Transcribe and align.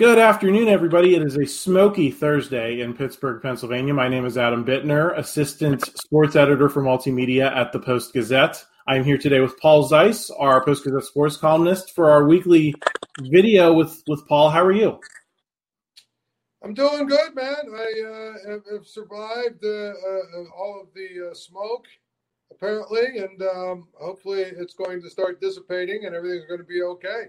Good 0.00 0.18
afternoon, 0.18 0.68
everybody. 0.68 1.14
It 1.14 1.20
is 1.20 1.36
a 1.36 1.44
smoky 1.44 2.10
Thursday 2.10 2.80
in 2.80 2.94
Pittsburgh, 2.94 3.42
Pennsylvania. 3.42 3.92
My 3.92 4.08
name 4.08 4.24
is 4.24 4.38
Adam 4.38 4.64
Bittner, 4.64 5.14
assistant 5.18 5.84
sports 5.94 6.36
editor 6.36 6.70
for 6.70 6.82
multimedia 6.82 7.54
at 7.54 7.70
the 7.70 7.80
Post 7.80 8.14
Gazette. 8.14 8.64
I'm 8.88 9.04
here 9.04 9.18
today 9.18 9.40
with 9.40 9.60
Paul 9.60 9.86
Zeise, 9.86 10.30
our 10.38 10.64
Post 10.64 10.84
Gazette 10.84 11.04
sports 11.04 11.36
columnist, 11.36 11.94
for 11.94 12.10
our 12.10 12.26
weekly 12.26 12.74
video 13.24 13.74
with, 13.74 14.02
with 14.08 14.26
Paul. 14.26 14.48
How 14.48 14.64
are 14.64 14.72
you? 14.72 14.98
I'm 16.64 16.72
doing 16.72 17.06
good, 17.06 17.34
man. 17.34 17.56
I 17.70 18.02
uh, 18.08 18.52
have, 18.52 18.62
have 18.72 18.86
survived 18.86 19.62
uh, 19.62 19.68
uh, 19.68 20.44
all 20.56 20.80
of 20.80 20.94
the 20.94 21.28
uh, 21.30 21.34
smoke, 21.34 21.84
apparently, 22.50 23.18
and 23.18 23.42
um, 23.42 23.88
hopefully 24.00 24.40
it's 24.40 24.72
going 24.72 25.02
to 25.02 25.10
start 25.10 25.42
dissipating 25.42 26.06
and 26.06 26.14
everything's 26.14 26.46
going 26.46 26.60
to 26.60 26.64
be 26.64 26.80
okay. 26.84 27.24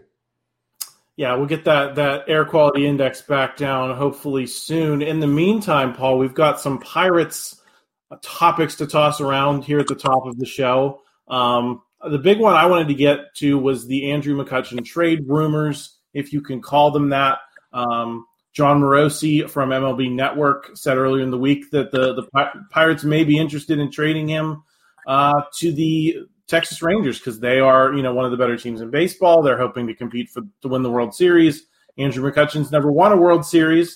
Yeah, 1.22 1.36
we'll 1.36 1.46
get 1.46 1.66
that 1.66 1.94
that 1.98 2.24
air 2.28 2.46
quality 2.46 2.88
index 2.88 3.22
back 3.22 3.56
down 3.56 3.96
hopefully 3.96 4.48
soon. 4.48 5.04
In 5.04 5.20
the 5.20 5.28
meantime, 5.28 5.94
Paul, 5.94 6.18
we've 6.18 6.34
got 6.34 6.60
some 6.60 6.80
Pirates 6.80 7.62
uh, 8.10 8.16
topics 8.24 8.74
to 8.78 8.88
toss 8.88 9.22
around 9.22 9.64
here 9.64 9.78
at 9.78 9.86
the 9.86 9.94
top 9.94 10.26
of 10.26 10.40
the 10.40 10.48
show. 10.48 11.02
Um, 11.28 11.84
the 12.10 12.18
big 12.18 12.40
one 12.40 12.56
I 12.56 12.66
wanted 12.66 12.88
to 12.88 12.96
get 12.96 13.36
to 13.36 13.60
was 13.60 13.86
the 13.86 14.10
Andrew 14.10 14.36
McCutchen 14.36 14.84
trade 14.84 15.26
rumors, 15.28 15.96
if 16.16 16.34
you 16.34 16.42
can 16.42 16.60
call 16.60 16.90
them 16.90 17.10
that. 17.10 17.38
Um, 17.72 18.26
Jon 18.54 18.82
Morosi 18.82 19.48
from 19.48 19.70
MLB 19.70 20.12
Network 20.12 20.76
said 20.76 20.98
earlier 20.98 21.22
in 21.22 21.30
the 21.30 21.38
week 21.38 21.70
that 21.70 21.92
the 21.92 22.16
the 22.16 22.52
Pirates 22.72 23.04
may 23.04 23.26
be 23.26 23.38
interested 23.38 23.78
in 23.78 23.92
trading 23.92 24.28
him 24.28 24.64
uh, 25.06 25.44
to 25.60 25.72
the 25.72 26.18
Texas 26.52 26.82
Rangers 26.82 27.18
because 27.18 27.40
they 27.40 27.60
are 27.60 27.94
you 27.94 28.04
know 28.04 28.14
one 28.14 28.26
of 28.26 28.32
the 28.32 28.38
better 28.38 28.58
teams 28.58 28.82
in 28.82 28.92
baseball. 28.92 29.42
They're 29.42 29.58
hoping 29.58 29.88
to 29.88 29.96
compete 29.96 30.30
for 30.30 30.42
to 30.62 30.68
win 30.68 30.84
the 30.84 30.92
World 30.92 31.16
Series. 31.16 31.66
Andrew 31.98 32.30
McCutchen's 32.30 32.72
never 32.72 32.92
won 32.92 33.14
a 33.14 33.18
World 33.18 33.46
Series, 33.46 33.96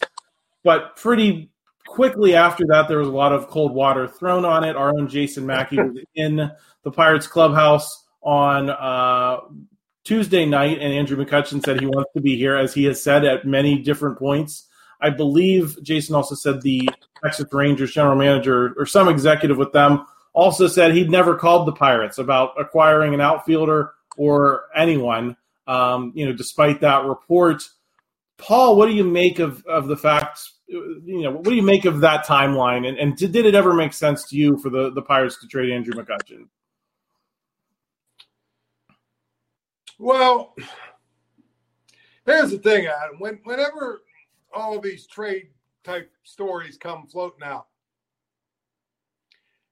but 0.64 0.96
pretty 0.96 1.52
quickly 1.86 2.34
after 2.34 2.64
that, 2.70 2.88
there 2.88 2.98
was 2.98 3.10
a 3.10 3.12
lot 3.12 3.34
of 3.34 3.50
cold 3.50 3.74
water 3.74 4.08
thrown 4.08 4.46
on 4.46 4.64
it. 4.64 4.76
Our 4.76 4.90
own 4.90 5.08
Jason 5.10 5.46
Mackey 5.46 5.78
was 5.78 5.98
in 6.16 6.50
the 6.84 6.92
Pirates 6.92 7.28
clubhouse 7.28 8.06
on 8.22 8.70
uh, 8.70 9.38
Tuesday 10.06 10.46
night, 10.46 10.80
and 10.80 10.94
Andrew 10.94 11.18
McCutchen 11.18 11.64
said 11.64 11.80
he 11.80 11.88
wants 11.88 12.12
to 12.16 12.22
be 12.22 12.38
here, 12.38 12.56
as 12.56 12.74
he 12.74 12.86
has 12.86 13.04
said 13.04 13.26
at 13.26 13.46
many 13.46 13.80
different 13.80 14.18
points. 14.18 14.68
I 15.02 15.10
believe 15.10 15.78
Jason 15.84 16.16
also 16.16 16.36
said 16.36 16.62
the 16.62 16.90
Texas 17.22 17.48
Rangers 17.52 17.92
general 17.92 18.16
manager 18.16 18.74
or 18.78 18.86
some 18.86 19.10
executive 19.10 19.58
with 19.58 19.74
them 19.74 20.06
also 20.36 20.68
said 20.68 20.94
he'd 20.94 21.10
never 21.10 21.36
called 21.36 21.68
the 21.68 21.72
Pirates 21.72 22.18
about 22.18 22.60
acquiring 22.60 23.14
an 23.14 23.22
outfielder 23.22 23.94
or 24.18 24.66
anyone. 24.76 25.36
Um, 25.66 26.12
you 26.14 26.26
know, 26.26 26.34
despite 26.34 26.82
that 26.82 27.06
report, 27.06 27.64
Paul, 28.38 28.76
what 28.76 28.88
do 28.88 28.94
you 28.94 29.04
make 29.04 29.40
of 29.40 29.66
of 29.66 29.88
the 29.88 29.98
fact? 29.98 30.42
You 30.68 31.24
know, 31.24 31.32
what 31.32 31.46
do 31.46 31.56
you 31.56 31.64
make 31.64 31.86
of 31.86 32.02
that 32.02 32.26
timeline? 32.26 32.88
And, 32.88 32.98
and 32.98 33.16
did, 33.16 33.36
it 33.36 33.56
ever 33.56 33.74
make 33.74 33.94
sense 33.94 34.28
to 34.30 34.36
you 34.36 34.58
for 34.58 34.70
the 34.70 34.92
the 34.92 35.02
Pirates 35.02 35.40
to 35.40 35.48
trade 35.48 35.72
Andrew 35.72 35.94
McCutchen? 35.94 36.48
Well, 39.98 40.54
here's 42.26 42.52
the 42.52 42.58
thing, 42.58 42.88
Adam. 42.88 43.18
When, 43.20 43.40
whenever 43.46 44.02
all 44.54 44.80
these 44.82 45.08
trade 45.08 45.48
type 45.86 46.12
stories 46.24 46.78
come 46.78 47.08
floating 47.08 47.44
out, 47.44 47.68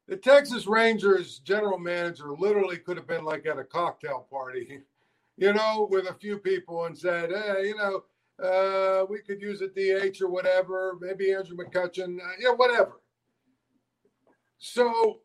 the 0.08 0.18
Texas 0.18 0.68
Rangers 0.68 1.40
general 1.40 1.80
manager 1.80 2.34
literally 2.38 2.78
could 2.78 2.97
have 2.97 3.08
been 3.08 3.24
like 3.24 3.46
at 3.46 3.59
a 3.59 3.64
cocktail 3.64 4.28
party, 4.30 4.81
you 5.38 5.53
know, 5.53 5.88
with 5.90 6.09
a 6.09 6.14
few 6.14 6.38
people 6.38 6.86
and 6.86 6.97
said, 6.97 7.30
hey, 7.30 7.68
you 7.68 7.75
know, 7.75 8.03
uh, 8.44 9.06
we 9.09 9.19
could 9.19 9.41
use 9.41 9.62
a 9.62 9.68
DH 9.68 10.22
or 10.22 10.30
whatever, 10.30 10.97
maybe 11.00 11.31
Andrew 11.34 11.56
McCutchen, 11.56 12.19
uh, 12.19 12.34
yeah, 12.40 12.52
whatever. 12.52 13.02
So 14.58 15.19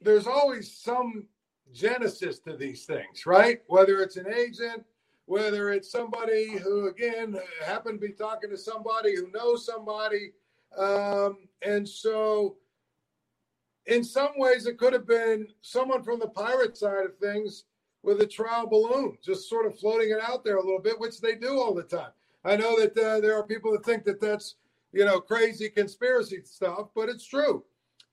there's 0.00 0.26
always 0.26 0.72
some 0.72 1.26
genesis 1.72 2.38
to 2.40 2.56
these 2.56 2.84
things, 2.84 3.26
right? 3.26 3.62
Whether 3.66 4.00
it's 4.00 4.16
an 4.16 4.32
agent, 4.32 4.84
whether 5.26 5.70
it's 5.70 5.90
somebody 5.90 6.56
who, 6.58 6.88
again, 6.88 7.36
happened 7.64 8.00
to 8.00 8.06
be 8.06 8.12
talking 8.12 8.50
to 8.50 8.58
somebody 8.58 9.16
who 9.16 9.30
knows 9.30 9.64
somebody. 9.64 10.32
Um, 10.76 11.48
and 11.62 11.88
so, 11.88 12.56
in 13.86 14.02
some 14.02 14.32
ways, 14.36 14.66
it 14.66 14.78
could 14.78 14.92
have 14.92 15.06
been 15.06 15.48
someone 15.62 16.02
from 16.02 16.18
the 16.18 16.28
pirate 16.28 16.76
side 16.76 17.04
of 17.04 17.16
things 17.18 17.64
with 18.02 18.20
a 18.20 18.26
trial 18.26 18.66
balloon, 18.66 19.16
just 19.22 19.48
sort 19.48 19.66
of 19.66 19.78
floating 19.78 20.10
it 20.10 20.20
out 20.22 20.44
there 20.44 20.56
a 20.56 20.64
little 20.64 20.80
bit, 20.80 20.98
which 20.98 21.20
they 21.20 21.34
do 21.34 21.60
all 21.60 21.74
the 21.74 21.82
time. 21.82 22.10
I 22.44 22.56
know 22.56 22.78
that 22.78 22.96
uh, 22.98 23.20
there 23.20 23.34
are 23.34 23.46
people 23.46 23.72
that 23.72 23.84
think 23.84 24.04
that 24.04 24.20
that's, 24.20 24.56
you 24.92 25.04
know, 25.04 25.20
crazy 25.20 25.68
conspiracy 25.70 26.42
stuff, 26.44 26.88
but 26.94 27.08
it's 27.08 27.26
true. 27.26 27.64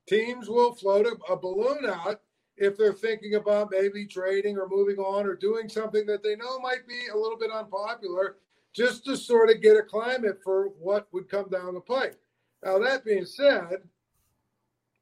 Teams 0.08 0.50
will 0.50 0.74
float 0.74 1.06
a, 1.06 1.32
a 1.32 1.38
balloon 1.38 1.86
out 1.86 2.22
if 2.58 2.78
they're 2.78 2.94
thinking 2.94 3.36
about 3.36 3.72
maybe 3.72 4.06
trading 4.06 4.58
or 4.58 4.68
moving 4.70 4.98
on 4.98 5.26
or 5.26 5.36
doing 5.36 5.68
something 5.68 6.06
that 6.06 6.24
they 6.24 6.36
know 6.36 6.60
might 6.60 6.88
be 6.88 7.08
a 7.14 7.18
little 7.18 7.38
bit 7.38 7.52
unpopular, 7.52 8.38
just 8.74 9.04
to 9.06 9.18
sort 9.18 9.50
of 9.50 9.62
get 9.62 9.78
a 9.78 9.84
climate 9.84 10.40
for 10.44 10.68
what 10.80 11.08
would 11.12 11.28
come 11.30 11.50
down 11.50 11.74
the 11.74 11.82
pike. 11.82 12.18
Now, 12.64 12.78
that 12.80 13.04
being 13.04 13.26
said, 13.26 13.78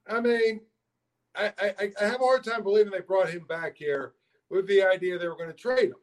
I 0.09 0.19
mean, 0.21 0.61
I, 1.35 1.53
I, 1.59 1.91
I 2.01 2.05
have 2.05 2.21
a 2.21 2.25
hard 2.25 2.43
time 2.43 2.63
believing 2.63 2.91
they 2.91 3.01
brought 3.01 3.29
him 3.29 3.45
back 3.47 3.77
here 3.77 4.13
with 4.49 4.67
the 4.67 4.83
idea 4.83 5.17
they 5.17 5.27
were 5.27 5.37
going 5.37 5.51
to 5.51 5.55
trade 5.55 5.89
him. 5.89 5.95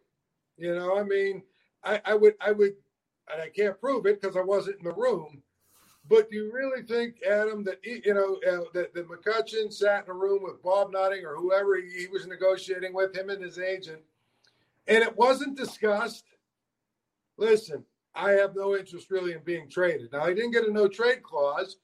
You 0.56 0.74
know, 0.74 0.96
I 0.96 1.02
mean, 1.02 1.42
I, 1.84 2.00
I 2.04 2.14
would, 2.14 2.34
I 2.40 2.52
would, 2.52 2.74
and 3.32 3.42
I 3.42 3.48
can't 3.48 3.80
prove 3.80 4.06
it 4.06 4.20
because 4.20 4.36
I 4.36 4.42
wasn't 4.42 4.78
in 4.78 4.84
the 4.84 4.94
room. 4.94 5.42
But 6.08 6.30
do 6.30 6.36
you 6.36 6.52
really 6.52 6.82
think, 6.82 7.16
Adam, 7.28 7.64
that 7.64 7.80
he, 7.82 8.00
you 8.04 8.14
know 8.14 8.38
uh, 8.48 8.64
that, 8.74 8.94
that 8.94 9.08
McCutchen 9.08 9.72
sat 9.72 10.04
in 10.04 10.10
a 10.10 10.14
room 10.14 10.44
with 10.44 10.62
Bob 10.62 10.92
Nutting 10.92 11.24
or 11.24 11.34
whoever 11.34 11.76
he, 11.76 12.02
he 12.02 12.06
was 12.06 12.26
negotiating 12.26 12.94
with 12.94 13.16
him 13.16 13.28
and 13.28 13.42
his 13.42 13.58
agent, 13.58 14.00
and 14.86 15.02
it 15.02 15.16
wasn't 15.16 15.56
discussed? 15.56 16.24
Listen, 17.36 17.84
I 18.14 18.30
have 18.32 18.54
no 18.54 18.76
interest 18.76 19.10
really 19.10 19.32
in 19.32 19.40
being 19.44 19.68
traded. 19.68 20.12
Now, 20.12 20.26
he 20.26 20.34
didn't 20.34 20.52
get 20.52 20.64
a 20.64 20.72
no 20.72 20.86
trade 20.88 21.22
clause 21.22 21.76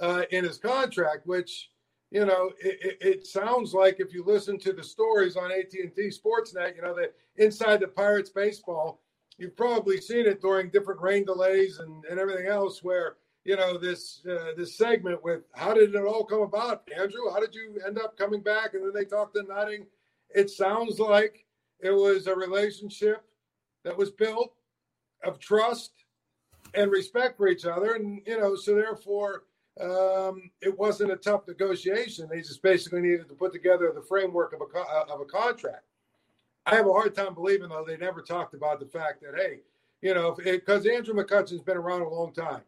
uh, 0.00 0.22
in 0.30 0.44
his 0.44 0.58
contract, 0.58 1.26
which 1.26 1.70
you 2.10 2.24
know 2.24 2.52
it, 2.60 2.78
it, 2.82 2.98
it, 3.00 3.26
sounds 3.26 3.74
like 3.74 3.96
if 3.98 4.12
you 4.12 4.24
listen 4.24 4.58
to 4.58 4.72
the 4.72 4.82
stories 4.82 5.36
on 5.36 5.50
AT&T 5.52 5.92
Sportsnet, 5.96 6.76
you 6.76 6.82
know 6.82 6.94
that 6.94 7.14
inside 7.36 7.80
the 7.80 7.88
Pirates 7.88 8.30
baseball, 8.30 9.00
you've 9.38 9.56
probably 9.56 10.00
seen 10.00 10.26
it 10.26 10.40
during 10.40 10.70
different 10.70 11.00
rain 11.00 11.24
delays 11.24 11.78
and, 11.78 12.04
and 12.06 12.18
everything 12.18 12.46
else 12.46 12.82
where 12.82 13.16
you 13.44 13.56
know 13.56 13.78
this 13.78 14.20
uh, 14.26 14.52
this 14.56 14.76
segment 14.76 15.22
with 15.22 15.42
how 15.52 15.74
did 15.74 15.94
it 15.94 16.04
all 16.04 16.24
come 16.24 16.42
about 16.42 16.88
andrew? 16.98 17.30
How 17.32 17.40
did 17.40 17.54
you 17.54 17.80
end 17.86 17.98
up 17.98 18.16
coming 18.16 18.40
back? 18.40 18.74
And 18.74 18.84
then 18.84 18.92
they 18.94 19.04
talked 19.04 19.34
to 19.34 19.42
nutting. 19.42 19.86
It 20.34 20.50
sounds 20.50 20.98
like 20.98 21.44
it 21.80 21.90
was 21.90 22.26
a 22.26 22.34
relationship 22.34 23.24
that 23.84 23.96
was 23.96 24.10
built 24.10 24.54
of 25.22 25.38
trust 25.38 25.92
and 26.72 26.90
respect 26.90 27.36
for 27.36 27.48
each 27.48 27.66
other. 27.66 27.94
And 27.94 28.22
you 28.26 28.40
know 28.40 28.56
so 28.56 28.74
therefore 28.74 29.44
um, 29.80 30.50
it 30.60 30.78
wasn't 30.78 31.10
a 31.10 31.16
tough 31.16 31.46
negotiation 31.48 32.28
they 32.30 32.38
just 32.38 32.62
basically 32.62 33.00
needed 33.00 33.28
to 33.28 33.34
put 33.34 33.52
together 33.52 33.92
the 33.94 34.02
framework 34.02 34.52
of 34.52 34.60
a 34.60 34.66
co- 34.66 35.04
of 35.12 35.20
a 35.20 35.24
contract 35.24 35.84
i 36.66 36.74
have 36.74 36.86
a 36.86 36.92
hard 36.92 37.14
time 37.14 37.34
believing 37.34 37.68
though 37.68 37.84
they 37.86 37.96
never 37.96 38.22
talked 38.22 38.54
about 38.54 38.78
the 38.78 38.86
fact 38.86 39.20
that 39.20 39.34
hey 39.36 39.58
you 40.04 40.12
know, 40.12 40.32
because 40.32 40.86
Andrew 40.86 41.14
McCutchen's 41.14 41.62
been 41.62 41.78
around 41.78 42.02
a 42.02 42.08
long 42.08 42.30
time. 42.34 42.60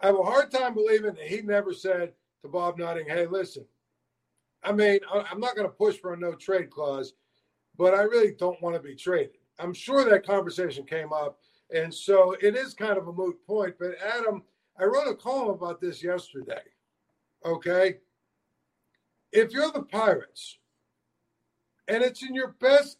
I 0.00 0.06
have 0.06 0.18
a 0.18 0.22
hard 0.22 0.52
time 0.52 0.74
believing 0.74 1.14
that 1.14 1.26
he 1.26 1.42
never 1.42 1.74
said 1.74 2.12
to 2.42 2.48
Bob 2.48 2.78
Nutting, 2.78 3.08
hey, 3.08 3.26
listen, 3.26 3.64
I 4.62 4.70
mean, 4.70 5.00
I'm 5.12 5.40
not 5.40 5.56
going 5.56 5.66
to 5.66 5.74
push 5.74 5.98
for 5.98 6.14
a 6.14 6.16
no 6.16 6.34
trade 6.34 6.70
clause, 6.70 7.14
but 7.76 7.94
I 7.94 8.02
really 8.02 8.30
don't 8.30 8.62
want 8.62 8.76
to 8.76 8.80
be 8.80 8.94
traded. 8.94 9.38
I'm 9.58 9.74
sure 9.74 10.08
that 10.08 10.24
conversation 10.24 10.84
came 10.84 11.12
up. 11.12 11.40
And 11.74 11.92
so 11.92 12.36
it 12.40 12.54
is 12.54 12.74
kind 12.74 12.96
of 12.96 13.08
a 13.08 13.12
moot 13.12 13.44
point. 13.44 13.74
But 13.80 13.96
Adam, 14.00 14.44
I 14.78 14.84
wrote 14.84 15.08
a 15.08 15.14
column 15.14 15.50
about 15.50 15.80
this 15.80 16.02
yesterday. 16.02 16.62
Okay. 17.44 17.98
If 19.32 19.52
you're 19.52 19.72
the 19.72 19.82
Pirates 19.82 20.58
and 21.88 22.02
it's 22.02 22.22
in 22.22 22.34
your 22.34 22.54
best 22.60 22.98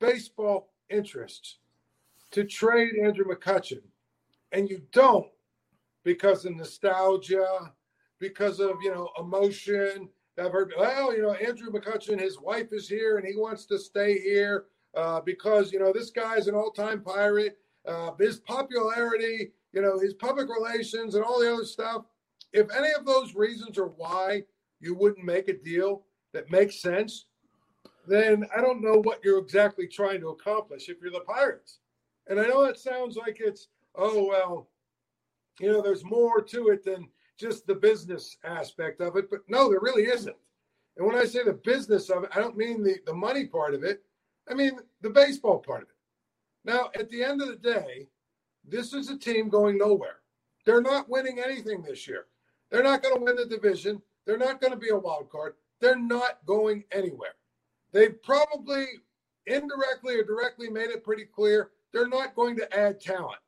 baseball 0.00 0.72
interests 0.88 1.58
to 2.32 2.44
trade 2.44 2.94
Andrew 3.02 3.24
McCutchen 3.24 3.82
and 4.52 4.68
you 4.68 4.82
don't 4.92 5.30
because 6.04 6.44
of 6.44 6.56
nostalgia, 6.56 7.72
because 8.18 8.58
of, 8.58 8.76
you 8.82 8.90
know, 8.90 9.10
emotion, 9.18 10.08
I've 10.38 10.52
heard, 10.52 10.72
well, 10.78 11.14
you 11.14 11.22
know, 11.22 11.34
Andrew 11.34 11.70
McCutchen, 11.70 12.18
his 12.18 12.40
wife 12.40 12.72
is 12.72 12.88
here 12.88 13.18
and 13.18 13.26
he 13.26 13.36
wants 13.36 13.66
to 13.66 13.78
stay 13.78 14.18
here 14.18 14.64
uh, 14.96 15.20
because, 15.20 15.70
you 15.72 15.78
know, 15.78 15.92
this 15.92 16.10
guy's 16.10 16.46
an 16.46 16.54
all 16.54 16.70
time 16.70 17.02
pirate. 17.02 17.58
Uh, 17.86 18.12
his 18.18 18.40
popularity, 18.40 19.52
you 19.72 19.82
know, 19.82 19.98
his 19.98 20.14
public 20.14 20.48
relations 20.48 21.14
and 21.14 21.24
all 21.24 21.40
the 21.40 21.52
other 21.52 21.64
stuff. 21.64 22.04
If 22.52 22.68
any 22.74 22.90
of 22.92 23.06
those 23.06 23.34
reasons 23.34 23.78
are 23.78 23.86
why 23.86 24.44
you 24.80 24.94
wouldn't 24.94 25.24
make 25.24 25.48
a 25.48 25.52
deal 25.52 26.04
that 26.32 26.50
makes 26.50 26.80
sense, 26.80 27.26
then 28.06 28.46
I 28.56 28.60
don't 28.60 28.82
know 28.82 29.00
what 29.02 29.24
you're 29.24 29.38
exactly 29.38 29.86
trying 29.86 30.20
to 30.20 30.30
accomplish 30.30 30.88
if 30.88 31.00
you're 31.00 31.12
the 31.12 31.20
Pirates. 31.20 31.78
And 32.28 32.40
I 32.40 32.46
know 32.46 32.64
that 32.64 32.78
sounds 32.78 33.16
like 33.16 33.38
it's, 33.40 33.68
oh, 33.94 34.24
well, 34.24 34.68
you 35.60 35.70
know, 35.70 35.82
there's 35.82 36.04
more 36.04 36.40
to 36.42 36.68
it 36.68 36.84
than 36.84 37.08
just 37.38 37.66
the 37.66 37.74
business 37.74 38.36
aspect 38.44 39.00
of 39.00 39.16
it. 39.16 39.30
But 39.30 39.40
no, 39.48 39.68
there 39.68 39.80
really 39.80 40.04
isn't. 40.04 40.36
And 40.96 41.06
when 41.06 41.16
I 41.16 41.24
say 41.24 41.44
the 41.44 41.52
business 41.52 42.10
of 42.10 42.24
it, 42.24 42.30
I 42.34 42.40
don't 42.40 42.56
mean 42.56 42.82
the, 42.82 42.96
the 43.06 43.14
money 43.14 43.46
part 43.46 43.74
of 43.74 43.84
it. 43.84 44.02
I 44.50 44.54
mean 44.54 44.72
the 45.02 45.10
baseball 45.10 45.58
part 45.58 45.82
of 45.82 45.88
it. 45.88 45.94
Now, 46.64 46.90
at 46.98 47.08
the 47.10 47.22
end 47.22 47.40
of 47.40 47.48
the 47.48 47.56
day, 47.56 48.08
this 48.64 48.92
is 48.92 49.10
a 49.10 49.18
team 49.18 49.48
going 49.48 49.78
nowhere. 49.78 50.20
They're 50.64 50.82
not 50.82 51.08
winning 51.08 51.38
anything 51.38 51.82
this 51.82 52.06
year. 52.06 52.26
They're 52.70 52.82
not 52.82 53.02
going 53.02 53.16
to 53.16 53.22
win 53.22 53.36
the 53.36 53.46
division. 53.46 54.00
They're 54.26 54.38
not 54.38 54.60
going 54.60 54.72
to 54.72 54.78
be 54.78 54.90
a 54.90 54.98
wild 54.98 55.30
card. 55.30 55.54
They're 55.80 55.98
not 55.98 56.44
going 56.46 56.84
anywhere. 56.92 57.34
They've 57.92 58.22
probably 58.22 58.84
indirectly 59.46 60.16
or 60.16 60.24
directly 60.24 60.68
made 60.68 60.90
it 60.90 61.04
pretty 61.04 61.24
clear 61.24 61.70
they're 61.92 62.08
not 62.08 62.36
going 62.36 62.56
to 62.56 62.78
add 62.78 63.00
talent, 63.00 63.40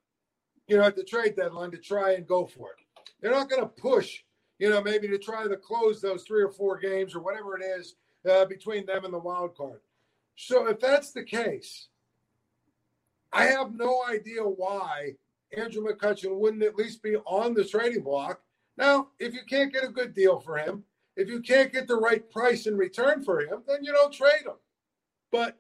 you 0.67 0.77
know, 0.77 0.85
at 0.85 0.97
the 0.97 1.05
trade 1.05 1.37
deadline 1.37 1.71
to 1.71 1.79
try 1.79 2.15
and 2.15 2.27
go 2.27 2.47
for 2.47 2.71
it. 2.71 3.03
They're 3.21 3.31
not 3.31 3.49
going 3.49 3.63
to 3.63 3.69
push, 3.69 4.23
you 4.59 4.69
know, 4.69 4.83
maybe 4.83 5.07
to 5.09 5.19
try 5.19 5.47
to 5.47 5.57
close 5.57 6.01
those 6.01 6.25
three 6.25 6.43
or 6.43 6.51
four 6.51 6.79
games 6.79 7.15
or 7.15 7.21
whatever 7.21 7.57
it 7.57 7.63
is 7.63 7.95
uh, 8.29 8.47
between 8.47 8.87
them 8.87 9.05
and 9.05 9.15
the 9.15 9.19
wild 9.19 9.57
card. 9.57 9.81
So 10.37 10.67
if 10.67 10.81
that's 10.81 11.13
the 11.13 11.23
case, 11.23 11.89
I 13.33 13.45
have 13.45 13.75
no 13.75 14.03
idea 14.09 14.43
why 14.43 15.15
Andrew 15.57 15.85
McCutchen 15.85 16.39
wouldn't 16.39 16.63
at 16.63 16.77
least 16.77 17.03
be 17.03 17.17
on 17.17 17.55
the 17.55 17.65
trading 17.65 18.03
block. 18.03 18.41
Now, 18.77 19.09
if 19.19 19.35
you 19.35 19.41
can't 19.49 19.73
get 19.73 19.85
a 19.85 19.89
good 19.89 20.15
deal 20.15 20.39
for 20.41 20.57
him, 20.57 20.85
if 21.17 21.29
you 21.29 21.41
can't 21.41 21.73
get 21.73 21.87
the 21.87 21.97
right 21.97 22.29
price 22.31 22.67
in 22.67 22.77
return 22.77 23.23
for 23.23 23.41
him, 23.41 23.63
then 23.67 23.85
you 23.85 23.93
don't 23.93 24.13
trade 24.13 24.47
him. 24.47 24.57
But 25.31 25.59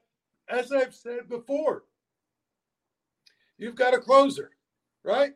as 0.48 0.72
I've 0.72 0.94
said 0.94 1.28
before, 1.28 1.84
you've 3.58 3.74
got 3.74 3.94
a 3.94 3.98
closer, 3.98 4.50
right, 5.04 5.34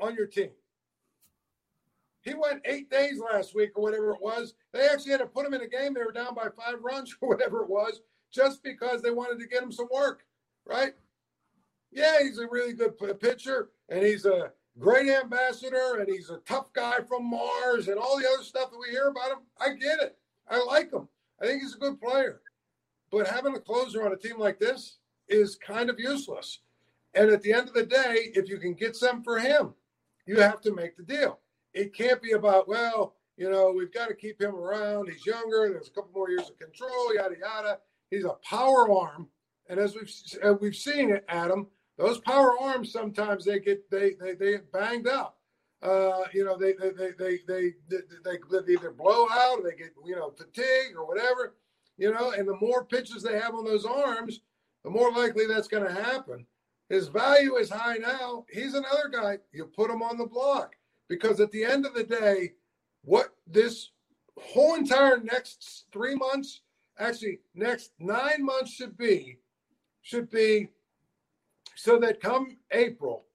on 0.00 0.14
your 0.14 0.26
team. 0.26 0.50
He 2.22 2.34
went 2.34 2.62
eight 2.64 2.90
days 2.90 3.20
last 3.20 3.54
week 3.54 3.70
or 3.76 3.82
whatever 3.82 4.10
it 4.10 4.20
was. 4.20 4.54
They 4.72 4.88
actually 4.88 5.12
had 5.12 5.20
to 5.20 5.26
put 5.26 5.46
him 5.46 5.54
in 5.54 5.62
a 5.62 5.68
game. 5.68 5.94
They 5.94 6.02
were 6.02 6.10
down 6.10 6.34
by 6.34 6.48
five 6.56 6.82
runs 6.82 7.14
or 7.20 7.28
whatever 7.28 7.62
it 7.62 7.70
was, 7.70 8.00
just 8.32 8.64
because 8.64 9.00
they 9.00 9.12
wanted 9.12 9.40
to 9.40 9.46
get 9.46 9.62
him 9.62 9.70
some 9.70 9.88
work, 9.92 10.24
right? 10.64 10.94
Yeah, 11.96 12.22
he's 12.22 12.38
a 12.38 12.46
really 12.46 12.74
good 12.74 12.94
pitcher 13.18 13.70
and 13.88 14.04
he's 14.04 14.24
a 14.24 14.52
great 14.78 15.08
ambassador 15.08 15.96
and 15.98 16.08
he's 16.08 16.30
a 16.30 16.38
tough 16.46 16.72
guy 16.72 16.98
from 17.08 17.28
Mars 17.28 17.88
and 17.88 17.98
all 17.98 18.18
the 18.18 18.28
other 18.28 18.44
stuff 18.44 18.70
that 18.70 18.78
we 18.78 18.90
hear 18.90 19.08
about 19.08 19.32
him. 19.32 19.38
I 19.58 19.70
get 19.70 19.98
it. 20.00 20.16
I 20.48 20.62
like 20.62 20.92
him. 20.92 21.08
I 21.42 21.46
think 21.46 21.62
he's 21.62 21.74
a 21.74 21.78
good 21.78 22.00
player. 22.00 22.42
But 23.10 23.26
having 23.26 23.56
a 23.56 23.60
closer 23.60 24.04
on 24.04 24.12
a 24.12 24.16
team 24.16 24.38
like 24.38 24.60
this 24.60 24.98
is 25.28 25.56
kind 25.56 25.90
of 25.90 25.98
useless. 25.98 26.60
And 27.14 27.30
at 27.30 27.42
the 27.42 27.52
end 27.52 27.68
of 27.68 27.74
the 27.74 27.86
day, 27.86 28.30
if 28.34 28.48
you 28.48 28.58
can 28.58 28.74
get 28.74 28.94
some 28.94 29.24
for 29.24 29.38
him, 29.38 29.74
you 30.26 30.38
have 30.40 30.60
to 30.62 30.74
make 30.74 30.96
the 30.96 31.02
deal 31.02 31.40
it 31.76 31.94
can't 31.94 32.22
be 32.22 32.32
about, 32.32 32.66
well, 32.66 33.16
you 33.36 33.50
know, 33.50 33.70
we've 33.70 33.92
got 33.92 34.08
to 34.08 34.14
keep 34.14 34.40
him 34.40 34.54
around. 34.54 35.10
He's 35.10 35.26
younger. 35.26 35.68
There's 35.70 35.88
a 35.88 35.90
couple 35.90 36.10
more 36.14 36.30
years 36.30 36.48
of 36.48 36.58
control, 36.58 37.14
yada, 37.14 37.36
yada. 37.38 37.78
He's 38.10 38.24
a 38.24 38.34
power 38.42 38.90
arm. 38.90 39.28
And 39.68 39.78
as 39.78 39.94
we've 39.94 40.58
we've 40.60 40.74
seen 40.74 41.10
it, 41.10 41.24
Adam, 41.28 41.66
those 41.98 42.18
power 42.18 42.54
arms 42.60 42.92
sometimes 42.92 43.44
they 43.44 43.58
get 43.58 43.90
they 43.90 44.12
they, 44.20 44.34
they 44.34 44.52
get 44.52 44.72
banged 44.72 45.08
up. 45.08 45.38
Uh, 45.82 46.24
you 46.32 46.44
know, 46.44 46.56
they 46.56 46.72
they 46.72 46.90
they 46.90 47.10
they 47.18 47.38
they, 47.46 47.72
they, 47.88 48.38
they 48.50 48.72
either 48.72 48.90
blow 48.90 49.26
out 49.30 49.58
or 49.58 49.62
they 49.62 49.76
get 49.76 49.92
you 50.04 50.16
know 50.16 50.30
fatigue 50.30 50.96
or 50.96 51.06
whatever. 51.06 51.54
You 51.98 52.12
know, 52.12 52.32
and 52.32 52.46
the 52.46 52.56
more 52.60 52.84
pitches 52.84 53.22
they 53.22 53.38
have 53.38 53.54
on 53.54 53.64
those 53.64 53.86
arms, 53.86 54.40
the 54.84 54.90
more 54.90 55.10
likely 55.12 55.46
that's 55.46 55.68
going 55.68 55.86
to 55.86 56.02
happen. 56.02 56.46
His 56.88 57.08
value 57.08 57.56
is 57.56 57.70
high 57.70 57.96
now. 57.96 58.44
He's 58.52 58.74
another 58.74 59.08
guy. 59.10 59.38
You 59.52 59.64
put 59.64 59.90
him 59.90 60.02
on 60.02 60.18
the 60.18 60.26
block 60.26 60.76
because 61.08 61.40
at 61.40 61.50
the 61.50 61.64
end 61.64 61.86
of 61.86 61.94
the 61.94 62.04
day, 62.04 62.52
what 63.02 63.34
this 63.46 63.90
whole 64.38 64.74
entire 64.74 65.18
next 65.18 65.86
three 65.92 66.14
months, 66.14 66.60
actually 66.98 67.40
next 67.54 67.92
nine 67.98 68.44
months 68.44 68.72
should 68.72 68.96
be, 68.96 69.38
should 70.02 70.30
be 70.30 70.68
so 71.76 71.98
that 72.00 72.20
come 72.20 72.56
April 72.72 73.26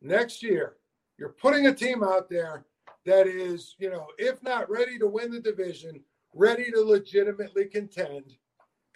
next 0.00 0.42
year, 0.42 0.76
you're 1.18 1.30
putting 1.40 1.66
a 1.66 1.74
team 1.74 2.02
out 2.02 2.30
there 2.30 2.64
that 3.04 3.26
is, 3.26 3.74
you 3.78 3.90
know, 3.90 4.06
if 4.18 4.42
not 4.42 4.70
ready 4.70 4.98
to 4.98 5.06
win 5.06 5.30
the 5.30 5.40
division, 5.40 6.00
ready 6.34 6.70
to 6.70 6.80
legitimately 6.80 7.66
contend. 7.66 8.36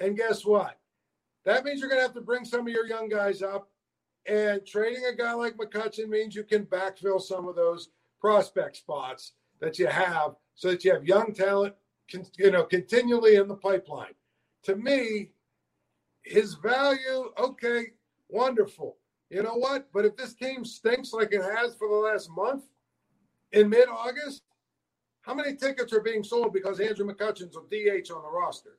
And 0.01 0.17
guess 0.17 0.45
what? 0.45 0.79
That 1.45 1.65
means 1.65 1.81
you're 1.81 1.89
going 1.89 2.01
to 2.01 2.07
have 2.07 2.15
to 2.15 2.21
bring 2.21 2.45
some 2.45 2.67
of 2.67 2.69
your 2.69 2.87
young 2.87 3.09
guys 3.09 3.43
up. 3.43 3.69
And 4.27 4.65
trading 4.67 5.05
a 5.05 5.15
guy 5.15 5.35
like 5.35 5.57
McCutchen 5.57 6.09
means 6.09 6.35
you 6.35 6.45
can 6.45 6.65
backfill 6.65 7.21
some 7.21 7.47
of 7.47 7.57
those 7.57 7.91
prospect 8.21 8.77
spots 8.77 9.33
that 9.61 9.79
you 9.79 9.87
have 9.87 10.37
so 10.55 10.71
that 10.71 10.83
you 10.85 10.93
have 10.93 11.05
young 11.05 11.35
talent 11.35 11.75
you 12.39 12.51
know 12.51 12.65
continually 12.65 13.37
in 13.37 13.49
the 13.49 13.55
pipeline 13.55 14.15
to 14.63 14.77
me 14.77 15.31
his 16.23 16.55
value 16.55 17.31
okay 17.39 17.87
wonderful. 18.35 18.97
You 19.31 19.43
know 19.43 19.55
what? 19.55 19.89
But 19.93 20.05
if 20.05 20.17
this 20.17 20.35
team 20.35 20.65
stinks 20.65 21.13
like 21.13 21.33
it 21.33 21.43
has 21.43 21.75
for 21.77 21.89
the 21.89 21.95
last 21.95 22.29
month 22.31 22.65
in 23.53 23.69
mid-august 23.69 24.43
how 25.23 25.33
many 25.33 25.57
tickets 25.57 25.93
are 25.93 26.01
being 26.01 26.23
sold 26.23 26.53
because 26.53 26.81
andrew 26.81 27.07
mccutchen's 27.07 27.57
a 27.57 27.61
dh 27.61 28.11
on 28.11 28.23
the 28.23 28.31
roster? 28.31 28.77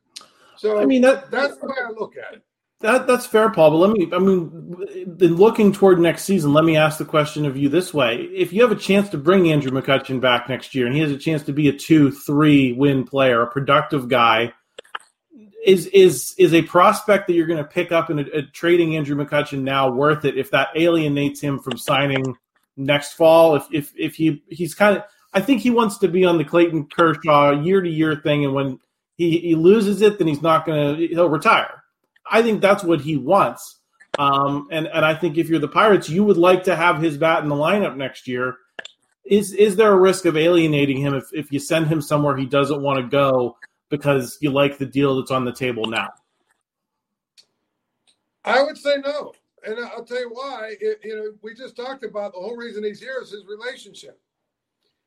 So 0.58 0.80
i 0.80 0.86
mean 0.86 1.02
that, 1.02 1.32
that's 1.32 1.58
the 1.58 1.66
way 1.66 1.76
i 1.84 1.90
look 1.90 2.16
at 2.18 2.36
it. 2.36 2.44
That 2.82 3.08
that's 3.08 3.26
fair, 3.26 3.50
Paul. 3.50 3.72
But 3.72 3.78
let 3.78 3.92
me, 3.92 4.10
I 4.12 4.20
mean, 4.20 4.76
in 5.22 5.38
looking 5.38 5.72
toward 5.72 5.98
next 5.98 6.24
season, 6.26 6.52
let 6.52 6.66
me 6.66 6.76
ask 6.76 6.98
the 6.98 7.06
question 7.06 7.46
of 7.46 7.56
you 7.56 7.70
this 7.70 7.94
way: 7.94 8.30
If 8.34 8.52
you 8.52 8.62
have 8.64 8.72
a 8.72 8.80
chance 8.80 9.08
to 9.10 9.18
bring 9.18 9.50
Andrew 9.50 9.72
McCutchen 9.72 10.20
back 10.20 10.50
next 10.50 10.76
year, 10.76 10.86
and 10.86 10.94
he 10.94 11.02
has 11.02 11.10
a 11.10 11.18
chance 11.18 11.42
to 11.44 11.54
be 11.54 11.70
a 11.70 11.74
two, 11.74 12.12
three 12.12 12.74
win 12.74 13.06
player, 13.06 13.42
a 13.42 13.50
productive 13.50 14.10
guy, 14.10 14.52
is 15.66 15.88
is 15.88 16.36
is 16.38 16.54
a 16.54 16.62
prospect 16.62 17.28
that 17.28 17.34
you're 17.34 17.48
going 17.48 17.58
to 17.58 17.70
pick 17.70 17.92
up 17.92 18.10
in 18.10 18.20
a, 18.20 18.24
a 18.34 18.42
trading 18.44 18.96
Andrew 18.96 19.16
McCutchen 19.16 19.64
now 19.64 19.90
worth 19.90 20.24
it? 20.24 20.38
If 20.38 20.52
that 20.52 20.70
alienates 20.76 21.42
him 21.42 21.60
from 21.60 21.78
signing 21.78 22.36
next 22.78 23.14
fall, 23.14 23.56
if 23.56 23.68
if 23.72 23.92
if 23.98 24.16
he 24.16 24.44
he's 24.50 24.76
kind 24.76 24.98
of, 24.98 25.04
I 25.34 25.42
think 25.42 25.62
he 25.62 25.72
wants 25.72 25.98
to 26.00 26.08
be 26.08 26.24
on 26.24 26.38
the 26.38 26.46
Clayton 26.46 26.86
Kershaw 26.86 27.52
year 27.52 27.82
to 27.82 27.90
year 27.90 28.16
thing, 28.16 28.46
and 28.46 28.54
when 28.54 28.80
he, 29.18 29.40
he 29.40 29.56
loses 29.56 30.02
it, 30.02 30.20
then 30.20 30.28
he's 30.28 30.42
not 30.42 30.66
going 30.66 30.98
to 30.98 31.08
he'll 31.08 31.30
retire 31.30 31.84
I 32.30 32.42
think 32.42 32.62
that's 32.62 32.84
what 32.84 33.02
he 33.02 33.18
wants. 33.18 33.80
Um, 34.18 34.68
and 34.72 34.88
and 34.88 35.04
I 35.04 35.14
think 35.14 35.38
if 35.38 35.50
you're 35.50 35.60
the 35.60 35.68
Pirates, 35.68 36.10
you 36.10 36.24
would 36.24 36.38
like 36.38 36.64
to 36.64 36.76
have 36.76 37.02
his 37.02 37.18
bat 37.18 37.44
in 37.44 37.50
the 37.50 37.56
lineup 37.56 37.98
next 37.98 38.28
year. 38.28 38.56
Is 39.26 39.54
is 39.54 39.76
there 39.76 39.92
a 39.92 40.00
risk 40.00 40.26
of 40.26 40.38
alienating 40.38 40.98
him 40.98 41.16
if, 41.16 41.26
if 41.34 41.52
you 41.52 41.60
send 41.60 41.88
him 41.88 42.02
somewhere 42.02 42.38
he 42.38 42.46
doesn't 42.46 42.82
want 42.82 43.00
to 43.00 43.08
go 43.08 43.58
because 43.90 44.38
you 44.42 44.52
like 44.52 44.78
the 44.78 44.86
deal 44.86 45.18
that's 45.18 45.32
on 45.32 45.46
the 45.46 45.54
table 45.54 45.86
now? 45.86 46.10
I 48.44 48.62
would 48.62 48.78
say 48.78 48.98
no, 49.04 49.34
and 49.66 49.80
I'll 49.80 50.04
tell 50.04 50.20
you 50.20 50.30
why. 50.32 50.76
It, 50.80 51.00
you 51.04 51.16
know, 51.16 51.32
we 51.42 51.56
just 51.56 51.76
talked 51.76 52.04
about 52.04 52.34
the 52.34 52.40
whole 52.40 52.56
reason 52.56 52.84
he's 52.84 53.00
here 53.00 53.20
is 53.22 53.32
his 53.32 53.46
relationship. 53.46 54.20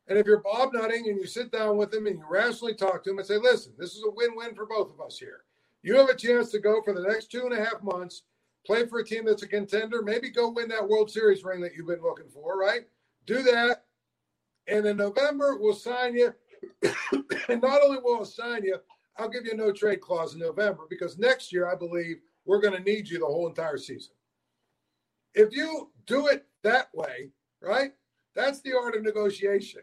And 0.09 0.19
if 0.19 0.27
you're 0.27 0.43
Bob 0.43 0.73
Nutting 0.73 1.07
and 1.07 1.19
you 1.19 1.27
sit 1.27 1.53
down 1.53 1.77
with 1.77 1.93
him 1.93 2.07
and 2.07 2.19
you 2.19 2.25
rationally 2.29 2.75
talk 2.75 3.05
to 3.05 3.11
him 3.11 3.19
and 3.19 3.27
say, 3.27 3.37
"Listen, 3.37 3.73
this 3.79 3.95
is 3.95 4.05
a 4.05 4.11
win-win 4.11 4.55
for 4.55 4.67
both 4.67 4.91
of 4.91 5.01
us 5.01 5.19
here." 5.19 5.45
You 5.83 5.97
have 5.97 6.09
a 6.09 6.17
chance 6.17 6.51
to 6.51 6.59
go 6.59 6.83
for 6.83 6.93
the 6.93 7.03
next 7.03 7.31
two 7.31 7.45
and 7.45 7.53
a 7.53 7.65
half 7.65 7.83
months 7.83 8.23
play 8.69 8.87
for 8.87 8.99
a 8.99 9.05
team 9.05 9.25
that's 9.25 9.43
a 9.43 9.49
contender, 9.49 10.03
maybe 10.03 10.29
go 10.29 10.51
win 10.51 10.69
that 10.69 10.87
World 10.87 11.11
Series 11.11 11.43
ring 11.43 11.61
that 11.63 11.75
you've 11.75 11.87
been 11.87 12.03
looking 12.03 12.29
for, 12.29 12.59
right? 12.59 12.83
Do 13.27 13.43
that. 13.43 13.85
And 14.67 14.85
in 14.85 14.99
November, 14.99 15.57
we'll 15.59 15.75
sign 15.75 16.15
you. 16.15 16.35
And 17.49 17.63
not 17.63 17.83
only 17.83 17.99
will 18.03 18.21
I 18.21 18.25
sign 18.25 18.65
you, 18.65 18.77
I'll 19.17 19.29
give 19.29 19.45
you 19.45 19.53
a 19.53 19.57
no 19.57 19.73
trade 19.73 20.01
clause 20.01 20.35
in 20.35 20.41
November 20.41 20.87
because 20.89 21.19
next 21.19 21.53
year, 21.53 21.69
I 21.69 21.75
believe 21.75 22.19
we're 22.45 22.61
going 22.61 22.75
to 22.75 22.91
need 22.91 23.09
you 23.09 23.19
the 23.19 23.27
whole 23.27 23.49
entire 23.49 23.79
season. 23.79 24.13
If 25.35 25.55
you 25.55 25.91
do 26.07 26.29
it 26.29 26.47
that 26.63 26.89
way, 26.95 27.31
right? 27.61 27.93
That's 28.35 28.61
the 28.61 28.77
art 28.77 28.97
of 28.97 29.03
negotiation. 29.03 29.83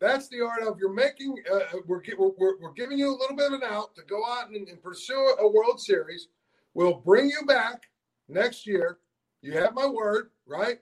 That's 0.00 0.28
the 0.28 0.42
art 0.42 0.62
of 0.62 0.78
you're 0.78 0.92
making. 0.92 1.36
Uh, 1.50 1.56
uh 1.56 1.62
we're, 1.86 2.02
we're, 2.18 2.58
we're 2.60 2.72
giving 2.72 2.98
you 2.98 3.10
a 3.10 3.18
little 3.18 3.36
bit 3.36 3.52
of 3.52 3.60
an 3.60 3.68
out 3.68 3.94
to 3.96 4.02
go 4.02 4.24
out 4.24 4.50
and, 4.50 4.68
and 4.68 4.82
pursue 4.82 5.36
a 5.40 5.48
World 5.48 5.80
Series. 5.80 6.28
We'll 6.74 6.94
bring 6.94 7.30
you 7.30 7.44
back 7.46 7.84
next 8.28 8.66
year. 8.66 8.98
You 9.42 9.52
have 9.52 9.74
my 9.74 9.86
word, 9.86 10.30
right? 10.46 10.78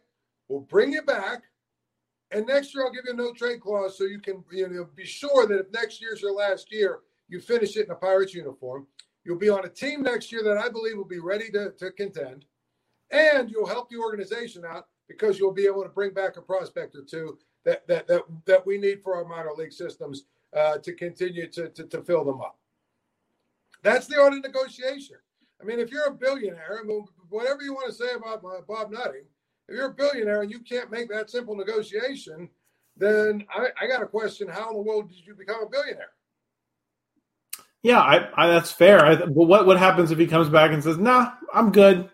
We'll 0.49 0.61
bring 0.61 0.93
you 0.93 1.03
back. 1.03 1.45
And 2.35 2.47
next 2.49 2.75
year, 2.75 2.85
I'll 2.85 2.93
give 2.93 3.05
you 3.07 3.13
a 3.13 3.17
no 3.17 3.33
trade 3.33 3.61
clause 3.61 3.97
so 3.97 4.05
you 4.05 4.19
can 4.19 4.43
you 4.51 4.69
know, 4.69 4.89
be 4.97 5.05
sure 5.05 5.47
that 5.47 5.61
if 5.61 5.73
next 5.73 6.03
year's 6.03 6.21
your 6.21 6.35
last 6.35 6.73
year, 6.73 6.99
you 7.29 7.41
finish 7.41 7.77
it 7.77 7.87
in 7.87 7.93
a 7.93 7.95
Pirates 7.95 8.35
uniform. 8.35 8.89
You'll 9.25 9.39
be 9.39 9.49
on 9.49 9.65
a 9.65 9.69
team 9.69 10.03
next 10.03 10.33
year 10.33 10.43
that 10.43 10.59
I 10.59 10.69
believe 10.69 10.97
will 10.97 11.05
be 11.05 11.21
ready 11.21 11.49
to, 11.53 11.71
to 11.71 11.93
contend. 11.93 12.45
And 13.13 13.49
you'll 13.49 13.69
help 13.69 13.89
the 13.89 13.99
organization 13.99 14.65
out 14.69 14.89
because 15.09 15.39
you'll 15.39 15.53
be 15.53 15.67
able 15.67 15.85
to 15.85 15.89
bring 15.89 16.13
back 16.13 16.37
a 16.37 16.43
prospect 16.43 16.97
or 16.97 17.03
two 17.03 17.39
that 17.65 17.87
that 17.87 18.09
that, 18.09 18.23
that 18.47 18.67
we 18.67 18.79
need 18.79 19.01
for 19.03 19.15
our 19.15 19.25
minor 19.25 19.53
league 19.57 19.73
systems 19.73 20.25
uh, 20.57 20.79
to 20.79 20.93
continue 20.93 21.47
to, 21.47 21.69
to, 21.69 21.85
to 21.85 22.03
fill 22.03 22.25
them 22.25 22.41
up. 22.41 22.59
That's 23.83 24.09
the 24.09 24.21
art 24.21 24.33
of 24.33 24.43
negotiation. 24.43 25.17
I 25.61 25.65
mean, 25.65 25.79
if 25.79 25.91
you're 25.91 26.07
a 26.07 26.15
billionaire, 26.15 26.81
I 26.83 26.85
mean, 26.85 27.07
whatever 27.29 27.63
you 27.63 27.75
want 27.75 27.87
to 27.87 27.95
say 27.95 28.13
about 28.17 28.43
Bob 28.67 28.91
Nutting, 28.91 29.27
if 29.69 29.77
you're 29.77 29.87
a 29.87 29.95
billionaire 29.95 30.43
and 30.43 30.51
you 30.51 30.61
can't 30.61 30.91
make 30.91 31.09
that 31.09 31.31
simple 31.31 31.57
negotiation, 31.57 32.49
then 32.97 33.45
I, 33.55 33.69
I 33.81 33.87
got 33.87 34.03
a 34.03 34.07
question 34.07 34.49
how 34.49 34.71
in 34.71 34.77
the 34.77 34.83
world 34.83 35.11
did 35.11 35.27
you 35.27 35.35
become 35.35 35.63
a 35.63 35.69
billionaire? 35.69 36.11
Yeah, 37.83 38.01
I, 38.01 38.29
I, 38.35 38.47
that's 38.49 38.73
fair. 38.73 39.05
I, 39.05 39.17
but 39.17 39.35
what 39.35 39.67
what 39.67 39.79
happens 39.79 40.11
if 40.11 40.19
he 40.19 40.27
comes 40.27 40.49
back 40.49 40.73
and 40.73 40.83
says, 40.83 40.97
"Nah, 40.97 41.33
I'm 41.53 41.71
good," 41.71 42.09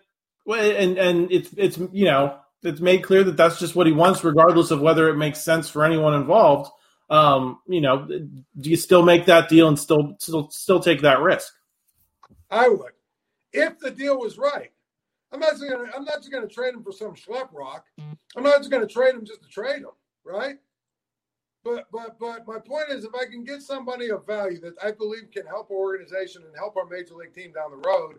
and 0.45 0.97
and 0.97 1.31
it's 1.31 1.49
it's 1.55 1.77
you 1.77 2.05
know 2.05 2.37
it's 2.61 2.81
made 2.81 3.03
clear 3.03 3.23
that 3.23 3.37
that's 3.37 3.57
just 3.57 3.75
what 3.75 3.87
he 3.87 3.93
wants, 3.93 4.23
regardless 4.23 4.71
of 4.71 4.81
whether 4.81 5.07
it 5.09 5.15
makes 5.15 5.41
sense 5.41 5.69
for 5.69 5.85
anyone 5.85 6.13
involved. 6.13 6.69
Um, 7.09 7.59
you 7.67 7.79
know, 7.79 8.05
do 8.05 8.69
you 8.69 8.75
still 8.75 9.01
make 9.01 9.25
that 9.27 9.47
deal 9.47 9.69
and 9.69 9.79
still 9.79 10.15
still 10.19 10.49
still 10.49 10.81
take 10.81 11.01
that 11.01 11.21
risk? 11.21 11.53
I 12.49 12.67
would, 12.67 12.91
if 13.53 13.79
the 13.79 13.91
deal 13.91 14.19
was 14.19 14.37
right. 14.37 14.71
I'm 15.31 15.39
not 15.39 15.51
just 15.51 15.63
gonna 15.69 15.89
I'm 15.95 16.03
not 16.03 16.17
just 16.17 16.31
gonna 16.31 16.47
trade 16.47 16.73
him 16.73 16.83
for 16.83 16.91
some 16.91 17.13
schlep 17.13 17.53
rock. 17.53 17.85
I'm 18.35 18.43
not 18.43 18.57
just 18.57 18.71
gonna 18.71 18.87
trade 18.87 19.15
him 19.15 19.25
just 19.25 19.41
to 19.41 19.47
trade 19.47 19.79
him, 19.79 19.95
right? 20.25 20.57
But 21.63 21.85
but 21.91 22.19
but 22.19 22.47
my 22.47 22.59
point 22.59 22.89
is, 22.89 23.05
if 23.05 23.13
I 23.15 23.25
can 23.25 23.43
get 23.43 23.61
somebody 23.61 24.09
of 24.09 24.25
value 24.25 24.59
that 24.61 24.73
I 24.83 24.91
believe 24.91 25.31
can 25.31 25.45
help 25.45 25.69
our 25.71 25.77
organization 25.77 26.43
and 26.45 26.55
help 26.55 26.75
our 26.75 26.85
major 26.85 27.13
league 27.15 27.33
team 27.33 27.53
down 27.53 27.71
the 27.71 27.87
road, 27.87 28.15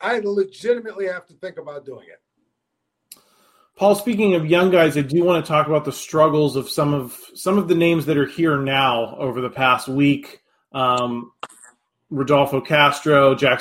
I 0.00 0.18
legitimately 0.18 1.06
have 1.06 1.26
to 1.26 1.34
think 1.34 1.58
about 1.58 1.86
doing 1.86 2.06
it. 2.08 2.20
Paul, 3.76 3.94
speaking 3.94 4.34
of 4.34 4.46
young 4.46 4.70
guys, 4.70 4.96
I 4.96 5.02
do 5.02 5.22
want 5.22 5.44
to 5.44 5.48
talk 5.48 5.66
about 5.66 5.84
the 5.84 5.92
struggles 5.92 6.56
of 6.56 6.68
some 6.68 6.94
of 6.94 7.18
some 7.34 7.58
of 7.58 7.68
the 7.68 7.74
names 7.74 8.06
that 8.06 8.16
are 8.16 8.26
here 8.26 8.56
now 8.56 9.16
over 9.16 9.40
the 9.40 9.50
past 9.50 9.88
week. 9.88 10.42
Um, 10.72 11.32
Rodolfo 12.10 12.60
Castro, 12.60 13.34
Jack 13.34 13.60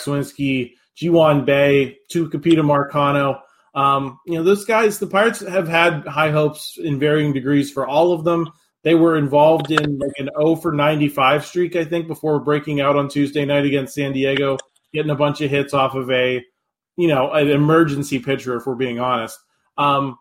Suwinski, 0.95 0.99
Ji-hwan 0.99 1.45
Bae, 1.45 1.95
Tucupita 2.11 2.63
Marcano. 2.63 3.39
Um, 3.73 4.19
you 4.25 4.35
know, 4.35 4.43
those 4.43 4.65
guys, 4.65 4.99
the 4.99 5.07
Pirates 5.07 5.41
have 5.41 5.67
had 5.67 6.05
high 6.07 6.31
hopes 6.31 6.77
in 6.81 6.99
varying 6.99 7.33
degrees 7.33 7.71
for 7.71 7.85
all 7.85 8.13
of 8.13 8.23
them. 8.23 8.49
They 8.83 8.95
were 8.95 9.17
involved 9.17 9.71
in 9.71 9.97
like 9.97 10.13
an 10.17 10.29
0 10.37 10.57
for 10.57 10.71
95 10.71 11.45
streak, 11.45 11.75
I 11.75 11.83
think, 11.83 12.07
before 12.07 12.39
breaking 12.39 12.81
out 12.81 12.95
on 12.95 13.09
Tuesday 13.09 13.43
night 13.43 13.65
against 13.65 13.95
San 13.95 14.13
Diego, 14.13 14.57
getting 14.93 15.11
a 15.11 15.15
bunch 15.15 15.41
of 15.41 15.49
hits 15.49 15.73
off 15.73 15.95
of 15.95 16.09
a, 16.11 16.43
you 16.95 17.07
know, 17.07 17.31
an 17.31 17.49
emergency 17.49 18.19
pitcher, 18.19 18.55
if 18.55 18.65
we're 18.65 18.75
being 18.75 18.99
honest. 18.99 19.39
Um, 19.77 20.17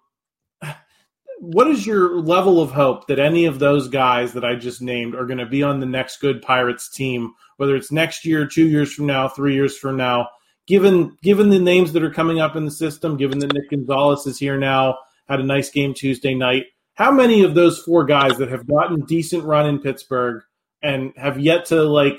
what 1.38 1.68
is 1.68 1.86
your 1.86 2.20
level 2.20 2.60
of 2.60 2.70
hope 2.70 3.06
that 3.06 3.18
any 3.18 3.44
of 3.44 3.58
those 3.58 3.88
guys 3.88 4.32
that 4.32 4.44
I 4.44 4.54
just 4.54 4.80
named 4.80 5.14
are 5.14 5.26
going 5.26 5.38
to 5.38 5.46
be 5.46 5.62
on 5.62 5.78
the 5.78 5.86
next 5.86 6.16
good 6.16 6.40
Pirates 6.40 6.88
team, 6.88 7.34
whether 7.58 7.76
it's 7.76 7.92
next 7.92 8.24
year, 8.24 8.46
two 8.46 8.66
years 8.66 8.92
from 8.92 9.06
now, 9.06 9.28
three 9.28 9.54
years 9.54 9.76
from 9.76 9.96
now? 9.96 10.28
Given 10.66 11.16
given 11.22 11.50
the 11.50 11.58
names 11.58 11.92
that 11.92 12.02
are 12.02 12.10
coming 12.10 12.40
up 12.40 12.56
in 12.56 12.64
the 12.64 12.70
system, 12.70 13.16
given 13.16 13.38
that 13.40 13.52
Nick 13.52 13.70
Gonzalez 13.70 14.26
is 14.26 14.38
here 14.38 14.58
now, 14.58 14.98
had 15.28 15.40
a 15.40 15.44
nice 15.44 15.70
game 15.70 15.92
Tuesday 15.94 16.34
night, 16.34 16.64
how 16.94 17.10
many 17.10 17.42
of 17.42 17.54
those 17.54 17.80
four 17.80 18.04
guys 18.04 18.38
that 18.38 18.50
have 18.50 18.66
gotten 18.66 19.04
decent 19.04 19.44
run 19.44 19.66
in 19.66 19.80
Pittsburgh 19.80 20.42
and 20.82 21.12
have 21.16 21.38
yet 21.38 21.66
to 21.66 21.82
like 21.82 22.18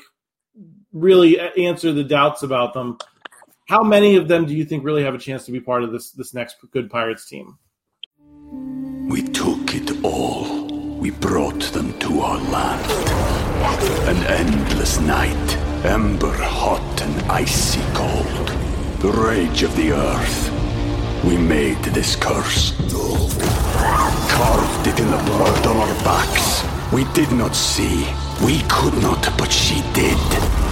really 0.91 1.39
answer 1.39 1.91
the 1.91 2.03
doubts 2.03 2.43
about 2.43 2.73
them? 2.73 2.97
How 3.67 3.83
many 3.83 4.15
of 4.15 4.27
them 4.27 4.45
do 4.45 4.53
you 4.53 4.63
think 4.63 4.83
really 4.83 5.03
have 5.03 5.15
a 5.15 5.19
chance 5.19 5.45
to 5.45 5.51
be 5.51 5.59
part 5.59 5.83
of 5.83 5.91
this 5.91 6.11
this 6.11 6.33
next 6.33 6.57
good 6.71 6.89
Pirates 6.89 7.25
team? 7.27 7.57
We 9.09 9.23
took 9.23 9.73
it 9.73 10.03
all. 10.03 10.65
We 10.99 11.11
brought 11.11 11.61
them 11.73 11.97
to 11.99 12.19
our 12.21 12.37
land. 12.37 12.91
An 14.09 14.17
endless 14.25 14.99
night, 14.99 15.57
ember 15.85 16.33
hot 16.33 17.01
and 17.01 17.31
icy 17.31 17.81
cold. 17.93 18.47
The 18.99 19.11
rage 19.11 19.63
of 19.63 19.75
the 19.75 19.91
earth. 19.91 20.51
We 21.23 21.37
made 21.37 21.81
this 21.83 22.15
curse 22.15 22.75
carved 24.35 24.87
it 24.87 24.99
in 24.99 25.09
the 25.09 25.23
blood 25.29 25.65
on 25.65 25.77
our 25.77 25.95
backs. 26.03 26.63
We 26.91 27.05
did 27.13 27.31
not 27.31 27.55
see. 27.55 28.05
We 28.43 28.61
could 28.69 28.95
not, 29.01 29.23
but 29.37 29.51
she 29.51 29.75
did. 29.93 30.19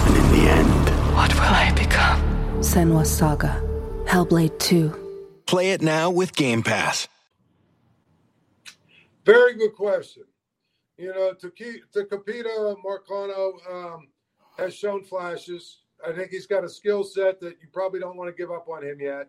And 0.06 0.14
in 0.16 0.26
the 0.36 0.50
end... 0.50 0.84
What 1.16 1.32
will 1.34 1.54
I 1.64 1.72
become? 1.72 2.20
Senua's 2.60 3.10
Saga. 3.10 3.62
Hellblade 4.04 4.58
2. 4.58 5.42
Play 5.46 5.70
it 5.70 5.80
now 5.80 6.10
with 6.10 6.36
Game 6.36 6.62
Pass. 6.62 7.08
Very 9.24 9.54
good 9.54 9.74
question. 9.74 10.24
You 10.98 11.14
know, 11.14 11.32
to 11.32 11.50
keep, 11.50 11.90
to 11.92 12.04
Tucupita 12.04 12.76
Marcano 12.84 13.44
um, 13.72 14.08
has 14.58 14.74
shown 14.74 15.04
flashes. 15.04 15.78
I 16.06 16.12
think 16.12 16.30
he's 16.30 16.46
got 16.46 16.64
a 16.64 16.68
skill 16.68 17.04
set 17.04 17.40
that 17.40 17.56
you 17.60 17.68
probably 17.72 18.00
don't 18.00 18.16
want 18.16 18.28
to 18.28 18.40
give 18.40 18.50
up 18.50 18.68
on 18.68 18.84
him 18.84 19.00
yet. 19.00 19.28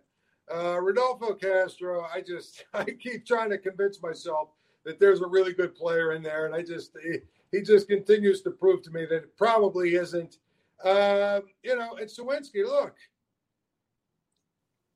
Uh, 0.54 0.80
Rodolfo 0.80 1.34
Castro, 1.34 2.06
I 2.14 2.22
just 2.22 2.66
I 2.74 2.84
keep 2.86 3.26
trying 3.26 3.50
to 3.50 3.58
convince 3.58 4.02
myself 4.02 4.50
that 4.84 5.00
there's 5.00 5.22
a 5.22 5.28
really 5.28 5.54
good 5.54 5.76
player 5.76 6.14
in 6.14 6.22
there, 6.22 6.46
and 6.46 6.54
I 6.54 6.62
just 6.62 6.92
he, 7.02 7.20
he 7.52 7.62
just 7.62 7.88
continues 7.88 8.42
to 8.42 8.52
prove 8.52 8.82
to 8.84 8.92
me 8.92 9.06
that 9.06 9.16
it 9.16 9.38
probably 9.38 9.96
isn't. 9.96 10.38
Uh, 10.84 11.42
you 11.64 11.76
know, 11.76 11.96
and 11.96 12.10
Suwinski, 12.10 12.66
look, 12.66 12.96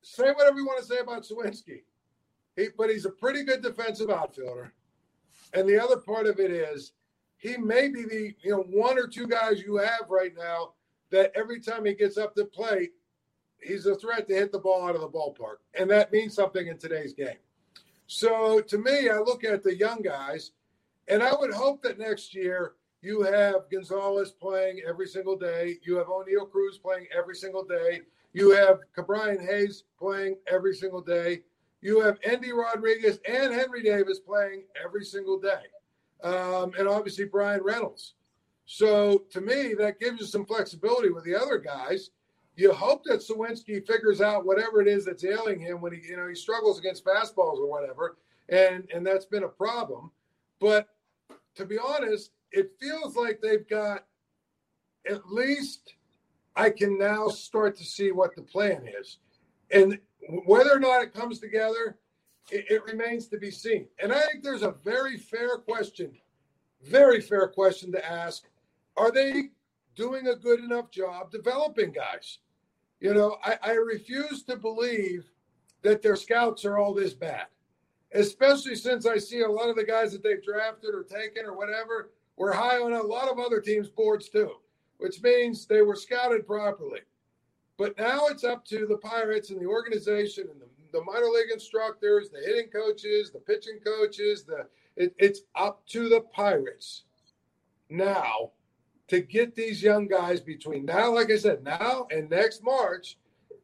say 0.02 0.30
whatever 0.30 0.58
you 0.58 0.66
want 0.66 0.78
to 0.78 0.84
say 0.84 0.98
about 0.98 1.24
Suwinski, 1.24 1.82
he, 2.56 2.68
but 2.76 2.90
he's 2.90 3.06
a 3.06 3.10
pretty 3.10 3.44
good 3.44 3.62
defensive 3.62 4.10
outfielder. 4.10 4.72
And 5.52 5.68
the 5.68 5.82
other 5.82 5.96
part 5.96 6.26
of 6.26 6.38
it 6.38 6.50
is 6.50 6.92
he 7.40 7.56
may 7.56 7.88
be 7.88 8.04
the 8.04 8.34
you 8.42 8.50
know 8.50 8.64
one 8.68 8.98
or 8.98 9.06
two 9.06 9.26
guys 9.26 9.60
you 9.60 9.76
have 9.76 10.08
right 10.08 10.32
now 10.36 10.74
that 11.10 11.32
every 11.34 11.58
time 11.58 11.84
he 11.84 11.94
gets 11.94 12.16
up 12.16 12.34
to 12.36 12.44
plate, 12.44 12.92
he's 13.60 13.86
a 13.86 13.96
threat 13.96 14.28
to 14.28 14.34
hit 14.34 14.52
the 14.52 14.58
ball 14.58 14.86
out 14.86 14.94
of 14.94 15.00
the 15.00 15.08
ballpark, 15.08 15.56
and 15.74 15.90
that 15.90 16.12
means 16.12 16.34
something 16.34 16.68
in 16.68 16.78
today's 16.78 17.12
game. 17.12 17.38
So 18.06 18.60
to 18.60 18.78
me, 18.78 19.08
I 19.08 19.18
look 19.18 19.42
at 19.42 19.62
the 19.62 19.76
young 19.76 20.02
guys, 20.02 20.52
and 21.08 21.22
I 21.22 21.32
would 21.34 21.52
hope 21.52 21.82
that 21.82 21.98
next 21.98 22.34
year 22.34 22.74
you 23.02 23.22
have 23.22 23.70
Gonzalez 23.70 24.32
playing 24.32 24.82
every 24.86 25.06
single 25.06 25.36
day, 25.36 25.78
you 25.82 25.96
have 25.96 26.08
Oneil 26.08 26.50
Cruz 26.50 26.76
playing 26.76 27.06
every 27.16 27.34
single 27.34 27.64
day, 27.64 28.02
you 28.34 28.50
have 28.50 28.80
Ke'Bryan 28.96 29.44
Hayes 29.44 29.84
playing 29.98 30.36
every 30.46 30.74
single 30.74 31.00
day, 31.00 31.42
you 31.80 32.00
have 32.00 32.18
Endy 32.22 32.52
Rodriguez 32.52 33.18
and 33.26 33.54
Henry 33.54 33.82
Davis 33.82 34.18
playing 34.18 34.64
every 34.82 35.04
single 35.04 35.40
day, 35.40 35.62
um, 36.22 36.72
and 36.78 36.88
obviously 36.88 37.24
Bryan 37.24 37.62
Reynolds. 37.62 38.14
So 38.66 39.24
to 39.30 39.40
me, 39.40 39.74
that 39.78 39.98
gives 39.98 40.20
you 40.20 40.26
some 40.26 40.46
flexibility 40.46 41.10
with 41.10 41.24
the 41.24 41.34
other 41.34 41.58
guys 41.58 42.10
you 42.60 42.72
hope 42.72 43.04
that 43.04 43.20
Suwinski 43.20 43.86
figures 43.86 44.20
out 44.20 44.44
whatever 44.44 44.82
it 44.82 44.88
is 44.88 45.06
that's 45.06 45.24
ailing 45.24 45.60
him 45.60 45.80
when 45.80 45.92
he, 45.92 46.00
you 46.06 46.16
know, 46.16 46.28
he 46.28 46.34
struggles 46.34 46.78
against 46.78 47.04
fastballs 47.04 47.58
or 47.58 47.66
whatever, 47.66 48.18
and 48.50 48.86
and 48.94 49.06
that's 49.06 49.24
been 49.24 49.44
a 49.44 49.48
problem. 49.48 50.10
But 50.60 50.88
to 51.54 51.64
be 51.64 51.78
honest, 51.78 52.32
it 52.52 52.72
feels 52.78 53.16
like 53.16 53.40
they've 53.40 53.66
got 53.68 54.04
at 55.08 55.26
least 55.30 55.94
I 56.54 56.68
can 56.68 56.98
now 56.98 57.28
start 57.28 57.76
to 57.78 57.84
see 57.84 58.12
what 58.12 58.36
the 58.36 58.42
plan 58.42 58.86
is, 59.00 59.18
and 59.70 59.98
whether 60.44 60.72
or 60.72 60.80
not 60.80 61.02
it 61.02 61.14
comes 61.14 61.38
together, 61.38 61.96
it, 62.50 62.66
it 62.70 62.84
remains 62.84 63.26
to 63.28 63.38
be 63.38 63.50
seen. 63.50 63.86
And 64.02 64.12
I 64.12 64.20
think 64.20 64.42
there's 64.42 64.62
a 64.62 64.74
very 64.84 65.16
fair 65.16 65.58
question, 65.58 66.12
very 66.82 67.20
fair 67.20 67.48
question 67.48 67.92
to 67.92 68.10
ask: 68.10 68.44
Are 68.96 69.10
they 69.10 69.50
doing 70.00 70.28
a 70.28 70.34
good 70.34 70.60
enough 70.60 70.90
job 70.90 71.30
developing 71.30 71.92
guys. 71.92 72.38
You 73.00 73.14
know, 73.14 73.36
I, 73.44 73.58
I 73.62 73.72
refuse 73.72 74.42
to 74.44 74.56
believe 74.56 75.30
that 75.82 76.02
their 76.02 76.16
scouts 76.16 76.64
are 76.64 76.78
all 76.78 76.94
this 76.94 77.14
bad, 77.14 77.46
especially 78.12 78.76
since 78.76 79.06
I 79.06 79.18
see 79.18 79.40
a 79.40 79.48
lot 79.48 79.68
of 79.68 79.76
the 79.76 79.84
guys 79.84 80.12
that 80.12 80.22
they've 80.22 80.42
drafted 80.42 80.94
or 80.94 81.02
taken 81.02 81.44
or 81.44 81.54
whatever 81.54 82.10
were 82.36 82.52
high 82.52 82.78
on 82.78 82.92
a 82.92 83.02
lot 83.02 83.28
of 83.28 83.38
other 83.38 83.60
teams' 83.60 83.88
boards 83.88 84.28
too, 84.28 84.52
which 84.98 85.22
means 85.22 85.66
they 85.66 85.82
were 85.82 85.96
scouted 85.96 86.46
properly. 86.46 87.00
But 87.76 87.98
now 87.98 88.26
it's 88.26 88.44
up 88.44 88.64
to 88.66 88.86
the 88.86 88.98
Pirates 88.98 89.50
and 89.50 89.60
the 89.60 89.66
organization 89.66 90.48
and 90.50 90.60
the, 90.60 90.66
the 90.92 91.02
minor 91.02 91.26
league 91.26 91.50
instructors, 91.52 92.30
the 92.30 92.40
hitting 92.40 92.70
coaches, 92.70 93.30
the 93.30 93.38
pitching 93.38 93.78
coaches. 93.84 94.44
The 94.44 94.66
it, 94.96 95.14
it's 95.18 95.40
up 95.54 95.86
to 95.88 96.08
the 96.08 96.22
Pirates 96.32 97.04
now 97.88 98.50
to 99.08 99.20
get 99.20 99.54
these 99.54 99.82
young 99.82 100.06
guys 100.06 100.40
between 100.40 100.84
now, 100.84 101.12
like 101.14 101.30
I 101.30 101.36
said, 101.36 101.64
now 101.64 102.06
and 102.10 102.30
next 102.30 102.62
March, 102.62 103.18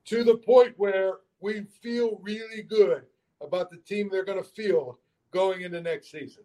to 0.07 0.25
the 0.25 0.37
point 0.37 0.75
where 0.77 1.15
we 1.41 1.67
feel 1.83 2.19
really 2.23 2.63
good 2.63 3.03
about 3.41 3.71
the 3.71 3.77
team 3.79 4.09
they're 4.11 4.25
going 4.25 4.43
to 4.43 4.49
field 4.49 4.97
going 5.31 5.63
into 5.63 5.81
next 5.81 6.11
season. 6.11 6.43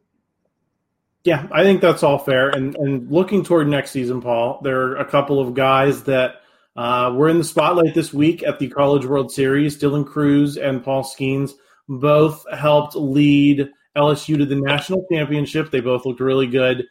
Yeah, 1.23 1.47
I 1.51 1.63
think 1.63 1.81
that's 1.81 2.03
all 2.03 2.17
fair. 2.17 2.49
And 2.49 2.75
and 2.75 3.11
looking 3.11 3.43
toward 3.43 3.67
next 3.67 3.91
season, 3.91 4.21
Paul, 4.21 4.59
there 4.63 4.81
are 4.81 4.95
a 4.97 5.05
couple 5.05 5.39
of 5.39 5.53
guys 5.53 6.03
that 6.03 6.40
uh, 6.75 7.13
were 7.15 7.29
in 7.29 7.37
the 7.37 7.43
spotlight 7.43 7.93
this 7.93 8.13
week 8.13 8.43
at 8.43 8.59
the 8.59 8.67
College 8.67 9.05
World 9.05 9.31
Series. 9.31 9.79
Dylan 9.79 10.05
Crews 10.05 10.57
and 10.57 10.83
Paul 10.83 11.03
Skenes 11.03 11.51
both 11.87 12.45
helped 12.51 12.95
lead 12.95 13.69
LSU 13.97 14.37
to 14.37 14.45
the 14.45 14.55
national 14.55 15.05
championship. 15.11 15.71
They 15.71 15.81
both 15.81 16.05
looked 16.05 16.21
really 16.21 16.47
good. 16.47 16.85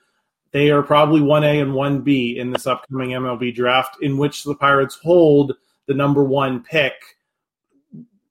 They 0.52 0.70
are 0.70 0.82
probably 0.82 1.20
1A 1.20 1.62
and 1.62 1.72
1B 1.72 2.36
in 2.36 2.50
this 2.50 2.66
upcoming 2.66 3.10
MLB 3.10 3.54
draft, 3.54 3.96
in 4.02 4.18
which 4.18 4.44
the 4.44 4.54
Pirates 4.54 4.98
hold 5.02 5.54
the 5.86 5.94
number 5.94 6.24
one 6.24 6.62
pick 6.62 6.94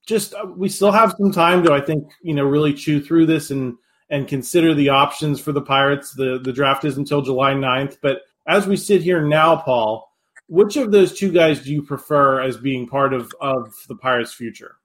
just 0.09 0.33
uh, 0.33 0.45
we 0.57 0.67
still 0.67 0.91
have 0.91 1.13
some 1.17 1.31
time 1.31 1.63
to 1.63 1.71
I 1.71 1.79
think 1.79 2.11
you 2.21 2.33
know 2.33 2.43
really 2.43 2.73
chew 2.73 2.99
through 2.99 3.27
this 3.27 3.51
and 3.51 3.77
and 4.09 4.27
consider 4.27 4.73
the 4.73 4.89
options 4.89 5.39
for 5.39 5.53
the 5.53 5.61
Pirates. 5.61 6.13
The 6.13 6.39
the 6.43 6.51
draft 6.51 6.83
is 6.83 6.97
until 6.97 7.21
July 7.21 7.53
9th, 7.53 7.99
but 8.01 8.23
as 8.47 8.65
we 8.65 8.75
sit 8.75 9.03
here 9.03 9.21
now, 9.21 9.55
Paul, 9.55 10.08
which 10.49 10.77
of 10.77 10.91
those 10.91 11.17
two 11.17 11.31
guys 11.31 11.63
do 11.63 11.71
you 11.71 11.83
prefer 11.83 12.41
as 12.41 12.57
being 12.57 12.87
part 12.87 13.13
of 13.13 13.31
of 13.39 13.73
the 13.87 13.95
Pirates' 13.95 14.33
future? 14.33 14.75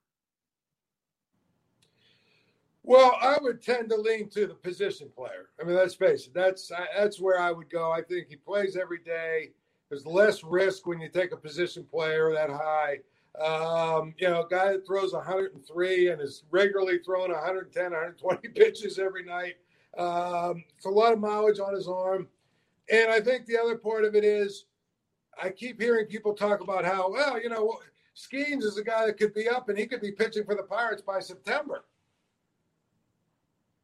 Well, 2.83 3.17
I 3.21 3.39
would 3.41 3.63
tend 3.63 3.89
to 3.89 3.97
lean 3.97 4.29
to 4.31 4.47
the 4.47 4.55
position 4.55 5.09
player. 5.17 5.49
I 5.59 5.65
mean, 5.65 5.75
let's 5.75 5.95
face 5.95 6.27
it. 6.27 6.35
That's 6.35 6.71
that's 6.97 7.19
where 7.19 7.41
I 7.41 7.51
would 7.51 7.71
go. 7.71 7.91
I 7.91 8.03
think 8.03 8.29
he 8.29 8.37
plays 8.37 8.77
every 8.77 8.99
day. 8.99 9.53
There's 9.89 10.07
less 10.07 10.45
risk 10.45 10.87
when 10.87 11.01
you 11.01 11.09
take 11.09 11.33
a 11.33 11.37
position 11.37 11.85
player 11.85 12.31
that 12.33 12.51
high. 12.51 12.99
Um, 13.41 14.15
you 14.19 14.29
know, 14.29 14.43
a 14.43 14.49
guy 14.49 14.73
that 14.73 14.87
throws 14.87 15.13
103 15.13 16.09
and 16.11 16.21
is 16.21 16.45
regularly 16.51 16.99
throwing 17.05 17.33
110, 17.33 17.85
120 17.85 18.49
pitches 18.55 18.99
every 18.99 19.25
night. 19.25 19.55
Um, 19.99 20.65
it's 20.77 20.87
a 20.87 20.91
lot 20.91 21.13
of 21.13 21.21
mileage 21.21 21.59
on 21.59 21.75
his 21.75 21.89
arm. 21.89 22.29
And 22.91 23.11
I 23.11 23.21
think 23.21 23.47
the 23.47 23.59
other 23.59 23.77
part 23.77 24.05
of 24.05 24.15
it 24.15 24.25
is 24.25 24.67
I 25.43 25.51
keep 25.51 25.81
hearing 25.81 26.07
people 26.07 26.35
talk 26.35 26.61
about 26.61 26.85
how, 26.85 27.11
well, 27.11 27.41
you 27.41 27.49
know, 27.49 27.79
Skenes 28.17 28.63
is 28.63 28.79
a 28.79 28.85
guy 28.85 29.07
that 29.07 29.19
could 29.19 29.35
be 29.35 29.49
up 29.49 29.69
and 29.69 29.79
he 29.79 29.87
could 29.87 30.01
be 30.01 30.13
pitching 30.13 30.45
for 30.45 30.55
the 30.55 30.63
Pirates 30.63 31.03
by 31.03 31.21
September. 31.21 31.85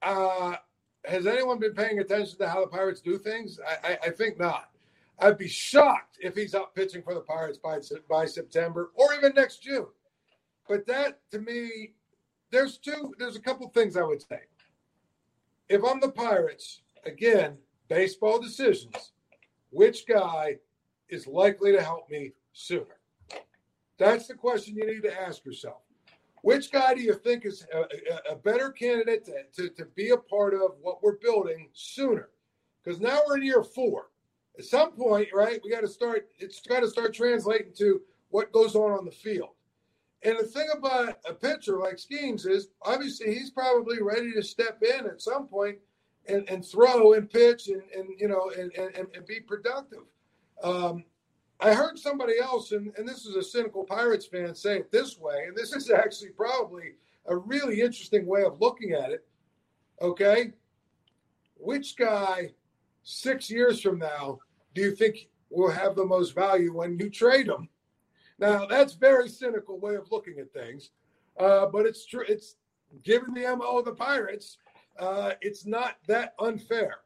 Uh, 0.02 0.54
has 1.04 1.26
anyone 1.26 1.59
been 1.59 1.75
paying 1.75 1.99
attention 1.99 2.38
to 2.38 2.49
how 2.49 2.61
the 2.61 2.66
Pirates 2.66 3.00
do 3.00 3.19
things? 3.19 3.59
I, 3.66 3.92
I, 3.92 3.99
I 4.07 4.11
think 4.11 4.38
not. 4.38 4.71
I'd 5.19 5.38
be 5.38 5.49
shocked 5.49 6.19
if 6.21 6.35
he's 6.35 6.54
up 6.54 6.75
pitching 6.75 7.02
for 7.02 7.14
the 7.14 7.21
Pirates 7.21 7.59
by 7.59 7.78
by 8.09 8.25
September 8.25 8.90
or 8.95 9.12
even 9.14 9.35
next 9.35 9.62
June. 9.62 9.88
But 10.66 10.87
that 10.87 11.21
to 11.33 11.40
me, 11.40 11.92
there's 12.50 12.78
two. 12.78 13.12
There's 13.19 13.37
a 13.37 13.40
couple 13.40 13.69
things 13.69 13.97
I 13.97 14.02
would 14.02 14.23
say. 14.23 14.40
If 15.69 15.85
I'm 15.85 16.00
the 16.00 16.11
Pirates, 16.11 16.80
again, 17.04 17.58
baseball 17.89 18.41
decisions. 18.41 19.13
Which 19.71 20.06
guy 20.06 20.56
is 21.10 21.26
likely 21.26 21.73
to 21.73 21.82
help 21.82 22.10
me 22.10 22.32
sooner? 22.52 22.99
That's 23.99 24.26
the 24.26 24.34
question 24.34 24.76
you 24.76 24.86
need 24.86 25.02
to 25.02 25.20
ask 25.20 25.44
yourself. 25.44 25.82
Which 26.42 26.73
guy 26.73 26.94
do 26.94 27.02
you 27.02 27.14
think 27.14 27.44
is 27.44 27.66
a, 27.75 28.32
a, 28.32 28.36
better 28.36 28.70
candidate 28.70 29.26
to, 29.26 29.44
to, 29.56 29.75
to 29.75 29.84
be 29.94 30.10
a 30.10 30.16
part 30.16 30.54
of 30.54 30.73
what 30.80 31.02
we're 31.02 31.18
building 31.18 31.68
sooner? 31.75 32.30
Because 32.82 32.99
now 32.99 33.20
we're 33.26 33.36
in 33.36 33.42
year 33.42 33.62
four 33.62 34.06
at 34.60 34.66
some 34.66 34.92
point, 34.92 35.28
right, 35.32 35.58
we 35.64 35.70
got 35.70 35.80
to 35.80 35.88
start, 35.88 36.28
it's 36.38 36.60
got 36.60 36.80
to 36.80 36.88
start 36.88 37.14
translating 37.14 37.73
to 37.78 38.02
what 38.28 38.52
goes 38.52 38.75
on 38.75 38.92
on 38.92 39.06
the 39.06 39.10
field. 39.10 39.50
And 40.23 40.38
the 40.38 40.44
thing 40.44 40.68
about 40.76 41.16
a 41.26 41.32
pitcher 41.32 41.78
like 41.78 41.96
Skenes 41.96 42.46
is 42.46 42.68
obviously 42.82 43.32
he's 43.32 43.50
probably 43.50 44.02
ready 44.02 44.32
to 44.32 44.42
step 44.42 44.82
in 44.82 45.06
at 45.06 45.23
some 45.23 45.46
point 45.46 45.78
and, 46.26 46.46
and 46.50 46.62
throw 46.62 47.14
and 47.14 47.30
pitch 47.30 47.68
and, 47.68 47.82
and 47.96 48.10
you 48.18 48.28
know 48.28 48.50
and, 48.50 48.70
and, 48.76 49.06
and 49.14 49.26
be 49.26 49.40
productive. 49.40 50.00
Um, 50.62 51.04
I 51.60 51.75
heard 51.75 51.99
somebody 51.99 52.38
else, 52.38 52.73
and, 52.73 52.92
and 52.96 53.06
this 53.06 53.26
is 53.26 53.36
a 53.36 53.42
cynical 53.42 53.84
Pirates 53.84 54.26
fan, 54.26 54.54
say 54.54 54.78
it 54.78 54.90
this 54.90 55.18
way, 55.18 55.44
and 55.46 55.56
this 55.56 55.73
is 55.76 55.90
actually 55.90 56.30
probably 56.30 56.94
a 57.26 57.36
really 57.36 57.80
interesting 57.80 58.26
way 58.26 58.42
of 58.42 58.60
looking 58.60 58.92
at 58.92 59.10
it. 59.10 59.26
Okay. 60.00 60.52
Which 61.56 61.96
guy 61.96 62.54
six 63.02 63.50
years 63.50 63.80
from 63.80 63.99
now 63.99 64.38
do 64.75 64.80
you 64.80 64.94
think 64.94 65.28
will 65.50 65.70
have 65.70 65.96
the 65.96 66.04
most 66.04 66.34
value 66.34 66.75
when 66.75 66.99
you 66.99 67.10
trade 67.10 67.49
them? 67.49 67.68
Now, 68.38 68.64
that's 68.64 68.94
very 68.94 69.28
cynical 69.28 69.78
way 69.78 69.96
of 69.96 70.10
looking 70.10 70.38
at 70.38 70.52
things, 70.52 70.90
uh, 71.38 71.66
but 71.66 71.84
it's 71.84 72.06
true. 72.06 72.25
It's 72.26 72.56
given 73.02 73.34
the 73.34 73.54
MO 73.54 73.78
of 73.78 73.84
the 73.84 73.92
Pirates, 73.92 74.56
uh, 74.99 75.32
it's 75.42 75.66
not 75.66 75.96
that 76.06 76.34
unfair. 76.38 77.00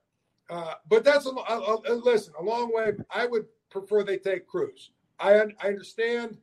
Uh, 0.50 0.74
but 0.88 1.04
that's 1.04 1.26
a, 1.26 1.30
a, 1.30 1.78
a, 1.88 1.94
listen. 1.94 2.34
A 2.38 2.42
long 2.42 2.72
way. 2.72 2.92
I 3.10 3.26
would 3.26 3.46
prefer 3.70 4.02
they 4.02 4.18
take 4.18 4.46
Crews. 4.46 4.90
I, 5.18 5.34
I 5.34 5.68
understand 5.68 6.36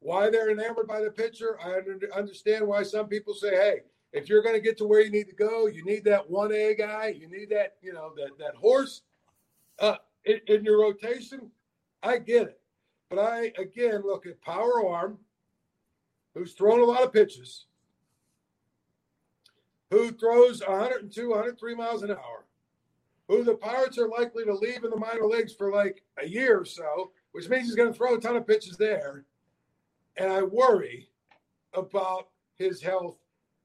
why 0.00 0.30
they're 0.30 0.50
enamored 0.50 0.86
by 0.86 1.00
the 1.00 1.10
pitcher. 1.10 1.58
I 1.62 1.80
understand 2.16 2.66
why 2.66 2.82
some 2.82 3.08
people 3.08 3.34
say, 3.34 3.50
"Hey, 3.50 3.80
if 4.12 4.28
you're 4.28 4.42
going 4.42 4.54
to 4.54 4.60
get 4.60 4.76
to 4.78 4.86
where 4.86 5.00
you 5.00 5.10
need 5.10 5.28
to 5.28 5.34
go, 5.34 5.66
you 5.66 5.84
need 5.84 6.04
that 6.04 6.28
one 6.28 6.52
A 6.52 6.74
guy. 6.74 7.14
You 7.16 7.28
need 7.28 7.50
that, 7.50 7.76
you 7.80 7.92
know, 7.92 8.12
that 8.16 8.38
that 8.38 8.54
horse 8.56 9.02
uh, 9.78 9.96
in, 10.24 10.40
in 10.48 10.64
your 10.64 10.80
rotation. 10.80 11.50
I 12.02 12.18
get 12.18 12.48
it, 12.48 12.60
but 13.08 13.18
I 13.18 13.52
again 13.58 14.02
look 14.04 14.26
at 14.26 14.40
power 14.40 14.86
arm, 14.86 15.18
who's 16.34 16.54
thrown 16.54 16.80
a 16.80 16.84
lot 16.84 17.02
of 17.02 17.12
pitches, 17.12 17.66
who 19.90 20.10
throws 20.12 20.60
102, 20.66 21.28
103 21.28 21.74
miles 21.74 22.02
an 22.02 22.10
hour, 22.10 22.46
who 23.30 23.44
the 23.44 23.54
Pirates 23.54 23.98
are 23.98 24.08
likely 24.08 24.44
to 24.44 24.54
leave 24.54 24.84
in 24.84 24.90
the 24.90 24.96
minor 24.96 25.26
leagues 25.26 25.52
for 25.52 25.72
like 25.72 26.02
a 26.22 26.26
year 26.26 26.60
or 26.60 26.64
so, 26.64 27.12
which 27.32 27.48
means 27.48 27.66
he's 27.66 27.76
going 27.76 27.92
to 27.92 27.96
throw 27.96 28.14
a 28.14 28.20
ton 28.20 28.36
of 28.36 28.46
pitches 28.46 28.76
there. 28.76 29.24
And 30.16 30.32
I 30.32 30.42
worry 30.42 31.08
about 31.74 32.28
his 32.56 32.82
health 32.82 33.18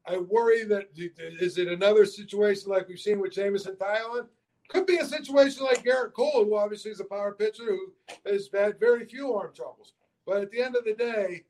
I 0.08 0.18
worry 0.18 0.64
that 0.66 0.90
is 0.96 1.58
it 1.58 1.68
another 1.68 2.06
situation 2.06 2.70
like 2.70 2.88
we've 2.88 3.00
seen 3.00 3.20
with 3.20 3.34
Jameson 3.34 3.76
Taillon? 3.76 4.28
Could 4.70 4.86
be 4.86 4.98
a 4.98 5.06
situation 5.06 5.64
like 5.64 5.84
Gerrit 5.84 6.14
Cole, 6.14 6.44
who 6.44 6.56
obviously 6.56 6.92
is 6.92 7.00
a 7.00 7.06
power 7.06 7.34
pitcher 7.34 7.66
who 7.66 7.94
has 8.26 8.50
had 8.54 8.80
very 8.80 9.06
few 9.06 9.34
arm 9.34 9.52
troubles. 9.54 9.94
But 10.26 10.42
at 10.42 10.52
the 10.52 10.62
end 10.62 10.76
of 10.76 10.86
the 10.86 10.94
day, 10.94 11.44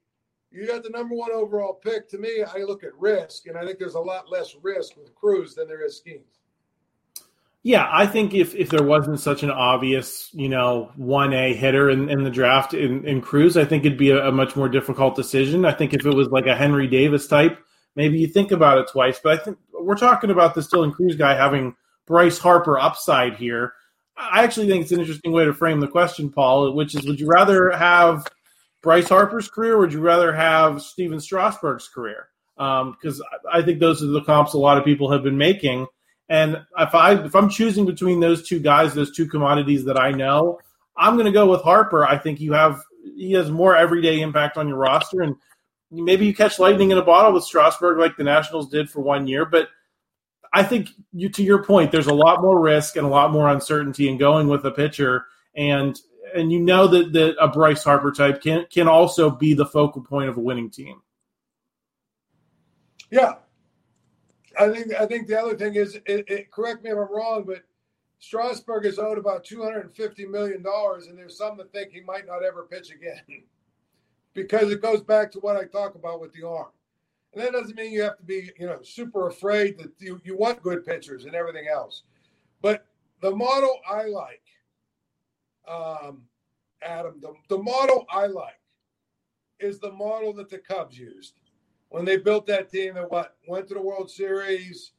you 0.52 0.68
got 0.68 0.84
the 0.84 0.90
number 0.90 1.16
one 1.16 1.32
overall 1.32 1.74
pick. 1.74 2.10
To 2.10 2.18
me, 2.18 2.44
I 2.44 2.60
look 2.60 2.84
at 2.84 2.98
risk, 2.98 3.48
and 3.48 3.58
I 3.58 3.66
think 3.66 3.80
there's 3.80 3.96
a 3.96 4.00
lot 4.00 4.30
less 4.30 4.56
risk 4.62 4.98
with 4.98 5.16
Crews 5.16 5.56
than 5.56 5.68
there 5.68 5.86
is 5.86 6.02
Skenes. 6.02 6.35
Yeah, 7.66 7.90
I 7.92 8.06
think 8.06 8.36
if, 8.36 8.54
if 8.54 8.70
there 8.70 8.84
wasn't 8.84 9.20
such 9.20 9.42
an 9.42 9.50
obvious, 9.50 10.30
you 10.34 10.50
know, 10.50 10.92
one 10.98 11.34
A 11.34 11.52
hitter 11.52 11.90
in, 11.90 12.12
in 12.12 12.24
the 12.24 12.30
draft 12.30 12.76
in, 12.76 13.04
in 13.08 13.22
Crews, 13.22 13.58
I 13.58 13.66
think 13.66 13.84
it'd 13.84 13.98
be 13.98 14.12
a, 14.12 14.28
a 14.28 14.32
much 14.32 14.56
more 14.56 14.70
difficult 14.70 15.16
decision. 15.16 15.66
I 15.66 15.72
think 15.72 15.92
if 15.96 16.06
it 16.06 16.14
was 16.14 16.28
like 16.28 16.46
a 16.46 16.56
Henry 16.56 16.86
Davis 16.86 17.26
type, 17.26 17.58
maybe 17.96 18.20
you 18.20 18.28
think 18.28 18.52
about 18.52 18.78
it 18.78 18.88
twice. 18.92 19.20
But 19.24 19.40
I 19.40 19.44
think 19.44 19.58
we're 19.74 19.96
talking 19.96 20.30
about 20.30 20.54
this 20.54 20.68
Dylan 20.68 20.94
Crews 20.94 21.16
guy 21.16 21.34
having 21.34 21.76
Bryce 22.06 22.38
Harper 22.38 22.78
upside 22.78 23.34
here. 23.34 23.74
I 24.16 24.44
actually 24.44 24.68
think 24.68 24.84
it's 24.84 24.92
an 24.92 25.00
interesting 25.00 25.32
way 25.32 25.46
to 25.46 25.54
frame 25.54 25.80
the 25.80 25.88
question, 25.88 26.30
Paul, 26.30 26.72
which 26.76 26.94
is 26.94 27.04
would 27.08 27.20
you 27.20 27.28
rather 27.28 27.72
have 27.72 28.28
Bryce 28.84 29.10
Harper's 29.10 29.50
career 29.50 29.74
or 29.74 29.80
would 29.80 29.94
you 29.94 30.02
rather 30.02 30.32
have 30.32 30.84
Stephen 30.84 31.20
Strasburg's 31.20 31.88
career? 31.88 32.28
Because 32.58 33.20
um, 33.22 33.26
I 33.52 33.64
think 33.64 33.80
those 33.80 34.04
are 34.04 34.06
the 34.06 34.22
comps 34.22 34.54
a 34.54 34.60
lot 34.60 34.78
of 34.78 34.86
people 34.86 35.12
have 35.12 35.24
been 35.24 35.40
making. 35.40 35.88
And 36.30 36.58
if 36.78 36.96
I 36.96 37.24
if 37.24 37.36
I'm 37.36 37.50
choosing 37.50 37.86
between 37.86 38.20
those 38.20 38.48
two 38.48 38.60
guys, 38.60 38.94
those 38.94 39.16
two 39.16 39.28
commodities 39.28 39.86
that 39.86 40.00
I 40.00 40.12
know, 40.12 40.60
I'm 40.98 41.16
going 41.16 41.26
to 41.26 41.32
go 41.32 41.50
with 41.50 41.62
Harper. 41.62 42.06
I 42.06 42.18
think 42.18 42.40
you 42.40 42.54
have 42.54 42.82
he 43.16 43.34
has 43.34 43.52
more 43.52 43.76
everyday 43.76 44.22
impact 44.22 44.58
on 44.58 44.68
your 44.68 44.78
roster, 44.78 45.22
and 45.22 45.36
maybe 45.92 46.26
you 46.26 46.34
catch 46.34 46.58
lightning 46.58 46.92
in 46.92 46.98
a 46.98 47.04
bottle 47.04 47.34
with 47.34 47.44
Strasburg 47.44 48.00
like 48.00 48.18
the 48.18 48.24
Nationals 48.24 48.70
did 48.70 48.90
for 48.90 49.02
one 49.02 49.28
year, 49.28 49.46
but 49.46 49.70
I 50.56 50.64
think 50.64 50.90
you 51.12 51.28
to 51.30 51.44
your 51.44 51.64
point, 51.64 51.92
there's 51.92 52.08
a 52.08 52.14
lot 52.14 52.42
more 52.42 52.58
risk 52.60 52.96
and 52.96 53.06
a 53.06 53.10
lot 53.10 53.34
more 53.34 53.50
uncertainty 53.50 54.08
in 54.08 54.18
going 54.18 54.48
with 54.48 54.66
a 54.66 54.72
pitcher, 54.72 55.26
and 55.54 56.00
and 56.34 56.50
you 56.50 56.62
know 56.62 56.88
that 56.88 57.12
that 57.12 57.36
a 57.42 57.50
Bryce 57.50 57.84
Harper 57.84 58.14
type 58.14 58.42
can 58.42 58.66
can 58.72 58.88
also 58.88 59.30
be 59.30 59.54
the 59.54 59.66
focal 59.66 60.02
point 60.02 60.30
of 60.30 60.38
a 60.38 60.40
winning 60.40 60.70
team. 60.70 61.02
Yeah, 63.12 63.34
I 64.58 64.72
think 64.72 64.94
I 64.94 65.06
think 65.06 65.28
the 65.28 65.40
other 65.40 65.56
thing 65.56 65.76
is, 65.76 65.96
it, 65.96 66.26
it, 66.30 66.52
correct 66.52 66.84
me 66.84 66.92
if 66.92 66.98
I'm 66.98 67.14
wrong, 67.14 67.44
but 67.46 67.64
Strasburg 68.20 68.86
is 68.86 69.00
owed 69.00 69.18
about 69.18 69.44
250 69.44 70.26
million 70.26 70.62
dollars, 70.62 71.08
and 71.08 71.18
there's 71.18 71.38
some 71.38 71.58
that 71.58 71.72
think 71.72 71.92
he 71.92 72.02
might 72.02 72.26
not 72.26 72.44
ever 72.44 72.64
pitch 72.64 72.92
again 72.92 73.22
because 74.34 74.72
it 74.72 74.82
goes 74.82 75.02
back 75.02 75.32
to 75.32 75.40
what 75.40 75.56
I 75.56 75.66
talk 75.66 75.96
about 75.96 76.22
with 76.22 76.34
the 76.34 76.48
arm. 76.48 76.70
And 77.34 77.44
that 77.44 77.52
doesn't 77.52 77.76
mean 77.76 77.92
you 77.92 78.04
have 78.04 78.18
to 78.18 78.24
be, 78.24 78.50
you 78.58 78.66
know, 78.66 78.82
super 78.82 79.28
afraid 79.28 79.78
that 79.80 79.92
you, 80.00 80.22
you 80.24 80.38
want 80.38 80.64
good 80.64 80.86
pitchers 80.86 81.26
and 81.26 81.36
everything 81.36 81.68
else. 81.68 82.04
But 82.62 82.86
the 83.22 83.32
model 83.36 83.80
I 83.90 84.04
like, 84.06 84.42
um, 85.68 86.24
Adam, 86.82 87.20
the, 87.22 87.34
the 87.50 87.62
model 87.62 88.06
I 88.10 88.28
like 88.28 88.60
is 89.60 89.80
the 89.80 89.92
model 89.92 90.32
that 90.34 90.50
the 90.50 90.60
Cubs 90.60 90.98
used 90.98 91.34
when 91.90 92.06
they 92.06 92.18
built 92.18 92.46
that 92.48 92.70
team 92.70 92.96
that 92.96 93.10
what 93.12 93.36
went 93.48 93.68
to 93.68 93.74
the 93.74 93.82
World 93.82 94.10
Series. 94.10 94.92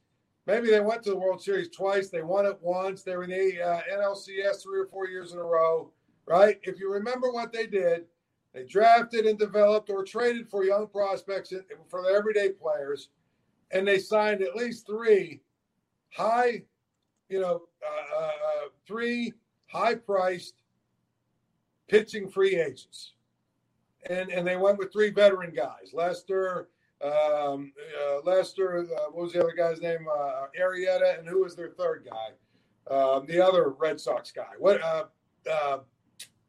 Maybe 0.47 0.71
they 0.71 0.81
went 0.81 1.03
to 1.03 1.11
the 1.11 1.17
World 1.17 1.43
Series 1.43 1.69
twice. 1.71 2.09
They 2.09 2.23
won 2.23 2.47
it 2.47 2.59
once. 2.63 3.03
They 3.03 3.17
were 3.17 3.25
in 3.25 3.31
the 3.31 3.61
uh, 3.61 3.81
NLCS 3.93 4.63
three 4.63 4.81
or 4.81 4.87
four 4.87 5.09
years 5.09 5.33
in 5.33 5.39
a 5.39 5.45
row, 5.45 5.91
right? 6.25 6.61
If 6.63 6.79
you 6.79 6.93
remember 6.93 7.33
what 7.33 7.53
they 7.53 7.67
did, 7.67 8.05
they 8.55 8.65
drafted 8.65 9.27
and 9.27 9.39
developed 9.39 9.91
or 9.91 10.05
traded 10.05 10.49
for 10.49 10.65
young 10.65 10.87
prospects 10.87 11.53
for 11.89 12.03
the 12.03 12.09
everyday 12.09 12.51
players, 12.51 13.11
and 13.73 13.87
they 13.87 13.99
signed 13.99 14.41
at 14.41 14.57
least 14.57 14.87
three 14.87 15.43
high, 16.11 16.63
you 17.29 17.41
know, 17.41 17.63
uh, 17.85 18.19
uh, 18.19 18.27
uh 18.27 18.69
three 18.87 19.33
high-priced 19.67 20.55
pitching 21.89 22.29
free 22.29 22.57
agents, 22.57 23.15
and 24.09 24.31
and 24.31 24.47
they 24.47 24.57
went 24.57 24.79
with 24.79 24.93
three 24.93 25.11
veteran 25.11 25.53
guys: 25.53 25.91
Lester, 25.93 26.69
um, 27.03 27.73
uh, 28.03 28.21
Lester. 28.25 28.79
Uh, 28.81 29.11
what 29.11 29.25
was 29.25 29.33
the 29.33 29.41
other 29.41 29.55
guy's 29.57 29.81
name? 29.81 30.07
Uh, 30.11 30.47
Arrieta, 30.61 31.19
and 31.19 31.29
who 31.29 31.43
was 31.43 31.55
their 31.55 31.71
third 31.71 32.09
guy? 32.09 32.95
Um, 32.95 33.27
the 33.27 33.41
other 33.41 33.71
Red 33.71 34.01
Sox 34.01 34.31
guy. 34.33 34.53
What? 34.59 34.81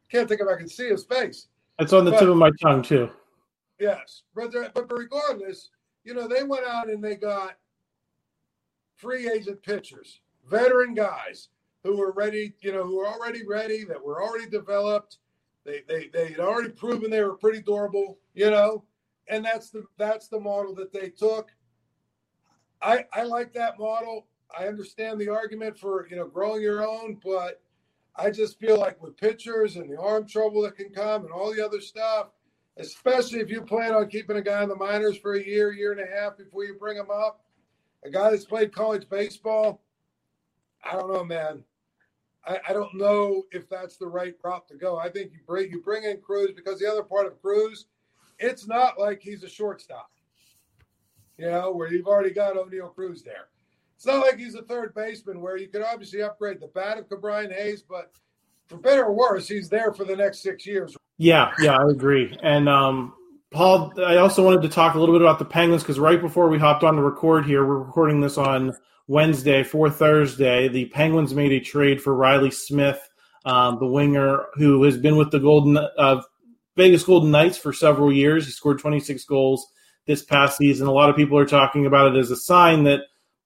can't 0.09 0.29
think 0.29 0.41
if 0.41 0.47
I 0.47 0.57
can 0.57 0.69
see 0.69 0.87
his 0.87 1.03
face. 1.03 1.47
It's 1.79 1.93
on 1.93 2.05
the 2.05 2.11
but, 2.11 2.19
tip 2.19 2.29
of 2.29 2.37
my 2.37 2.51
tongue 2.61 2.81
too. 2.81 3.09
Yes, 3.79 4.23
but 4.33 4.51
but 4.73 4.91
regardless, 4.91 5.69
you 6.03 6.13
know 6.13 6.27
they 6.27 6.43
went 6.43 6.65
out 6.65 6.89
and 6.89 7.03
they 7.03 7.15
got 7.15 7.57
free 8.95 9.29
agent 9.29 9.61
pitchers, 9.61 10.21
veteran 10.49 10.93
guys 10.93 11.49
who 11.83 11.95
were 11.95 12.11
ready, 12.11 12.53
you 12.61 12.71
know, 12.71 12.83
who 12.83 12.97
were 12.97 13.07
already 13.07 13.45
ready, 13.45 13.85
that 13.85 14.03
were 14.03 14.21
already 14.21 14.49
developed. 14.49 15.17
They 15.63 15.83
they 15.87 16.07
they 16.07 16.29
had 16.29 16.39
already 16.39 16.69
proven 16.69 17.11
they 17.11 17.23
were 17.23 17.37
pretty 17.37 17.61
durable, 17.61 18.17
you 18.33 18.49
know, 18.49 18.83
and 19.29 19.43
that's 19.43 19.69
the 19.69 19.83
that's 19.97 20.27
the 20.27 20.39
model 20.39 20.73
that 20.75 20.93
they 20.93 21.09
took. 21.09 21.51
I 22.81 23.05
I 23.13 23.23
like 23.23 23.53
that 23.53 23.79
model. 23.79 24.27
I 24.57 24.67
understand 24.67 25.19
the 25.19 25.29
argument 25.29 25.77
for 25.77 26.07
you 26.09 26.15
know 26.15 26.27
growing 26.27 26.61
your 26.61 26.87
own, 26.87 27.19
but 27.23 27.61
I 28.15 28.31
just 28.31 28.59
feel 28.59 28.79
like 28.79 29.01
with 29.01 29.17
pitchers 29.17 29.75
and 29.75 29.89
the 29.89 29.99
arm 29.99 30.27
trouble 30.27 30.61
that 30.63 30.75
can 30.75 30.89
come 30.89 31.23
and 31.23 31.31
all 31.31 31.53
the 31.53 31.63
other 31.63 31.81
stuff, 31.81 32.27
especially 32.77 33.39
if 33.39 33.49
you 33.49 33.61
plan 33.61 33.93
on 33.93 34.09
keeping 34.09 34.37
a 34.37 34.41
guy 34.41 34.63
in 34.63 34.69
the 34.69 34.75
minors 34.75 35.17
for 35.17 35.33
a 35.33 35.43
year, 35.43 35.71
year 35.71 35.91
and 35.91 36.01
a 36.01 36.19
half 36.19 36.37
before 36.37 36.63
you 36.63 36.75
bring 36.79 36.97
him 36.97 37.11
up, 37.11 37.45
a 38.03 38.09
guy 38.09 38.31
that's 38.31 38.45
played 38.45 38.73
college 38.73 39.07
baseball, 39.09 39.83
I 40.83 40.93
don't 40.93 41.13
know, 41.13 41.23
man. 41.23 41.63
I, 42.45 42.59
I 42.69 42.73
don't 42.73 42.95
know 42.95 43.43
if 43.51 43.69
that's 43.69 43.97
the 43.97 44.07
right 44.07 44.33
route 44.43 44.67
to 44.69 44.75
go. 44.75 44.97
I 44.97 45.09
think 45.09 45.33
you 45.33 45.39
bring 45.45 45.69
you 45.71 45.81
bring 45.81 46.03
in 46.03 46.21
Crews 46.21 46.51
because 46.55 46.79
the 46.79 46.89
other 46.89 47.03
part 47.03 47.27
of 47.27 47.41
Crews, 47.41 47.85
it's 48.39 48.67
not 48.67 48.99
like 48.99 49.21
he's 49.21 49.43
a 49.43 49.49
shortstop, 49.49 50.11
you 51.37 51.49
know, 51.49 51.71
where 51.71 51.91
you've 51.91 52.07
already 52.07 52.31
got 52.31 52.55
Oneil 52.55 52.93
Cruz 52.93 53.23
there. 53.23 53.49
It's 53.95 54.05
not 54.05 54.25
like 54.25 54.37
he's 54.37 54.55
a 54.55 54.61
third 54.61 54.93
baseman 54.93 55.41
where 55.41 55.57
you 55.57 55.67
could 55.67 55.81
obviously 55.81 56.21
upgrade 56.21 56.59
the 56.59 56.67
bat 56.67 56.99
of 56.99 57.09
Ke'Bryan 57.09 57.51
Hayes, 57.51 57.81
but 57.81 58.11
for 58.67 58.77
better 58.77 59.05
or 59.05 59.13
worse, 59.13 59.47
he's 59.47 59.69
there 59.69 59.91
for 59.91 60.05
the 60.05 60.15
next 60.15 60.43
six 60.43 60.65
years. 60.67 60.95
Yeah, 61.17 61.51
yeah, 61.59 61.77
I 61.77 61.89
agree. 61.89 62.37
And 62.43 62.69
um, 62.69 63.13
Paul, 63.49 63.91
I 63.97 64.17
also 64.17 64.43
wanted 64.43 64.61
to 64.61 64.69
talk 64.69 64.93
a 64.93 64.99
little 64.99 65.15
bit 65.15 65.21
about 65.21 65.39
the 65.39 65.45
Penguins 65.45 65.81
because 65.81 65.99
right 65.99 66.21
before 66.21 66.47
we 66.47 66.59
hopped 66.59 66.83
on 66.83 66.95
to 66.95 67.01
record 67.01 67.45
here, 67.45 67.65
we're 67.65 67.79
recording 67.79 68.21
this 68.21 68.37
on 68.37 68.75
Wednesday 69.07 69.63
for 69.63 69.89
Thursday. 69.89 70.67
The 70.67 70.85
Penguins 70.85 71.33
made 71.33 71.51
a 71.51 71.59
trade 71.59 72.01
for 72.01 72.13
Reilly 72.13 72.51
Smith, 72.51 72.99
um, 73.45 73.79
the 73.79 73.87
winger 73.87 74.45
who 74.55 74.83
has 74.83 74.97
been 74.97 75.15
with 75.15 75.31
the 75.31 75.39
Golden 75.39 75.77
uh, 75.77 76.21
Vegas 76.77 77.03
Golden 77.03 77.31
Knights 77.31 77.57
for 77.57 77.73
several 77.73 78.13
years. 78.13 78.45
He 78.45 78.51
scored 78.51 78.79
26 78.79 79.25
goals 79.25 79.67
this 80.05 80.23
past 80.23 80.57
season. 80.57 80.87
A 80.87 80.91
lot 80.91 81.09
of 81.09 81.15
people 81.15 81.37
are 81.37 81.45
talking 81.45 81.85
about 81.85 82.15
it 82.15 82.19
as 82.19 82.31
a 82.31 82.37
sign 82.37 82.83
that 82.85 83.01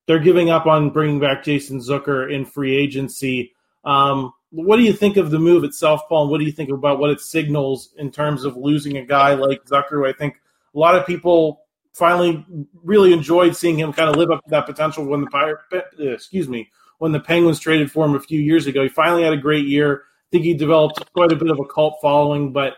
they're 0.06 0.20
giving 0.20 0.50
up 0.50 0.68
on 0.68 0.92
bringing 0.92 1.20
back 1.20 1.44
Jason 1.44 1.80
Zucker 1.80 2.32
in 2.32 2.46
free 2.46 2.76
agency. 2.76 3.54
Um, 3.86 4.34
what 4.52 4.76
do 4.76 4.84
you 4.84 4.92
think 4.92 5.16
of 5.16 5.32
the 5.32 5.40
move 5.40 5.64
itself, 5.64 6.02
Paul? 6.10 6.24
And 6.24 6.32
what 6.32 6.40
do 6.40 6.44
you 6.44 6.52
think 6.52 6.70
about 6.70 7.00
what 7.00 7.10
it 7.10 7.22
signals 7.22 7.94
in 7.98 8.12
terms 8.12 8.44
of 8.44 8.58
losing 8.58 8.98
a 8.98 9.06
guy 9.06 9.34
like 9.34 9.64
Zucker? 9.66 10.08
I 10.08 10.14
think 10.14 10.36
a 10.76 10.78
lot 10.78 10.96
of 10.96 11.08
people 11.08 11.62
finally 11.94 12.46
really 12.84 13.14
enjoyed 13.14 13.56
seeing 13.56 13.80
him 13.80 13.94
kind 13.94 14.10
of 14.10 14.18
live 14.18 14.30
up 14.30 14.44
to 14.44 14.50
that 14.50 14.66
potential 14.66 15.06
when 15.06 15.22
the 15.22 15.28
Pirate, 15.28 15.60
excuse 16.00 16.50
me, 16.50 16.70
when 16.98 17.14
the 17.14 17.20
Penguins 17.20 17.60
traded 17.60 17.90
for 17.92 18.06
him 18.06 18.16
a 18.16 18.20
few 18.20 18.42
years 18.42 18.68
ago. 18.68 18.84
He 18.84 18.90
finally 18.90 19.24
had 19.24 19.34
a 19.34 19.38
great 19.38 19.66
year. 19.66 20.04
I 20.04 20.28
think 20.32 20.44
he 20.44 20.54
developed 20.54 21.12
quite 21.14 21.32
a 21.32 21.36
bit 21.36 21.50
of 21.50 21.60
a 21.60 21.66
cult 21.66 22.00
following, 22.02 22.52
but 22.52 22.74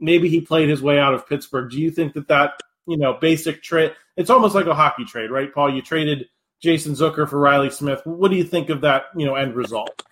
maybe 0.00 0.28
he 0.28 0.40
played 0.40 0.68
his 0.68 0.82
way 0.82 0.98
out 0.98 1.14
of 1.14 1.28
Pittsburgh. 1.28 1.70
Do 1.70 1.80
you 1.80 1.90
think 1.90 2.14
that 2.14 2.28
that 2.28 2.60
you 2.86 2.96
know 2.96 3.14
basic 3.14 3.62
trade? 3.62 3.94
It's 4.16 4.30
almost 4.30 4.54
like 4.54 4.66
a 4.66 4.74
hockey 4.74 5.04
trade, 5.04 5.30
right, 5.30 5.52
Paul? 5.52 5.74
You 5.74 5.82
traded 5.82 6.28
Jason 6.60 6.94
Zucker 6.94 7.28
for 7.28 7.38
Reilly 7.38 7.70
Smith. 7.70 8.00
What 8.04 8.30
do 8.30 8.36
you 8.36 8.44
think 8.44 8.70
of 8.70 8.80
that, 8.80 9.04
you 9.14 9.26
know, 9.26 9.34
end 9.34 9.54
result? 9.54 10.02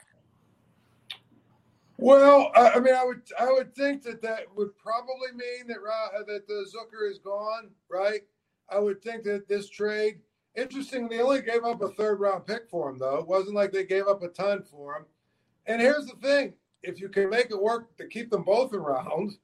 Well, 1.96 2.50
I 2.54 2.80
mean, 2.80 2.94
I 2.94 3.04
would 3.04 3.22
I 3.38 3.50
would 3.52 3.74
think 3.74 4.02
that 4.02 4.20
that 4.22 4.42
would 4.56 4.76
probably 4.76 5.32
mean 5.34 5.68
that 5.68 5.76
uh, 5.76 6.24
that 6.26 6.46
the 6.46 6.66
Zucker 6.74 7.10
is 7.10 7.18
gone, 7.18 7.70
right? 7.88 8.20
I 8.68 8.78
would 8.78 9.02
think 9.02 9.24
that 9.24 9.48
this 9.48 9.68
trade. 9.68 10.20
Interesting, 10.56 11.08
they 11.08 11.20
only 11.20 11.42
gave 11.42 11.64
up 11.64 11.82
a 11.82 11.88
third 11.88 12.20
round 12.20 12.46
pick 12.46 12.68
for 12.68 12.88
him, 12.88 12.98
though. 12.98 13.16
It 13.16 13.26
wasn't 13.26 13.56
like 13.56 13.72
they 13.72 13.84
gave 13.84 14.06
up 14.06 14.22
a 14.22 14.28
ton 14.28 14.62
for 14.62 14.94
him. 14.94 15.04
And 15.66 15.80
here's 15.80 16.06
the 16.06 16.16
thing: 16.16 16.54
if 16.82 17.00
you 17.00 17.08
can 17.08 17.30
make 17.30 17.50
it 17.50 17.60
work 17.60 17.96
to 17.96 18.06
keep 18.06 18.30
them 18.30 18.42
both 18.42 18.72
around, 18.72 19.36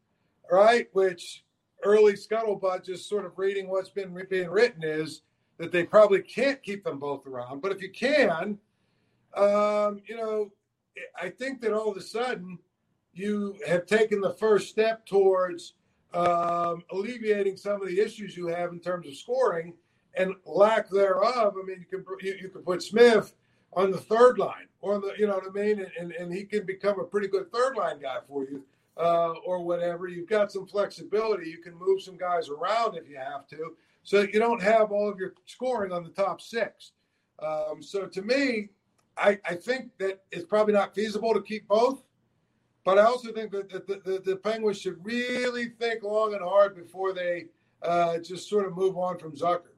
right? 0.50 0.88
Which 0.92 1.44
early 1.82 2.14
scuttlebutt, 2.14 2.84
just 2.84 3.08
sort 3.08 3.24
of 3.24 3.38
reading 3.38 3.68
what's 3.68 3.90
been 3.90 4.16
being 4.28 4.50
written, 4.50 4.82
is 4.84 5.22
that 5.58 5.72
they 5.72 5.84
probably 5.84 6.22
can't 6.22 6.62
keep 6.62 6.84
them 6.84 6.98
both 6.98 7.26
around. 7.26 7.60
But 7.60 7.72
if 7.72 7.82
you 7.82 7.90
can, 7.90 8.58
um, 9.36 10.00
you 10.06 10.16
know, 10.16 10.50
I 11.20 11.30
think 11.30 11.60
that 11.60 11.72
all 11.72 11.90
of 11.90 11.96
a 11.96 12.02
sudden 12.02 12.58
you 13.12 13.56
have 13.66 13.86
taken 13.86 14.20
the 14.20 14.34
first 14.34 14.68
step 14.68 15.06
towards 15.06 15.74
um, 16.12 16.82
alleviating 16.90 17.56
some 17.56 17.80
of 17.80 17.88
the 17.88 18.00
issues 18.00 18.36
you 18.36 18.48
have 18.48 18.72
in 18.72 18.80
terms 18.80 19.06
of 19.06 19.16
scoring 19.16 19.74
and 20.14 20.34
lack 20.44 20.90
thereof. 20.90 21.54
I 21.60 21.66
mean, 21.66 21.78
you 21.80 21.86
can 21.86 22.04
you, 22.20 22.34
you 22.42 22.48
can 22.48 22.62
put 22.62 22.82
Smith 22.82 23.34
on 23.72 23.90
the 23.90 23.98
third 23.98 24.38
line 24.38 24.66
or 24.80 24.98
the 24.98 25.12
you 25.18 25.26
know 25.26 25.34
what 25.34 25.46
I 25.46 25.50
mean, 25.50 25.86
and, 25.98 26.12
and 26.12 26.32
he 26.32 26.44
can 26.44 26.66
become 26.66 26.98
a 26.98 27.04
pretty 27.04 27.28
good 27.28 27.52
third 27.52 27.76
line 27.76 28.00
guy 28.00 28.18
for 28.28 28.44
you. 28.44 28.64
Uh, 28.96 29.32
or 29.46 29.62
whatever, 29.64 30.08
you've 30.08 30.28
got 30.28 30.52
some 30.52 30.66
flexibility. 30.66 31.48
You 31.48 31.58
can 31.58 31.74
move 31.74 32.02
some 32.02 32.18
guys 32.18 32.50
around 32.50 32.96
if 32.96 33.08
you 33.08 33.16
have 33.16 33.46
to 33.48 33.76
so 34.02 34.22
you 34.22 34.38
don't 34.38 34.62
have 34.62 34.92
all 34.92 35.08
of 35.08 35.18
your 35.18 35.34
scoring 35.46 35.92
on 35.92 36.04
the 36.04 36.10
top 36.10 36.40
six. 36.40 36.92
Um, 37.40 37.82
so 37.82 38.06
to 38.06 38.22
me, 38.22 38.70
I, 39.16 39.38
I, 39.44 39.54
think 39.54 39.90
that 39.98 40.22
it's 40.30 40.44
probably 40.44 40.74
not 40.74 40.94
feasible 40.94 41.34
to 41.34 41.42
keep 41.42 41.66
both. 41.68 42.02
But 42.84 42.98
I 42.98 43.02
also 43.02 43.32
think 43.32 43.50
that 43.52 43.68
the, 43.68 44.00
the, 44.04 44.22
the 44.24 44.36
Penguins 44.36 44.80
should 44.80 45.04
really 45.04 45.68
think 45.78 46.02
long 46.02 46.32
and 46.32 46.42
hard 46.42 46.74
before 46.74 47.12
they 47.12 47.46
uh, 47.82 48.18
just 48.18 48.48
sort 48.48 48.66
of 48.66 48.76
move 48.76 48.96
on 48.96 49.18
from 49.18 49.32
Zucker. 49.32 49.69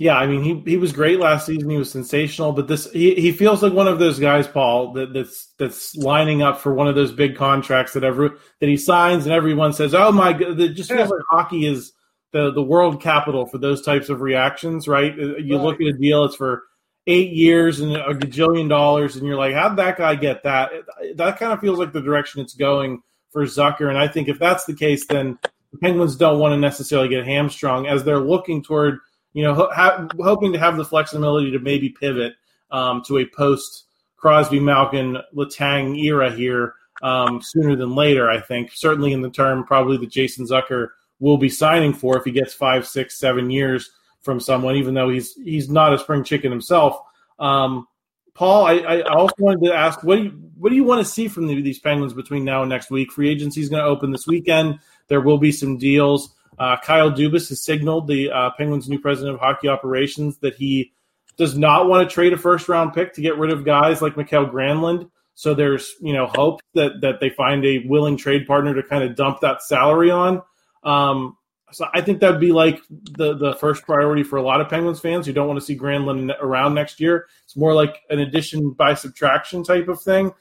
Yeah, 0.00 0.16
I 0.16 0.26
mean 0.26 0.42
he 0.42 0.70
he 0.70 0.78
was 0.78 0.92
great 0.92 1.20
last 1.20 1.44
season. 1.44 1.68
He 1.68 1.76
was 1.76 1.92
sensational, 1.92 2.52
but 2.52 2.68
this 2.68 2.90
he, 2.90 3.14
he 3.16 3.32
feels 3.32 3.62
like 3.62 3.74
one 3.74 3.86
of 3.86 3.98
those 3.98 4.18
guys, 4.18 4.48
Paul, 4.48 4.94
that, 4.94 5.12
that's 5.12 5.48
that's 5.58 5.94
lining 5.94 6.40
up 6.40 6.58
for 6.58 6.72
one 6.72 6.88
of 6.88 6.94
those 6.94 7.12
big 7.12 7.36
contracts 7.36 7.92
that 7.92 8.02
every 8.02 8.30
that 8.60 8.68
he 8.68 8.78
signs 8.78 9.26
and 9.26 9.34
everyone 9.34 9.74
says, 9.74 9.94
"Oh 9.94 10.10
my 10.10 10.32
god!" 10.32 10.58
It 10.58 10.72
just 10.72 10.90
feels 10.90 11.10
like 11.10 11.20
hockey 11.28 11.66
is 11.66 11.92
the 12.32 12.50
the 12.50 12.62
world 12.62 13.02
capital 13.02 13.44
for 13.44 13.58
those 13.58 13.82
types 13.82 14.08
of 14.08 14.22
reactions, 14.22 14.88
right? 14.88 15.12
Uh, 15.12 15.36
you 15.36 15.56
right. 15.56 15.64
look 15.64 15.80
at 15.82 15.88
a 15.88 15.92
deal; 15.92 16.24
it's 16.24 16.34
for 16.34 16.62
eight 17.06 17.32
years 17.32 17.80
and 17.80 17.92
a 17.94 18.14
gajillion 18.14 18.70
dollars, 18.70 19.16
and 19.16 19.26
you're 19.26 19.36
like, 19.36 19.52
how'd 19.52 19.76
that 19.76 19.98
guy 19.98 20.14
get 20.14 20.44
that? 20.44 20.70
That 21.16 21.38
kind 21.38 21.52
of 21.52 21.60
feels 21.60 21.78
like 21.78 21.92
the 21.92 22.00
direction 22.00 22.40
it's 22.40 22.54
going 22.54 23.02
for 23.32 23.44
Zucker. 23.44 23.90
And 23.90 23.98
I 23.98 24.08
think 24.08 24.28
if 24.28 24.38
that's 24.38 24.64
the 24.64 24.74
case, 24.74 25.04
then 25.06 25.38
the 25.72 25.78
Penguins 25.78 26.16
don't 26.16 26.38
want 26.38 26.52
to 26.52 26.58
necessarily 26.58 27.08
get 27.08 27.26
hamstrung 27.26 27.86
as 27.86 28.02
they're 28.02 28.18
looking 28.18 28.62
toward, 28.62 29.00
you 29.32 29.44
know, 29.44 29.68
ha- 29.72 30.08
hoping 30.20 30.52
to 30.52 30.58
have 30.58 30.76
the 30.76 30.84
flexibility 30.84 31.50
to 31.50 31.58
maybe 31.58 31.88
pivot 31.88 32.34
um, 32.70 33.02
to 33.06 33.18
a 33.18 33.26
post 33.26 33.86
Crosby, 34.16 34.60
Malkin, 34.60 35.18
Letang 35.34 35.98
era 35.98 36.30
here 36.30 36.74
um, 37.02 37.40
sooner 37.42 37.74
than 37.74 37.94
later. 37.94 38.30
I 38.30 38.40
think 38.40 38.72
certainly 38.74 39.12
in 39.12 39.22
the 39.22 39.30
term 39.30 39.64
probably 39.64 39.96
the 39.96 40.06
Jason 40.06 40.46
Zucker 40.46 40.88
will 41.18 41.38
be 41.38 41.48
signing 41.48 41.92
for 41.92 42.18
if 42.18 42.24
he 42.24 42.30
gets 42.30 42.52
five, 42.52 42.86
six, 42.86 43.18
seven 43.18 43.50
years 43.50 43.90
from 44.22 44.40
someone, 44.40 44.76
even 44.76 44.94
though 44.94 45.08
he's 45.08 45.34
he's 45.34 45.70
not 45.70 45.94
a 45.94 45.98
spring 45.98 46.24
chicken 46.24 46.50
himself. 46.50 46.98
Um, 47.38 47.86
Paul, 48.34 48.66
I, 48.66 48.74
I, 48.74 49.00
also 49.02 49.34
wanted 49.38 49.66
to 49.66 49.74
ask 49.74 50.02
what 50.02 50.16
do 50.16 50.24
you 50.24 50.30
what 50.56 50.68
do 50.68 50.76
you 50.76 50.84
want 50.84 51.04
to 51.04 51.10
see 51.10 51.26
from 51.26 51.46
the, 51.46 51.60
these 51.62 51.78
Penguins 51.78 52.12
between 52.12 52.44
now 52.44 52.62
and 52.62 52.68
next 52.68 52.90
week? 52.90 53.12
Free 53.12 53.30
agency 53.30 53.60
is 53.60 53.70
going 53.70 53.82
to 53.82 53.88
open 53.88 54.10
this 54.10 54.26
weekend. 54.26 54.78
There 55.08 55.20
will 55.20 55.38
be 55.38 55.52
some 55.52 55.78
deals. 55.78 56.34
Uh, 56.60 56.76
Kyle 56.76 57.10
Dubas 57.10 57.48
has 57.48 57.64
signaled 57.64 58.06
the 58.06 58.30
uh, 58.30 58.50
Penguins' 58.50 58.86
new 58.86 58.98
president 58.98 59.34
of 59.34 59.40
hockey 59.40 59.66
operations 59.66 60.36
that 60.38 60.54
he 60.54 60.92
does 61.38 61.56
not 61.56 61.88
want 61.88 62.06
to 62.06 62.14
trade 62.14 62.34
a 62.34 62.38
first 62.38 62.68
round 62.68 62.92
pick 62.92 63.14
to 63.14 63.22
get 63.22 63.38
rid 63.38 63.50
of 63.50 63.64
guys 63.64 64.02
like 64.02 64.14
Mikael 64.14 64.46
Granlund. 64.46 65.10
So 65.34 65.54
there's 65.54 65.94
you 66.02 66.12
know 66.12 66.26
hope 66.26 66.60
that 66.74 67.00
that 67.00 67.18
they 67.18 67.30
find 67.30 67.64
a 67.64 67.78
willing 67.86 68.18
trade 68.18 68.46
partner 68.46 68.74
to 68.74 68.82
kind 68.82 69.02
of 69.02 69.16
dump 69.16 69.40
that 69.40 69.62
salary 69.62 70.10
on. 70.10 70.42
Um, 70.84 71.38
so 71.72 71.86
I 71.94 72.02
think 72.02 72.20
that'd 72.20 72.40
be 72.40 72.52
like 72.52 72.82
the 72.90 73.34
the 73.38 73.54
first 73.54 73.84
priority 73.84 74.22
for 74.22 74.36
a 74.36 74.42
lot 74.42 74.60
of 74.60 74.68
Penguins 74.68 75.00
fans 75.00 75.24
who 75.24 75.32
don't 75.32 75.48
want 75.48 75.58
to 75.58 75.64
see 75.64 75.78
Granlund 75.78 76.38
around 76.42 76.74
next 76.74 77.00
year. 77.00 77.26
It's 77.44 77.56
more 77.56 77.72
like 77.72 78.02
an 78.10 78.18
addition 78.18 78.72
by 78.72 78.92
subtraction 78.92 79.62
type 79.62 79.88
of 79.88 80.02
thing. 80.02 80.32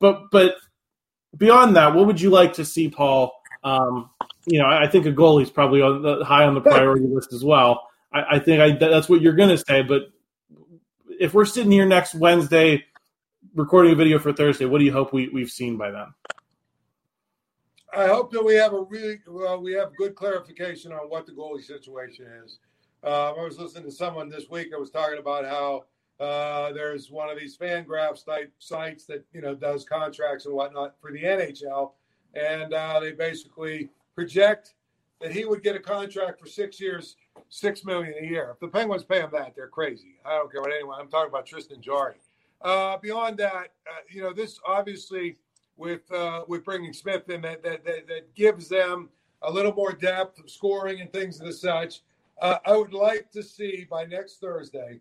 But 0.00 0.32
but 0.32 0.56
beyond 1.36 1.76
that, 1.76 1.94
what 1.94 2.06
would 2.06 2.20
you 2.20 2.30
like 2.30 2.54
to 2.54 2.64
see, 2.64 2.88
Paul? 2.88 3.32
Um, 3.62 4.10
you 4.50 4.58
know, 4.58 4.66
I 4.66 4.88
think 4.88 5.06
a 5.06 5.12
goalie 5.12 5.44
is 5.44 5.50
probably 5.50 5.80
on 5.80 6.02
the, 6.02 6.24
high 6.24 6.44
on 6.44 6.54
the 6.54 6.60
priority 6.60 7.06
list 7.06 7.32
as 7.32 7.44
well. 7.44 7.88
I, 8.12 8.36
I 8.36 8.38
think 8.40 8.60
I, 8.60 8.72
that's 8.72 9.08
what 9.08 9.20
you're 9.20 9.34
going 9.34 9.50
to 9.50 9.58
say. 9.58 9.82
But 9.82 10.10
if 11.20 11.34
we're 11.34 11.44
sitting 11.44 11.70
here 11.70 11.86
next 11.86 12.14
Wednesday 12.16 12.84
recording 13.54 13.92
a 13.92 13.94
video 13.94 14.18
for 14.18 14.32
Thursday, 14.32 14.64
what 14.64 14.78
do 14.78 14.84
you 14.84 14.92
hope 14.92 15.12
we, 15.12 15.28
we've 15.28 15.50
seen 15.50 15.76
by 15.76 15.92
then? 15.92 16.06
I 17.94 18.08
hope 18.08 18.32
that 18.32 18.44
we 18.44 18.54
have 18.54 18.72
a 18.72 18.82
really 18.82 19.18
well, 19.26 19.60
we 19.60 19.72
have 19.74 19.96
good 19.96 20.14
clarification 20.16 20.92
on 20.92 21.08
what 21.08 21.26
the 21.26 21.32
goalie 21.32 21.62
situation 21.62 22.26
is. 22.44 22.58
Um, 23.02 23.12
I 23.38 23.42
was 23.42 23.58
listening 23.58 23.84
to 23.84 23.92
someone 23.92 24.28
this 24.28 24.48
week. 24.50 24.68
I 24.74 24.78
was 24.78 24.90
talking 24.90 25.18
about 25.18 25.44
how 25.44 25.84
uh, 26.24 26.72
there's 26.72 27.10
one 27.10 27.30
of 27.30 27.38
these 27.38 27.56
Fangraphs 27.56 28.24
type 28.24 28.52
sites 28.58 29.06
that 29.06 29.24
you 29.32 29.40
know 29.40 29.54
does 29.54 29.84
contracts 29.84 30.46
and 30.46 30.54
whatnot 30.54 30.94
for 31.00 31.12
the 31.12 31.22
NHL, 31.22 31.92
and 32.34 32.72
uh, 32.74 33.00
they 33.00 33.12
basically 33.12 33.90
project 34.14 34.74
that 35.20 35.32
he 35.32 35.44
would 35.44 35.62
get 35.62 35.76
a 35.76 35.80
contract 35.80 36.40
for 36.40 36.46
six 36.46 36.80
years, 36.80 37.16
six 37.48 37.84
million 37.84 38.14
a 38.22 38.26
year. 38.26 38.50
If 38.52 38.60
the 38.60 38.68
Penguins 38.68 39.04
pay 39.04 39.20
him 39.20 39.30
that, 39.32 39.54
they're 39.54 39.68
crazy. 39.68 40.16
I 40.24 40.36
don't 40.36 40.50
care 40.50 40.62
what 40.62 40.72
anyone. 40.72 40.98
I'm 41.00 41.08
talking 41.08 41.28
about 41.28 41.46
Tristan 41.46 41.80
Jarry. 41.82 42.14
Uh, 42.62 42.96
beyond 42.98 43.38
that, 43.38 43.72
uh, 43.88 44.00
you 44.08 44.22
know, 44.22 44.32
this 44.32 44.58
obviously 44.66 45.36
with 45.76 46.10
uh, 46.12 46.44
with 46.46 46.64
bringing 46.64 46.92
Smith 46.92 47.28
in 47.30 47.40
that, 47.42 47.62
that 47.62 47.84
that, 47.84 48.06
that 48.08 48.34
gives 48.34 48.68
them 48.68 49.08
a 49.42 49.50
little 49.50 49.72
more 49.72 49.92
depth 49.92 50.38
of 50.38 50.50
scoring 50.50 51.00
and 51.00 51.12
things 51.12 51.40
of 51.40 51.46
the 51.46 51.52
such. 51.52 52.02
Uh, 52.40 52.58
I 52.64 52.76
would 52.76 52.92
like 52.92 53.30
to 53.32 53.42
see 53.42 53.86
by 53.90 54.04
next 54.04 54.40
Thursday 54.40 55.00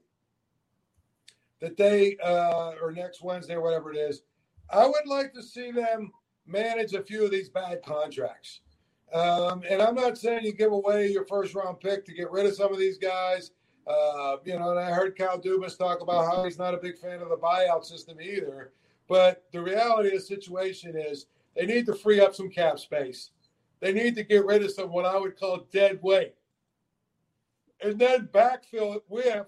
that 1.62 1.78
they 1.78 2.18
uh, 2.24 2.74
or 2.82 2.92
next 2.92 3.22
Wednesday 3.22 3.56
or 3.56 3.62
whatever 3.62 3.94
it 3.94 3.98
is. 3.98 4.24
I 4.70 4.86
would 4.86 5.08
like 5.08 5.34
to 5.34 5.44
see 5.44 5.72
them 5.72 6.12
manage 6.46 6.94
a 6.94 7.02
few 7.02 7.24
of 7.26 7.32
these 7.32 7.50
bad 7.50 7.84
contracts. 7.84 8.62
Um, 9.14 9.64
and 9.70 9.82
I'm 9.82 9.96
not 9.96 10.18
saying 10.18 10.44
you 10.44 10.54
give 10.54 10.72
away 10.72 11.12
your 11.12 11.26
first 11.26 11.56
round 11.56 11.80
pick 11.80 12.06
to 12.06 12.14
get 12.14 12.32
rid 12.32 12.46
of 12.46 12.56
some 12.56 12.72
of 12.72 12.80
these 12.80 12.98
guys. 12.98 13.52
Uh, 13.88 14.38
you 14.46 14.58
know, 14.58 14.70
and 14.70 14.80
I 14.80 14.92
heard 14.92 15.18
Kyle 15.18 15.40
Dubas 15.40 15.78
talk 15.78 16.02
about 16.02 16.32
how 16.32 16.44
he's 16.44 16.60
not 16.60 16.76
a 16.76 16.78
big 16.78 16.98
fan 16.98 17.22
of 17.22 17.30
the 17.30 17.38
buyout 17.38 17.84
system 17.86 18.22
either. 18.22 18.72
But 19.08 19.46
the 19.52 19.62
reality 19.62 20.10
of 20.10 20.16
the 20.16 20.20
situation 20.22 20.96
is 20.96 21.26
they 21.56 21.66
need 21.66 21.88
to 21.88 21.96
free 21.96 22.20
up 22.20 22.36
some 22.36 22.50
cap 22.50 22.78
space. 22.78 23.32
They 23.80 23.92
need 23.94 24.16
to 24.16 24.24
get 24.24 24.46
rid 24.46 24.64
of 24.64 24.72
some 24.72 24.92
what 24.92 25.06
I 25.06 25.18
would 25.18 25.40
call 25.40 25.66
dead 25.72 26.00
weight. 26.04 26.36
And 27.82 27.98
then 27.98 28.30
backfill 28.32 28.98
it 28.98 29.04
with 29.08 29.48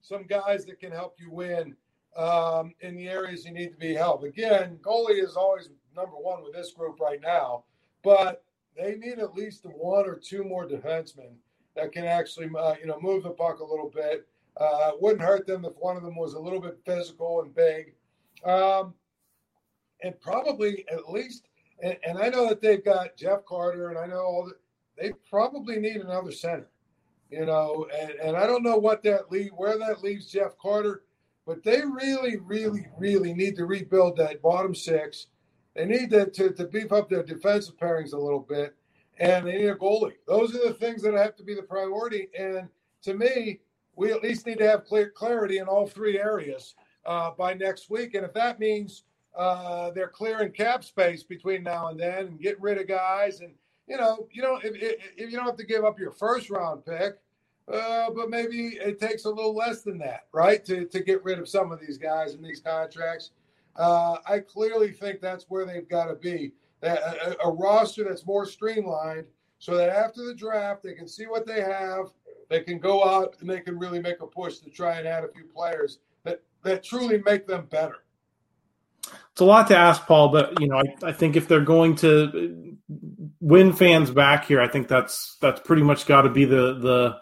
some 0.00 0.24
guys 0.24 0.64
that 0.66 0.78
can 0.78 0.92
help 0.92 1.16
you 1.18 1.32
win 1.32 1.74
um, 2.16 2.74
in 2.80 2.96
the 2.96 3.08
areas 3.08 3.44
you 3.44 3.52
need 3.52 3.72
to 3.72 3.78
be 3.78 3.94
helped. 3.94 4.24
Again, 4.24 4.78
goalie 4.80 5.22
is 5.22 5.36
always 5.36 5.70
number 5.94 6.16
one 6.16 6.44
with 6.44 6.52
this 6.52 6.72
group 6.72 7.00
right 7.00 7.20
now, 7.20 7.64
but 8.04 8.44
they 8.76 8.96
need 8.96 9.18
at 9.18 9.34
least 9.34 9.64
one 9.64 10.06
or 10.06 10.16
two 10.16 10.44
more 10.44 10.66
defensemen 10.68 11.34
that 11.74 11.92
can 11.92 12.04
actually, 12.04 12.48
uh, 12.58 12.74
you 12.80 12.86
know, 12.86 12.98
move 13.00 13.22
the 13.22 13.30
puck 13.30 13.60
a 13.60 13.64
little 13.64 13.90
bit. 13.94 14.26
Uh, 14.56 14.92
wouldn't 15.00 15.22
hurt 15.22 15.46
them 15.46 15.64
if 15.64 15.72
one 15.78 15.96
of 15.96 16.02
them 16.02 16.16
was 16.16 16.32
a 16.34 16.40
little 16.40 16.60
bit 16.60 16.78
physical 16.86 17.42
and 17.42 17.54
big. 17.54 17.92
Um, 18.44 18.94
and 20.02 20.18
probably 20.20 20.84
at 20.90 21.10
least, 21.10 21.48
and, 21.82 21.96
and, 22.06 22.18
I 22.18 22.28
know 22.28 22.48
that 22.48 22.62
they've 22.62 22.84
got 22.84 23.16
Jeff 23.16 23.44
Carter, 23.44 23.90
and 23.90 23.98
I 23.98 24.06
know 24.06 24.20
all 24.20 24.46
that 24.46 24.56
they 24.98 25.12
probably 25.28 25.78
need 25.78 25.96
another 25.96 26.32
center, 26.32 26.68
you 27.30 27.44
know, 27.44 27.86
and, 27.94 28.12
and 28.12 28.36
I 28.36 28.46
don't 28.46 28.62
know 28.62 28.78
what 28.78 29.02
that 29.02 29.30
leave 29.30 29.52
where 29.56 29.78
that 29.78 30.02
leaves 30.02 30.30
Jeff 30.30 30.56
Carter, 30.58 31.02
but 31.46 31.62
they 31.62 31.82
really, 31.82 32.36
really, 32.38 32.86
really 32.98 33.34
need 33.34 33.56
to 33.56 33.66
rebuild 33.66 34.16
that 34.16 34.42
bottom 34.42 34.74
six. 34.74 35.26
They 35.76 35.84
need 35.84 36.10
to, 36.10 36.26
to, 36.26 36.50
to 36.52 36.64
beef 36.64 36.90
up 36.90 37.10
their 37.10 37.22
defensive 37.22 37.76
pairings 37.76 38.14
a 38.14 38.18
little 38.18 38.40
bit, 38.40 38.74
and 39.18 39.46
they 39.46 39.58
need 39.58 39.66
a 39.66 39.74
goalie. 39.74 40.14
Those 40.26 40.54
are 40.56 40.66
the 40.66 40.74
things 40.74 41.02
that 41.02 41.12
have 41.12 41.36
to 41.36 41.44
be 41.44 41.54
the 41.54 41.62
priority. 41.62 42.28
And 42.38 42.68
to 43.02 43.12
me, 43.14 43.60
we 43.94 44.10
at 44.10 44.22
least 44.22 44.46
need 44.46 44.58
to 44.58 44.68
have 44.68 44.86
clear 44.86 45.10
clarity 45.10 45.58
in 45.58 45.66
all 45.66 45.86
three 45.86 46.18
areas 46.18 46.74
uh, 47.04 47.32
by 47.32 47.52
next 47.54 47.90
week. 47.90 48.14
And 48.14 48.24
if 48.24 48.32
that 48.32 48.58
means 48.58 49.04
uh, 49.36 49.90
they're 49.90 50.08
clearing 50.08 50.52
cap 50.52 50.82
space 50.82 51.22
between 51.22 51.62
now 51.62 51.88
and 51.88 52.00
then 52.00 52.26
and 52.26 52.40
getting 52.40 52.62
rid 52.62 52.78
of 52.78 52.88
guys, 52.88 53.40
and 53.40 53.52
you 53.86 53.98
know, 53.98 54.28
you 54.32 54.40
don't 54.40 54.64
if, 54.64 54.74
if 54.74 55.30
you 55.30 55.36
don't 55.36 55.46
have 55.46 55.56
to 55.56 55.66
give 55.66 55.84
up 55.84 55.98
your 55.98 56.10
first 56.10 56.48
round 56.48 56.84
pick, 56.86 57.18
uh, 57.72 58.10
but 58.10 58.30
maybe 58.30 58.78
it 58.80 58.98
takes 58.98 59.26
a 59.26 59.30
little 59.30 59.54
less 59.54 59.82
than 59.82 59.98
that, 59.98 60.26
right, 60.32 60.64
to 60.64 60.86
to 60.86 61.00
get 61.00 61.22
rid 61.22 61.38
of 61.38 61.48
some 61.48 61.70
of 61.70 61.80
these 61.80 61.98
guys 61.98 62.34
and 62.34 62.44
these 62.44 62.60
contracts. 62.60 63.30
Uh, 63.78 64.16
I 64.28 64.40
clearly 64.40 64.92
think 64.92 65.20
that's 65.20 65.46
where 65.48 65.64
they've 65.64 65.88
got 65.88 66.06
to 66.06 66.14
be. 66.14 66.52
A, 66.82 66.88
a, 66.90 67.48
a 67.48 67.52
roster 67.52 68.04
that's 68.04 68.26
more 68.26 68.46
streamlined, 68.46 69.26
so 69.58 69.76
that 69.76 69.88
after 69.88 70.24
the 70.24 70.34
draft 70.34 70.82
they 70.82 70.94
can 70.94 71.08
see 71.08 71.26
what 71.26 71.46
they 71.46 71.60
have, 71.60 72.06
they 72.48 72.60
can 72.60 72.78
go 72.78 73.04
out 73.04 73.36
and 73.40 73.48
they 73.48 73.60
can 73.60 73.78
really 73.78 74.00
make 74.00 74.20
a 74.20 74.26
push 74.26 74.58
to 74.58 74.70
try 74.70 74.98
and 74.98 75.08
add 75.08 75.24
a 75.24 75.28
few 75.28 75.44
players 75.44 75.98
that 76.66 76.84
truly 76.84 77.22
make 77.24 77.46
them 77.46 77.66
better. 77.70 77.96
It's 79.32 79.40
a 79.40 79.44
lot 79.44 79.68
to 79.68 79.76
ask, 79.76 80.04
Paul, 80.06 80.28
but 80.28 80.60
you 80.60 80.68
know, 80.68 80.76
I, 80.76 81.08
I 81.08 81.12
think 81.12 81.36
if 81.36 81.48
they're 81.48 81.60
going 81.60 81.94
to 81.96 82.76
win 83.40 83.72
fans 83.72 84.10
back 84.10 84.46
here, 84.46 84.60
I 84.60 84.68
think 84.68 84.88
that's 84.88 85.36
that's 85.40 85.60
pretty 85.60 85.82
much 85.82 86.06
got 86.06 86.22
to 86.22 86.30
be 86.30 86.44
the 86.44 86.74
the 86.74 87.16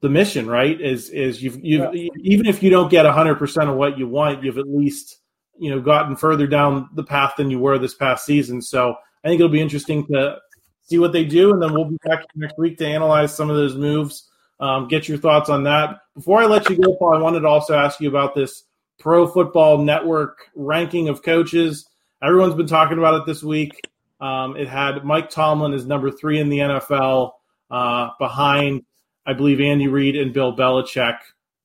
the 0.00 0.10
mission, 0.10 0.46
right? 0.46 0.78
Is 0.78 1.08
is 1.10 1.42
you've 1.42 1.64
you 1.64 1.88
yeah. 1.92 2.10
even 2.18 2.46
if 2.46 2.62
you 2.62 2.70
don't 2.70 2.90
get 2.90 3.06
hundred 3.06 3.36
percent 3.36 3.70
of 3.70 3.76
what 3.76 3.98
you 3.98 4.06
want, 4.06 4.44
you've 4.44 4.58
at 4.58 4.68
least 4.68 5.18
you 5.58 5.70
know 5.70 5.80
gotten 5.80 6.16
further 6.16 6.46
down 6.46 6.88
the 6.94 7.04
path 7.04 7.34
than 7.36 7.50
you 7.50 7.58
were 7.58 7.78
this 7.78 7.94
past 7.94 8.24
season. 8.24 8.62
So 8.62 8.94
I 9.24 9.28
think 9.28 9.40
it'll 9.40 9.50
be 9.50 9.60
interesting 9.60 10.06
to 10.08 10.38
see 10.82 10.98
what 10.98 11.12
they 11.12 11.24
do, 11.24 11.52
and 11.52 11.62
then 11.62 11.72
we'll 11.72 11.84
be 11.84 11.98
back 12.04 12.24
next 12.34 12.58
week 12.58 12.78
to 12.78 12.86
analyze 12.86 13.34
some 13.34 13.50
of 13.50 13.56
those 13.56 13.76
moves. 13.76 14.28
Um, 14.58 14.88
get 14.88 15.08
your 15.08 15.18
thoughts 15.18 15.50
on 15.50 15.64
that. 15.64 15.98
Before 16.14 16.40
I 16.40 16.46
let 16.46 16.68
you 16.70 16.76
go, 16.76 16.94
Paul, 16.94 17.14
I 17.14 17.20
wanted 17.20 17.40
to 17.40 17.48
also 17.48 17.74
ask 17.74 18.00
you 18.00 18.08
about 18.08 18.34
this 18.34 18.64
Pro 18.98 19.26
Football 19.26 19.78
Network 19.78 20.38
ranking 20.54 21.08
of 21.08 21.22
coaches. 21.22 21.86
Everyone's 22.22 22.54
been 22.54 22.66
talking 22.66 22.98
about 22.98 23.20
it 23.20 23.26
this 23.26 23.42
week. 23.42 23.78
Um, 24.20 24.56
it 24.56 24.68
had 24.68 25.04
Mike 25.04 25.28
Tomlin 25.28 25.74
as 25.74 25.84
number 25.84 26.10
three 26.10 26.40
in 26.40 26.48
the 26.48 26.58
NFL, 26.58 27.32
uh, 27.70 28.10
behind, 28.18 28.84
I 29.26 29.34
believe, 29.34 29.60
Andy 29.60 29.88
Reid 29.88 30.16
and 30.16 30.32
Bill 30.32 30.56
Belichick. 30.56 31.18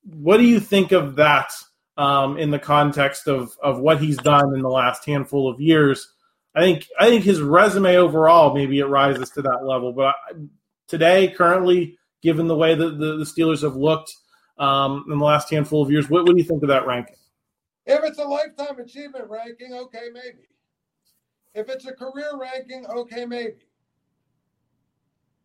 What 0.03 0.37
do 0.37 0.43
you 0.43 0.59
think 0.59 0.91
of 0.91 1.15
that 1.15 1.53
um, 2.01 2.37
in 2.37 2.49
the 2.49 2.59
context 2.59 3.27
of 3.27 3.55
of 3.61 3.79
what 3.79 4.01
he's 4.01 4.17
done 4.17 4.55
in 4.55 4.61
the 4.61 4.69
last 4.69 5.05
handful 5.05 5.47
of 5.49 5.61
years? 5.61 6.13
I 6.55 6.61
think 6.61 6.87
I 6.99 7.07
think 7.07 7.23
his 7.23 7.41
resume 7.41 7.95
overall 7.97 8.53
maybe 8.53 8.79
it 8.79 8.85
rises 8.85 9.29
to 9.31 9.41
that 9.43 9.63
level, 9.63 9.93
but 9.93 10.15
I, 10.29 10.33
today, 10.87 11.29
currently, 11.29 11.97
given 12.21 12.47
the 12.47 12.55
way 12.55 12.75
that 12.75 12.99
the, 12.99 13.17
the 13.17 13.23
Steelers 13.23 13.61
have 13.61 13.75
looked 13.75 14.15
um, 14.57 15.05
in 15.11 15.19
the 15.19 15.25
last 15.25 15.49
handful 15.49 15.81
of 15.81 15.91
years, 15.91 16.09
what, 16.09 16.23
what 16.23 16.35
do 16.35 16.37
you 16.41 16.47
think 16.47 16.63
of 16.63 16.69
that 16.69 16.87
ranking? 16.87 17.15
If 17.85 18.03
it's 18.03 18.19
a 18.19 18.23
lifetime 18.23 18.79
achievement 18.79 19.29
ranking, 19.29 19.73
okay, 19.73 20.09
maybe. 20.13 20.47
If 21.53 21.69
it's 21.69 21.85
a 21.85 21.93
career 21.93 22.31
ranking, 22.37 22.85
okay, 22.87 23.25
maybe. 23.25 23.65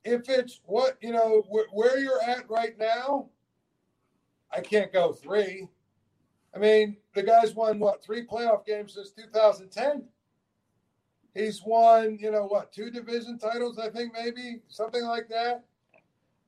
If 0.04 0.28
it's 0.28 0.60
what, 0.64 0.96
you 1.00 1.12
know, 1.12 1.42
wh- 1.42 1.74
where 1.74 1.98
you're 1.98 2.22
at 2.22 2.48
right 2.48 2.78
now, 2.78 3.28
I 4.52 4.60
can't 4.60 4.92
go 4.92 5.12
three. 5.12 5.68
I 6.56 6.58
mean, 6.58 6.96
the 7.14 7.22
guy's 7.22 7.54
won 7.54 7.78
what, 7.78 8.02
three 8.02 8.26
playoff 8.26 8.64
games 8.64 8.94
since 8.94 9.10
2010? 9.10 10.04
He's 11.34 11.62
won, 11.62 12.16
you 12.18 12.30
know, 12.30 12.46
what, 12.46 12.72
two 12.72 12.90
division 12.90 13.38
titles, 13.38 13.78
I 13.78 13.90
think, 13.90 14.14
maybe 14.14 14.62
something 14.68 15.04
like 15.04 15.28
that. 15.28 15.64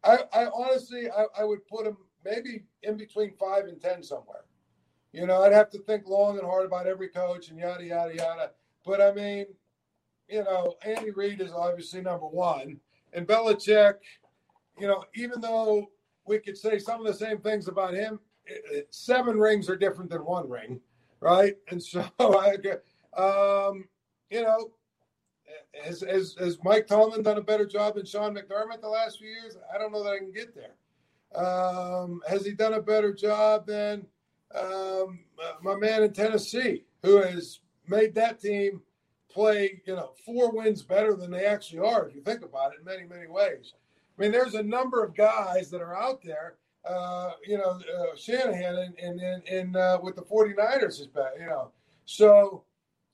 I, 0.03 0.21
I 0.33 0.47
honestly, 0.47 1.11
I, 1.11 1.27
I 1.39 1.45
would 1.45 1.67
put 1.67 1.87
him 1.87 1.99
maybe 2.25 2.65
in 2.83 2.97
between 2.97 3.35
five 3.39 3.65
and 3.65 3.79
10 3.79 4.03
somewhere. 4.03 4.45
You 5.13 5.27
know, 5.27 5.43
I'd 5.43 5.53
have 5.53 5.69
to 5.71 5.79
think 5.81 6.07
long 6.07 6.39
and 6.39 6.47
hard 6.47 6.65
about 6.65 6.87
every 6.87 7.09
coach 7.09 7.51
and 7.51 7.59
yada, 7.59 7.85
yada, 7.85 8.15
yada. 8.15 8.51
But 8.87 9.03
I 9.03 9.13
mean, 9.13 9.47
you 10.27 10.43
know, 10.43 10.77
Andy 10.85 11.11
Reid 11.11 11.43
is 11.43 11.53
obviously 11.53 12.01
number 12.01 12.27
one. 12.27 12.81
And 13.13 13.27
Belichick, 13.27 13.97
you 14.79 14.87
know, 14.87 15.05
even 15.15 15.43
though 15.43 15.91
we 16.27 16.39
could 16.39 16.57
say 16.57 16.79
some 16.79 17.01
of 17.01 17.07
the 17.07 17.15
same 17.19 17.39
things 17.39 17.69
about 17.69 17.93
him, 17.93 18.21
seven 18.91 19.39
rings 19.39 19.69
are 19.69 19.77
different 19.77 20.11
than 20.11 20.25
one 20.25 20.49
ring, 20.49 20.81
right? 21.21 21.57
And 21.71 21.83
so, 21.83 22.01
um, 22.19 23.85
you 24.31 24.43
know, 24.43 24.71
has, 25.83 26.01
has, 26.03 26.35
has 26.39 26.59
Mike 26.63 26.87
Tomlin 26.87 27.23
done 27.23 27.39
a 27.39 27.43
better 27.43 27.67
job 27.67 27.95
than 27.95 28.07
Sean 28.07 28.35
McDermott 28.35 28.81
the 28.81 28.89
last 28.89 29.19
few 29.19 29.29
years? 29.29 29.57
I 29.73 29.79
don't 29.79 29.93
know 29.93 30.03
that 30.05 30.13
I 30.13 30.19
can 30.19 30.33
get 30.33 30.55
there. 30.55 30.75
Um, 31.35 32.23
has 32.29 32.45
he 32.45 32.53
done 32.53 32.75
a 32.75 32.83
better 32.83 33.13
job 33.13 33.67
than 33.67 34.07
um, 34.55 35.21
my 35.63 35.77
man 35.77 36.03
in 36.03 36.13
Tennessee, 36.13 36.85
who 37.03 37.21
has 37.23 37.61
made 37.87 38.15
that 38.15 38.41
team 38.41 38.83
play, 39.31 39.83
you 39.87 39.95
know, 39.95 40.13
four 40.25 40.51
wins 40.51 40.83
better 40.83 41.15
than 41.15 41.31
they 41.31 41.45
actually 41.45 41.81
are, 41.81 42.09
if 42.09 42.15
you 42.15 42.23
think 42.23 42.43
about 42.43 42.73
it 42.73 42.79
in 42.79 42.85
many, 42.85 43.07
many 43.07 43.29
ways. 43.29 43.75
I 44.19 44.23
mean, 44.23 44.33
there's 44.33 44.55
a 44.55 44.63
number 44.63 45.05
of 45.05 45.15
guys 45.15 45.71
that 45.71 45.81
are 45.81 45.97
out 45.97 46.23
there. 46.23 46.57
Uh, 46.85 47.33
you 47.47 47.59
know, 47.59 47.81
uh, 47.81 48.17
Shanahan 48.17 48.95
and 49.03 49.21
and, 49.21 49.49
and 49.49 49.77
uh, 49.77 49.99
with 50.03 50.17
the 50.17 50.23
49ers 50.23 51.01
is 51.01 51.07
bad, 51.07 51.33
you 51.39 51.47
know. 51.47 51.73
So, 52.05 52.65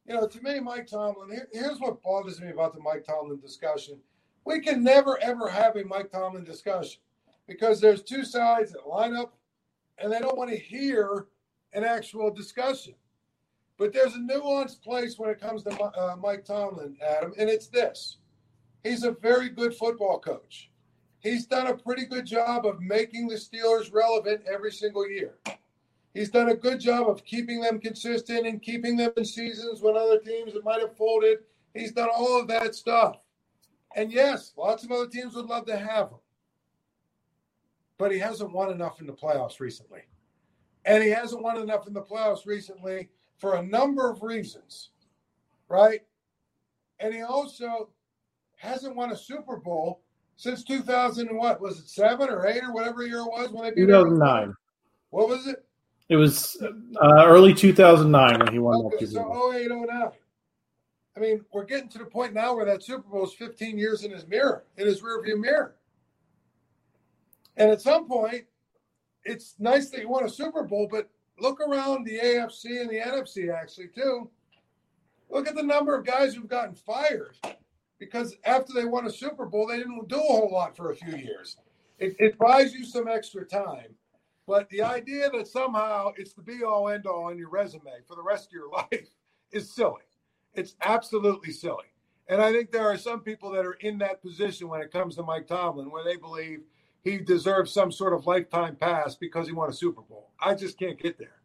you 0.06 0.14
know, 0.14 0.26
to 0.28 0.40
me, 0.42 0.60
Mike 0.60 0.86
Tomlin, 0.86 1.30
here, 1.30 1.48
here's 1.52 1.80
what 1.80 2.02
bothers 2.02 2.40
me 2.40 2.50
about 2.50 2.74
the 2.74 2.80
Mike 2.80 3.04
Tomlin 3.04 3.40
discussion. 3.40 3.98
We 4.44 4.60
can 4.60 4.84
never, 4.84 5.18
ever 5.22 5.48
have 5.48 5.76
a 5.76 5.84
Mike 5.84 6.10
Tomlin 6.12 6.44
discussion 6.44 7.00
because 7.46 7.80
there's 7.80 8.02
two 8.02 8.24
sides 8.24 8.72
that 8.72 8.86
line 8.86 9.16
up 9.16 9.34
and 9.98 10.12
they 10.12 10.18
don't 10.18 10.36
want 10.36 10.50
to 10.50 10.56
hear 10.56 11.26
an 11.72 11.84
actual 11.84 12.30
discussion. 12.30 12.94
But 13.78 13.92
there's 13.92 14.14
a 14.14 14.18
nuanced 14.18 14.82
place 14.82 15.18
when 15.18 15.30
it 15.30 15.40
comes 15.40 15.64
to 15.64 15.70
uh, 15.82 16.16
Mike 16.20 16.44
Tomlin, 16.44 16.96
Adam, 17.04 17.32
and 17.36 17.50
it's 17.50 17.66
this. 17.66 18.18
He's 18.84 19.02
a 19.02 19.10
very 19.10 19.48
good 19.48 19.74
football 19.74 20.20
coach. 20.20 20.70
He's 21.24 21.46
done 21.46 21.66
a 21.66 21.76
pretty 21.76 22.04
good 22.04 22.26
job 22.26 22.66
of 22.66 22.80
making 22.80 23.26
the 23.26 23.34
Steelers 23.34 23.92
relevant 23.92 24.42
every 24.46 24.70
single 24.70 25.08
year. 25.08 25.34
He's 26.12 26.30
done 26.30 26.50
a 26.50 26.54
good 26.54 26.78
job 26.78 27.08
of 27.08 27.24
keeping 27.24 27.60
them 27.60 27.80
consistent 27.80 28.46
and 28.46 28.62
keeping 28.62 28.96
them 28.96 29.10
in 29.16 29.24
seasons 29.24 29.82
when 29.82 29.96
other 29.96 30.20
teams 30.20 30.52
might 30.62 30.80
have 30.80 30.96
folded. 30.96 31.38
He's 31.74 31.90
done 31.90 32.10
all 32.14 32.40
of 32.40 32.46
that 32.46 32.76
stuff. 32.76 33.16
And 33.96 34.12
yes, 34.12 34.52
lots 34.56 34.84
of 34.84 34.92
other 34.92 35.08
teams 35.08 35.34
would 35.34 35.46
love 35.46 35.66
to 35.66 35.76
have 35.76 36.10
him 36.10 36.18
but 37.98 38.12
he 38.12 38.18
hasn't 38.18 38.52
won 38.52 38.70
enough 38.70 39.00
in 39.00 39.06
the 39.06 39.12
playoffs 39.12 39.60
recently. 39.60 40.02
And 40.84 41.02
he 41.02 41.10
hasn't 41.10 41.42
won 41.42 41.58
enough 41.58 41.86
in 41.86 41.94
the 41.94 42.02
playoffs 42.02 42.46
recently 42.46 43.08
for 43.38 43.56
a 43.56 43.62
number 43.62 44.10
of 44.10 44.22
reasons, 44.22 44.90
right? 45.68 46.00
And 47.00 47.14
he 47.14 47.22
also 47.22 47.90
hasn't 48.56 48.96
won 48.96 49.12
a 49.12 49.16
Super 49.16 49.56
Bowl 49.56 50.02
since 50.36 50.64
2000 50.64 51.28
and 51.28 51.38
what 51.38 51.60
was 51.60 51.78
it 51.78 51.88
seven 51.88 52.28
or 52.28 52.46
eight 52.46 52.62
or 52.62 52.72
whatever 52.72 53.06
year 53.06 53.20
it 53.20 53.26
was 53.26 53.50
when 53.50 53.64
they 53.64 53.70
beat 53.70 53.86
2009. 53.86 54.54
What 55.10 55.28
was 55.28 55.46
it? 55.46 55.64
It 56.08 56.16
was 56.16 56.56
uh, 56.62 57.24
early 57.26 57.54
2009 57.54 58.38
when 58.38 58.52
he 58.52 58.58
won 58.58 58.84
okay, 58.86 58.96
that 58.98 59.08
Super 59.08 59.24
Bowl. 59.24 59.52
So 59.52 59.58
08, 59.58 59.68
09. 59.70 60.10
I 61.16 61.20
mean, 61.20 61.44
we're 61.52 61.64
getting 61.64 61.88
to 61.90 61.98
the 61.98 62.04
point 62.04 62.34
now 62.34 62.54
where 62.56 62.66
that 62.66 62.82
Super 62.82 63.08
Bowl 63.08 63.24
is 63.24 63.32
15 63.34 63.78
years 63.78 64.04
in 64.04 64.10
his 64.10 64.26
mirror, 64.26 64.64
in 64.76 64.86
his 64.86 65.00
rearview 65.00 65.38
mirror. 65.38 65.76
And 67.56 67.70
at 67.70 67.80
some 67.80 68.08
point, 68.08 68.44
it's 69.24 69.54
nice 69.58 69.90
that 69.90 70.00
you 70.00 70.08
won 70.08 70.24
a 70.24 70.28
Super 70.28 70.64
Bowl, 70.64 70.88
but 70.90 71.08
look 71.38 71.60
around 71.60 72.04
the 72.04 72.18
AFC 72.18 72.80
and 72.80 72.90
the 72.90 72.98
NFC 72.98 73.54
actually 73.54 73.88
too. 73.88 74.28
Look 75.30 75.48
at 75.48 75.54
the 75.54 75.62
number 75.62 75.96
of 75.96 76.04
guys 76.04 76.34
who've 76.34 76.48
gotten 76.48 76.74
fired 76.74 77.36
because 78.04 78.36
after 78.44 78.72
they 78.72 78.84
won 78.84 79.06
a 79.06 79.10
Super 79.10 79.46
Bowl, 79.46 79.66
they 79.66 79.78
didn't 79.78 80.08
do 80.08 80.16
a 80.16 80.20
whole 80.20 80.50
lot 80.52 80.76
for 80.76 80.90
a 80.90 80.96
few 80.96 81.16
years. 81.16 81.56
It, 81.98 82.16
it 82.18 82.38
buys 82.38 82.72
you 82.74 82.84
some 82.84 83.08
extra 83.08 83.44
time. 83.44 83.94
But 84.46 84.68
the 84.68 84.82
idea 84.82 85.30
that 85.30 85.48
somehow 85.48 86.12
it's 86.16 86.34
the 86.34 86.42
be 86.42 86.64
all 86.64 86.88
end 86.88 87.06
all 87.06 87.24
on 87.24 87.38
your 87.38 87.48
resume 87.48 88.02
for 88.06 88.14
the 88.14 88.22
rest 88.22 88.48
of 88.48 88.52
your 88.52 88.70
life 88.72 89.08
is 89.52 89.74
silly. 89.74 90.02
It's 90.54 90.76
absolutely 90.82 91.52
silly. 91.52 91.86
And 92.28 92.40
I 92.40 92.52
think 92.52 92.70
there 92.70 92.88
are 92.88 92.96
some 92.96 93.20
people 93.20 93.50
that 93.52 93.66
are 93.66 93.74
in 93.80 93.98
that 93.98 94.22
position 94.22 94.68
when 94.68 94.80
it 94.80 94.90
comes 94.92 95.16
to 95.16 95.22
Mike 95.22 95.46
Tomlin, 95.46 95.90
where 95.90 96.04
they 96.04 96.16
believe 96.16 96.60
he 97.02 97.18
deserves 97.18 97.72
some 97.72 97.92
sort 97.92 98.14
of 98.14 98.26
lifetime 98.26 98.76
pass 98.76 99.14
because 99.14 99.46
he 99.46 99.52
won 99.52 99.68
a 99.68 99.74
Super 99.74 100.00
Bowl. 100.02 100.30
I 100.40 100.54
just 100.54 100.78
can't 100.78 100.98
get 100.98 101.18
there. 101.18 101.40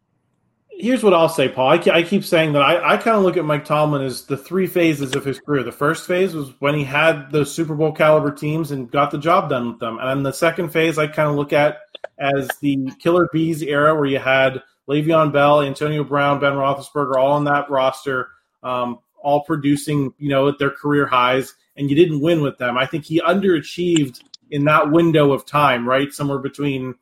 Here's 0.72 1.02
what 1.02 1.12
I'll 1.12 1.28
say, 1.28 1.48
Paul. 1.48 1.68
I, 1.68 1.82
I 1.92 2.02
keep 2.02 2.24
saying 2.24 2.54
that 2.54 2.62
I, 2.62 2.94
I 2.94 2.96
kind 2.96 3.16
of 3.16 3.22
look 3.22 3.36
at 3.36 3.44
Mike 3.44 3.66
Tomlin 3.66 4.02
as 4.02 4.24
the 4.24 4.36
three 4.36 4.66
phases 4.66 5.14
of 5.14 5.24
his 5.24 5.38
career. 5.38 5.62
The 5.62 5.72
first 5.72 6.06
phase 6.06 6.34
was 6.34 6.52
when 6.60 6.74
he 6.74 6.84
had 6.84 7.30
those 7.30 7.52
Super 7.52 7.74
Bowl 7.74 7.92
caliber 7.92 8.30
teams 8.30 8.70
and 8.70 8.90
got 8.90 9.10
the 9.10 9.18
job 9.18 9.50
done 9.50 9.72
with 9.72 9.78
them. 9.78 9.98
And 9.98 10.08
then 10.08 10.22
the 10.22 10.32
second 10.32 10.70
phase, 10.70 10.98
I 10.98 11.06
kind 11.06 11.28
of 11.28 11.36
look 11.36 11.52
at 11.52 11.78
as 12.18 12.48
the 12.60 12.90
Killer 12.98 13.28
Bees 13.32 13.62
era, 13.62 13.94
where 13.94 14.06
you 14.06 14.18
had 14.18 14.62
Le'Veon 14.88 15.32
Bell, 15.32 15.62
Antonio 15.62 16.02
Brown, 16.02 16.40
Ben 16.40 16.54
Roethlisberger, 16.54 17.16
all 17.16 17.32
on 17.32 17.44
that 17.44 17.68
roster, 17.70 18.28
um, 18.62 19.00
all 19.22 19.44
producing, 19.44 20.14
you 20.18 20.30
know, 20.30 20.48
at 20.48 20.58
their 20.58 20.70
career 20.70 21.06
highs, 21.06 21.54
and 21.76 21.90
you 21.90 21.96
didn't 21.96 22.20
win 22.20 22.40
with 22.40 22.58
them. 22.58 22.78
I 22.78 22.86
think 22.86 23.04
he 23.04 23.20
underachieved 23.20 24.22
in 24.50 24.64
that 24.64 24.90
window 24.90 25.32
of 25.32 25.46
time, 25.46 25.86
right? 25.86 26.12
Somewhere 26.12 26.38
between, 26.38 26.94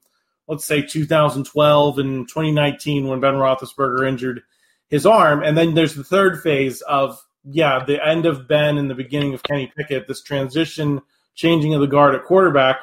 let's 0.48 0.64
say, 0.64 0.82
2012 0.82 1.98
and 1.98 2.28
2019 2.28 3.06
when 3.06 3.20
Ben 3.20 3.34
Roethlisberger 3.34 4.08
injured 4.08 4.42
his 4.88 5.06
arm. 5.06 5.42
And 5.42 5.56
then 5.56 5.74
there's 5.74 5.94
the 5.94 6.04
third 6.04 6.42
phase 6.42 6.80
of, 6.82 7.20
yeah, 7.44 7.84
the 7.84 8.04
end 8.04 8.26
of 8.26 8.48
Ben 8.48 8.78
and 8.78 8.90
the 8.90 8.94
beginning 8.94 9.34
of 9.34 9.42
Kenny 9.42 9.70
Pickett, 9.76 10.08
this 10.08 10.22
transition, 10.22 11.02
changing 11.34 11.74
of 11.74 11.80
the 11.80 11.86
guard 11.86 12.14
at 12.14 12.24
quarterback. 12.24 12.78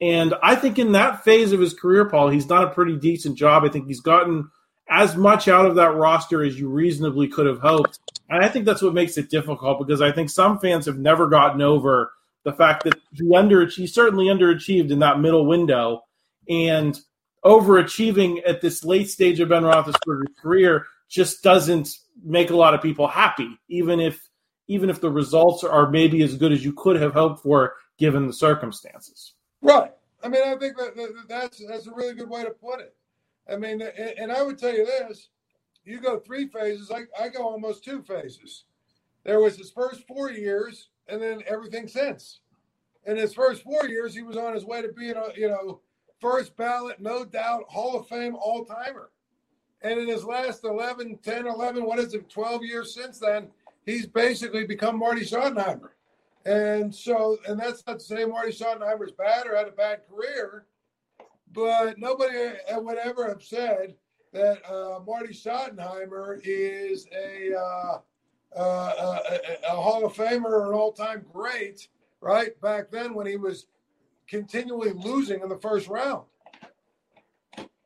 And 0.00 0.34
I 0.42 0.54
think 0.54 0.78
in 0.78 0.92
that 0.92 1.24
phase 1.24 1.52
of 1.52 1.60
his 1.60 1.74
career, 1.74 2.08
Paul, 2.08 2.28
he's 2.28 2.46
done 2.46 2.62
a 2.62 2.70
pretty 2.70 2.96
decent 2.96 3.36
job. 3.36 3.64
I 3.64 3.68
think 3.68 3.88
he's 3.88 4.00
gotten 4.00 4.48
as 4.88 5.16
much 5.16 5.48
out 5.48 5.66
of 5.66 5.74
that 5.74 5.94
roster 5.94 6.42
as 6.42 6.58
you 6.58 6.68
reasonably 6.68 7.28
could 7.28 7.46
have 7.46 7.58
hoped. 7.58 7.98
And 8.30 8.44
I 8.44 8.48
think 8.48 8.64
that's 8.64 8.80
what 8.80 8.94
makes 8.94 9.18
it 9.18 9.28
difficult 9.28 9.78
because 9.78 10.00
I 10.00 10.12
think 10.12 10.30
some 10.30 10.58
fans 10.58 10.86
have 10.86 10.98
never 10.98 11.28
gotten 11.28 11.60
over 11.60 12.12
the 12.44 12.52
fact 12.52 12.84
that 12.84 12.94
he 13.12 13.34
under 13.34 13.66
he 13.66 13.86
certainly 13.86 14.26
underachieved 14.26 14.90
in 14.90 15.00
that 15.00 15.20
middle 15.20 15.44
window 15.44 16.04
and 16.48 16.98
overachieving 17.44 18.40
at 18.46 18.60
this 18.60 18.84
late 18.84 19.08
stage 19.08 19.40
of 19.40 19.48
Ben 19.48 19.62
Roethlisberger's 19.62 20.34
career 20.40 20.86
just 21.08 21.42
doesn't 21.42 21.88
make 22.22 22.50
a 22.50 22.56
lot 22.56 22.74
of 22.74 22.82
people 22.82 23.06
happy, 23.06 23.58
even 23.68 24.00
if 24.00 24.28
even 24.70 24.90
if 24.90 25.00
the 25.00 25.10
results 25.10 25.64
are 25.64 25.90
maybe 25.90 26.22
as 26.22 26.36
good 26.36 26.52
as 26.52 26.62
you 26.64 26.72
could 26.74 27.00
have 27.00 27.14
hoped 27.14 27.42
for 27.42 27.74
given 27.96 28.26
the 28.26 28.32
circumstances. 28.32 29.32
Right. 29.62 29.92
I 30.22 30.28
mean, 30.28 30.42
I 30.44 30.56
think 30.56 30.76
that, 30.76 30.94
that 30.96 31.24
that's 31.28 31.66
that's 31.66 31.86
a 31.86 31.94
really 31.94 32.14
good 32.14 32.28
way 32.28 32.44
to 32.44 32.50
put 32.50 32.80
it. 32.80 32.94
I 33.50 33.56
mean, 33.56 33.80
and 33.80 34.30
I 34.30 34.42
would 34.42 34.58
tell 34.58 34.74
you 34.74 34.84
this: 34.84 35.28
you 35.84 36.00
go 36.00 36.18
three 36.18 36.48
phases. 36.48 36.90
I, 36.90 37.04
I 37.20 37.28
go 37.28 37.48
almost 37.48 37.84
two 37.84 38.02
phases. 38.02 38.64
There 39.24 39.40
was 39.40 39.56
his 39.56 39.70
first 39.70 40.06
four 40.06 40.30
years 40.30 40.88
and 41.08 41.20
then 41.20 41.42
everything 41.46 41.88
since. 41.88 42.40
In 43.06 43.16
his 43.16 43.32
first 43.32 43.62
four 43.62 43.88
years, 43.88 44.14
he 44.14 44.22
was 44.22 44.36
on 44.36 44.54
his 44.54 44.64
way 44.64 44.82
to 44.82 44.88
being 44.92 45.16
a 45.16 45.32
you 45.34 45.48
know 45.48 45.80
first 46.20 46.56
ballot, 46.56 47.00
no 47.00 47.24
doubt, 47.24 47.64
Hall 47.68 47.98
of 47.98 48.08
Fame 48.08 48.36
all 48.36 48.64
timer. 48.64 49.10
And 49.82 49.98
in 50.00 50.08
his 50.08 50.24
last 50.24 50.64
11, 50.64 51.18
10, 51.18 51.46
11, 51.46 51.84
what 51.84 51.98
is 51.98 52.14
it, 52.14 52.28
12 52.28 52.64
years 52.64 52.94
since 52.94 53.18
then, 53.18 53.48
he's 53.86 54.06
basically 54.06 54.66
become 54.66 54.98
Marty 54.98 55.22
Schottenheimer. 55.22 55.90
And 56.44 56.94
so, 56.94 57.38
and 57.46 57.58
that's 57.58 57.86
not 57.86 58.00
to 58.00 58.04
say 58.04 58.24
Marty 58.24 58.52
Schottenheimer's 58.52 59.12
bad 59.12 59.46
or 59.46 59.56
had 59.56 59.68
a 59.68 59.72
bad 59.72 60.00
career, 60.08 60.66
but 61.52 61.98
nobody 61.98 62.54
would 62.72 62.98
ever 62.98 63.28
have 63.28 63.42
said 63.42 63.94
that 64.32 64.64
uh, 64.70 65.00
Marty 65.06 65.32
Schottenheimer 65.32 66.40
is 66.44 67.06
a 67.12 67.54
uh, 67.56 67.98
uh, 68.56 69.18
a, 69.30 69.72
a, 69.72 69.76
Hall 69.76 70.06
of 70.06 70.14
Famer 70.14 70.46
or 70.46 70.68
an 70.68 70.74
all 70.74 70.92
time 70.92 71.24
great, 71.32 71.88
right? 72.20 72.58
Back 72.60 72.90
then 72.90 73.14
when 73.14 73.26
he 73.26 73.36
was 73.36 73.66
continually 74.28 74.92
losing 74.92 75.40
in 75.40 75.48
the 75.48 75.58
first 75.58 75.88
round. 75.88 76.24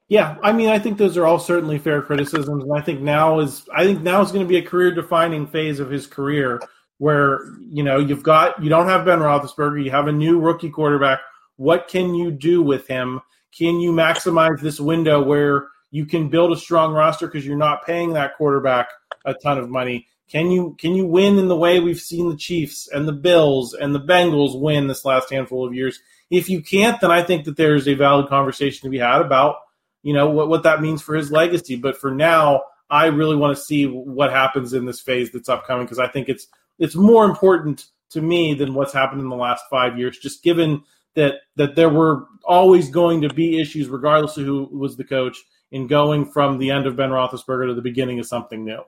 Yeah, 0.09 0.37
I 0.43 0.53
mean, 0.53 0.69
I 0.69 0.79
think 0.79 0.99
those 0.99 1.17
are 1.17 1.25
all 1.25 1.39
certainly 1.39 1.79
fair 1.79 2.03
criticisms, 2.03 2.65
and 2.65 2.77
I 2.77 2.83
think 2.83 3.01
now 3.01 3.41
is 3.41 3.67
I 3.75 3.85
think 3.85 4.03
now 4.03 4.21
is 4.21 4.31
going 4.31 4.45
to 4.45 4.49
be 4.49 4.59
a 4.59 4.63
career 4.63 4.95
defining 4.95 5.47
phase 5.47 5.81
of 5.81 5.91
his 5.91 6.07
career 6.07 6.61
where 6.99 7.47
you 7.61 7.83
know 7.83 7.99
you've 7.99 8.23
got 8.23 8.63
you 8.63 8.69
don't 8.69 8.89
have 8.89 9.07
Ben 9.07 9.21
Roethlisberger, 9.21 9.83
you 9.83 9.91
have 9.91 10.09
a 10.09 10.13
new 10.13 10.39
rookie 10.39 10.69
quarterback. 10.69 11.21
What 11.57 11.89
can 11.89 12.15
you 12.15 12.31
do 12.31 12.61
with 12.63 12.87
him? 12.87 13.21
Can 13.57 13.81
you 13.81 13.93
maximize 13.93 14.61
this 14.61 14.79
window 14.79 15.23
where 15.23 15.69
you 15.91 16.05
can 16.05 16.29
build 16.29 16.53
a 16.53 16.57
strong 16.57 16.93
roster 16.93 17.27
because 17.27 17.47
you're 17.47 17.57
not 17.57 17.87
paying 17.87 18.13
that 18.13 18.37
quarterback 18.37 18.89
a 19.25 19.33
ton 19.33 19.57
of 19.57 19.71
money? 19.71 20.09
Can 20.31 20.51
you 20.51 20.77
can 20.79 20.95
you 20.95 21.07
win 21.07 21.39
in 21.39 21.49
the 21.49 21.57
way 21.57 21.81
we've 21.81 22.01
seen 22.01 22.29
the 22.29 22.37
Chiefs 22.37 22.89
and 22.89 23.07
the 23.07 23.13
Bills 23.13 23.75
and 23.75 23.95
the 23.95 24.01
Bengals 24.01 24.61
win 24.61 24.89
this 24.89 25.05
last 25.05 25.31
handful 25.31 25.67
of 25.67 25.75
years? 25.75 26.01
If 26.33 26.49
you 26.49 26.63
can't, 26.63 26.99
then 27.01 27.11
I 27.11 27.23
think 27.23 27.45
that 27.45 27.59
there's 27.59 27.87
a 27.87 27.95
valid 27.95 28.29
conversation 28.29 28.87
to 28.87 28.91
be 28.91 28.99
had 28.99 29.21
about 29.21 29.57
you 30.03 30.15
know 30.15 30.29
what 30.29 30.49
what 30.49 30.63
that 30.65 30.81
means 30.81 31.03
for 31.03 31.15
his 31.15 31.31
legacy. 31.31 31.77
But 31.77 31.97
for 31.97 32.11
now, 32.11 32.63
I 32.91 33.07
really 33.07 33.37
want 33.37 33.57
to 33.57 33.63
see 33.63 33.87
what 33.87 34.33
happens 34.33 34.73
in 34.73 34.87
this 34.87 35.01
phase 35.01 35.31
that's 35.31 35.49
upcoming 35.49 35.85
because 35.85 35.99
I 35.99 36.09
think 36.09 36.29
it's 36.29 36.49
it's 36.79 36.95
more 36.95 37.25
important 37.25 37.87
to 38.11 38.21
me 38.21 38.55
than 38.55 38.75
what's 38.75 38.93
happened 38.93 39.21
in 39.21 39.29
the 39.29 39.37
last 39.37 39.65
five 39.71 39.99
years. 39.99 40.19
Just 40.19 40.43
given 40.43 40.83
that 41.15 41.35
that 41.57 41.77
there 41.77 41.91
were 41.91 42.27
always 42.45 42.91
going 42.91 43.21
to 43.23 43.29
be 43.29 43.61
issues, 43.61 43.89
regardless 43.89 44.37
of 44.37 44.47
who 44.47 44.69
was 44.73 44.97
the 44.97 45.05
coach, 45.05 45.39
in 45.71 45.87
going 45.87 46.27
from 46.31 46.59
the 46.59 46.71
end 46.71 46.87
of 46.87 46.97
Ben 46.97 47.11
Roethlisberger 47.11 47.69
to 47.69 47.75
the 47.75 47.83
beginning 47.83 48.19
of 48.19 48.27
something 48.27 48.65
new. 48.65 48.83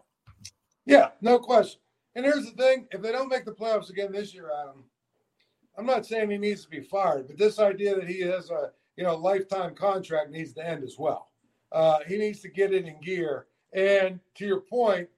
Yeah, 0.87 1.09
no 1.21 1.39
question. 1.39 1.81
And 2.15 2.25
here's 2.25 2.45
the 2.47 2.63
thing: 2.63 2.87
if 2.91 3.03
they 3.03 3.13
don't 3.13 3.29
make 3.29 3.45
the 3.45 3.53
playoffs 3.53 3.91
again 3.91 4.13
this 4.13 4.35
year, 4.35 4.51
Adam, 4.63 4.85
I'm 5.77 5.87
not 5.87 6.07
saying 6.07 6.31
he 6.31 6.39
needs 6.39 6.63
to 6.65 6.71
be 6.71 6.81
fired, 6.81 7.27
but 7.27 7.39
this 7.39 7.59
idea 7.59 7.95
that 7.97 8.09
he 8.09 8.21
has 8.21 8.51
a 8.51 8.71
you 8.97 9.05
know 9.05 9.17
lifetime 9.17 9.75
contract 9.75 10.31
needs 10.31 10.53
to 10.55 10.67
end 10.67 10.85
as 10.85 10.97
well. 10.99 11.31
Uh, 11.73 11.99
he 12.07 12.17
needs 12.17 12.41
to 12.41 12.49
get 12.49 12.73
it 12.73 12.87
in 12.87 13.01
gear. 13.01 13.47
And 13.73 14.21
to 14.37 14.47
your 14.47 14.61
point, 14.61 15.09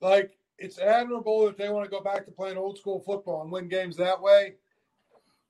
like 0.00 0.36
it's 0.58 0.78
admirable 0.78 1.46
that 1.46 1.56
they 1.56 1.68
want 1.68 1.84
to 1.84 1.90
go 1.90 2.02
back 2.02 2.24
to 2.26 2.30
playing 2.30 2.56
old 2.56 2.78
school 2.78 3.00
football 3.00 3.42
and 3.42 3.50
win 3.50 3.68
games 3.68 3.96
that 3.96 4.20
way. 4.20 4.54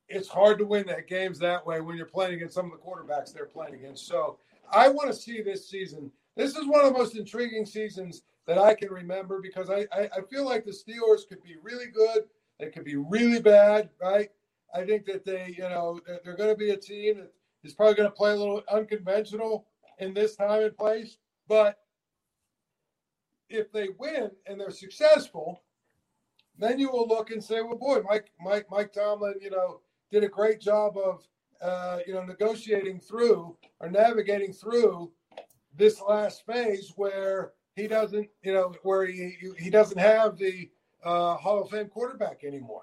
It's 0.09 0.29
hard 0.29 0.59
to 0.59 0.67
win 0.67 0.87
that 0.87 1.09
games 1.09 1.39
that 1.41 1.67
way 1.67 1.81
when 1.81 1.97
you're 1.97 2.07
playing 2.07 2.35
against 2.35 2.55
some 2.55 2.67
of 2.67 2.73
the 2.73 2.79
quarterbacks 2.79 3.33
they're 3.33 3.47
playing 3.47 3.75
against. 3.75 4.07
So 4.07 4.39
I 4.73 4.89
want 4.89 5.09
to 5.09 5.15
see 5.15 5.43
this 5.43 5.69
season. 5.69 6.13
This 6.37 6.57
is 6.57 6.67
one 6.67 6.85
of 6.85 6.93
the 6.93 6.99
most 6.99 7.17
intriguing 7.17 7.67
seasons 7.67 8.23
that 8.47 8.59
I 8.59 8.75
can 8.75 8.91
remember 8.91 9.41
because 9.41 9.69
I, 9.71 9.87
I, 9.93 10.09
I 10.17 10.21
feel 10.31 10.45
like 10.45 10.65
the 10.65 10.71
Steelers 10.71 11.29
could 11.29 11.43
be 11.43 11.57
really 11.61 11.87
good. 11.87 12.25
They 12.59 12.71
could 12.71 12.85
be 12.85 12.97
really 12.97 13.41
bad, 13.41 13.91
right? 14.01 14.31
I 14.75 14.85
think 14.85 15.07
that 15.07 15.25
they, 15.25 15.55
you 15.57 15.65
know, 15.65 16.01
they're, 16.07 16.21
they're 16.25 16.37
going 16.37 16.51
to 16.51 16.57
be 16.57 16.71
a 16.71 16.77
team 16.77 17.19
that 17.19 17.33
is 17.65 17.75
probably 17.75 17.95
going 17.95 18.09
to 18.09 18.15
play 18.15 18.33
a 18.33 18.37
little 18.37 18.63
unconventional 18.71 19.67
in 19.99 20.15
this 20.15 20.37
time 20.37 20.63
and 20.63 20.77
place. 20.77 21.19
But 21.49 21.79
if 23.49 23.71
they 23.73 23.89
win 23.99 24.31
and 24.47 24.61
they're 24.61 24.71
successful, 24.71 25.63
then 26.59 26.79
you 26.79 26.91
will 26.91 27.07
look 27.07 27.31
and 27.31 27.43
say, 27.43 27.61
well, 27.61 27.77
boy, 27.77 28.01
Mike, 28.09 28.31
Mike, 28.41 28.67
Mike 28.71 28.93
Tomlin, 28.93 29.35
you 29.41 29.51
know, 29.51 29.81
did 30.11 30.25
a 30.25 30.29
great 30.29 30.61
job 30.61 30.97
of, 30.97 31.27
uh, 31.61 31.99
you 32.07 32.15
know, 32.15 32.25
negotiating 32.25 33.01
through 33.01 33.57
or 33.81 33.91
navigating 33.91 34.53
through 34.53 35.13
this 35.75 36.01
last 36.01 36.45
phase 36.47 36.93
where 36.97 37.53
he 37.75 37.87
doesn't, 37.87 38.29
you 38.43 38.53
know, 38.53 38.75
where 38.83 39.07
he 39.07 39.37
he 39.59 39.69
doesn't 39.69 39.99
have 39.99 40.39
the 40.39 40.71
uh, 41.05 41.37
Hall 41.37 41.63
of 41.63 41.71
Fame 41.71 41.89
quarterback 41.89 42.45
anymore. 42.45 42.83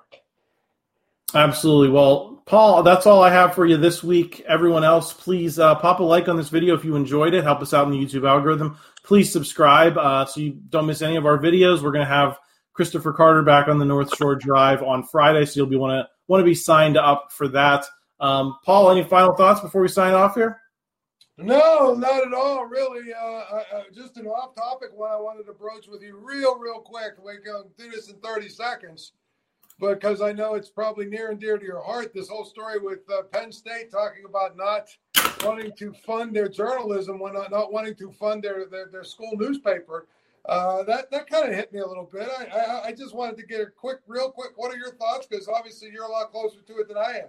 Absolutely. 1.36 1.90
Well, 1.90 2.44
Paul, 2.46 2.84
that's 2.84 3.08
all 3.08 3.24
I 3.24 3.32
have 3.32 3.56
for 3.56 3.66
you 3.66 3.78
this 3.78 4.04
week. 4.04 4.44
Everyone 4.48 4.84
else, 4.84 5.14
please 5.14 5.58
uh, 5.58 5.74
pop 5.76 6.00
a 6.00 6.04
like 6.04 6.28
on 6.28 6.38
this 6.38 6.50
video 6.50 6.76
if 6.76 6.86
you 6.86 6.96
enjoyed 6.96 7.34
it. 7.34 7.44
Help 7.44 7.62
us 7.62 7.74
out 7.74 7.88
in 7.88 7.92
the 7.92 7.98
YouTube 7.98 8.28
algorithm. 8.28 8.78
Please 9.04 9.32
subscribe 9.32 9.98
uh, 9.98 10.26
so 10.26 10.42
you 10.42 10.52
don't 10.70 10.86
miss 10.86 11.02
any 11.02 11.16
of 11.16 11.26
our 11.26 11.40
videos. 11.40 11.82
We're 11.82 11.92
going 11.92 12.06
to 12.06 12.14
have 12.14 12.38
Christopher 12.74 13.14
Carter 13.14 13.42
back 13.42 13.68
on 13.68 13.80
the 13.80 13.86
North 13.86 14.16
Shore 14.16 14.36
Drive 14.36 14.84
on 14.84 15.04
Friday, 15.04 15.46
so 15.46 15.60
you'll 15.60 15.68
be 15.68 15.76
want 15.76 15.92
to 15.92 16.10
want 16.28 16.42
to 16.42 16.46
be 16.46 16.56
signed 16.56 16.98
up 16.98 17.32
for 17.32 17.48
that. 17.50 17.86
Um, 18.20 18.58
Paul, 18.64 18.92
any 18.92 19.04
final 19.04 19.36
thoughts 19.36 19.62
before 19.62 19.82
we 19.82 19.88
sign 19.88 20.14
off 20.14 20.36
here? 20.36 20.62
No, 21.38 21.96
not 21.96 22.28
at 22.28 22.34
all. 22.34 22.66
Really, 22.66 23.12
uh, 23.12 23.26
uh, 23.26 23.64
just 23.94 24.18
an 24.18 24.28
off-topic 24.28 24.90
one 24.94 25.12
I 25.12 25.16
wanted 25.16 25.48
to 25.48 25.54
broach 25.54 25.88
with 25.88 26.04
you 26.04 26.18
real, 26.18 26.60
real 26.60 26.80
quick. 26.80 27.14
We 27.24 27.38
can 27.44 27.64
do 27.78 27.90
this 27.90 28.10
in 28.10 28.18
thirty 28.18 28.50
seconds, 28.50 29.14
because 29.80 30.22
I 30.22 30.32
know 30.32 30.54
it's 30.54 30.70
probably 30.70 31.08
near 31.08 31.32
and 31.32 31.40
dear 31.40 31.58
to 31.58 31.66
your 31.66 31.82
heart. 31.82 32.14
This 32.14 32.30
whole 32.30 32.46
story 32.46 32.78
with 32.80 33.00
uh, 33.12 33.24
Penn 33.32 33.52
State 33.52 33.90
talking 33.90 34.26
about 34.30 34.56
not 34.56 34.90
wanting 35.44 35.72
to 35.80 35.92
fund 36.06 36.36
their 36.36 36.48
journalism, 36.48 37.20
when 37.20 37.34
not, 37.34 37.50
not 37.50 37.74
wanting 37.74 37.96
to 37.96 38.12
fund 38.12 38.44
their 38.44 38.68
their, 38.68 38.90
their 38.92 39.04
school 39.04 39.32
newspaper. 39.34 40.06
Uh, 40.46 40.84
that 40.84 41.10
that 41.10 41.28
kind 41.28 41.50
of 41.50 41.56
hit 41.56 41.74
me 41.74 41.80
a 41.80 41.88
little 41.88 42.08
bit. 42.14 42.30
I, 42.30 42.46
I, 42.46 42.86
I 42.88 42.92
just 42.92 43.16
wanted 43.16 43.38
to 43.38 43.46
get 43.48 43.60
a 43.60 43.66
quick, 43.66 44.02
real 44.06 44.30
quick. 44.30 44.52
What 44.56 44.72
are 44.72 44.78
your 44.78 44.94
thoughts? 44.94 45.26
Because 45.26 45.48
obviously 45.48 45.90
you're 45.92 46.06
a 46.06 46.12
lot 46.12 46.32
closer 46.32 46.62
to 46.62 46.74
it 46.76 46.88
than 46.88 46.98
I 46.98 47.22
am. 47.24 47.28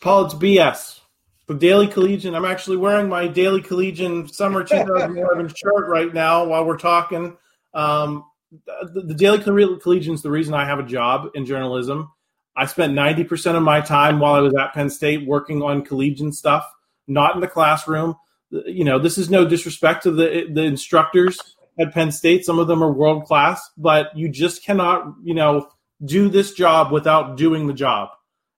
Paul, 0.00 0.26
it's 0.26 0.34
BS 0.34 1.00
the 1.46 1.54
Daily 1.54 1.86
Collegian. 1.86 2.34
I'm 2.34 2.44
actually 2.44 2.76
wearing 2.76 3.08
my 3.08 3.26
Daily 3.26 3.60
Collegian 3.60 4.28
Summer 4.28 4.64
2011 4.64 5.52
shirt 5.54 5.88
right 5.88 6.12
now 6.12 6.44
while 6.44 6.64
we're 6.64 6.78
talking. 6.78 7.36
Um, 7.72 8.24
the, 8.66 9.02
the 9.02 9.14
Daily 9.14 9.38
Collegian 9.38 10.14
is 10.14 10.22
the 10.22 10.30
reason 10.30 10.54
I 10.54 10.64
have 10.64 10.78
a 10.78 10.84
job 10.84 11.30
in 11.34 11.44
journalism. 11.44 12.10
I 12.56 12.66
spent 12.66 12.92
90% 12.92 13.56
of 13.56 13.62
my 13.62 13.80
time 13.80 14.20
while 14.20 14.34
I 14.34 14.40
was 14.40 14.54
at 14.54 14.74
Penn 14.74 14.88
State 14.88 15.26
working 15.26 15.60
on 15.60 15.84
collegian 15.84 16.32
stuff, 16.32 16.64
not 17.08 17.34
in 17.34 17.40
the 17.40 17.48
classroom. 17.48 18.14
You 18.50 18.84
know, 18.84 19.00
this 19.00 19.18
is 19.18 19.28
no 19.28 19.44
disrespect 19.44 20.04
to 20.04 20.12
the 20.12 20.46
the 20.52 20.62
instructors 20.62 21.36
at 21.80 21.92
Penn 21.92 22.12
State. 22.12 22.44
Some 22.44 22.60
of 22.60 22.68
them 22.68 22.84
are 22.84 22.92
world 22.92 23.24
class, 23.24 23.68
but 23.76 24.16
you 24.16 24.28
just 24.28 24.64
cannot, 24.64 25.14
you 25.24 25.34
know, 25.34 25.68
do 26.04 26.28
this 26.28 26.52
job 26.52 26.92
without 26.92 27.36
doing 27.36 27.66
the 27.66 27.72
job 27.72 28.10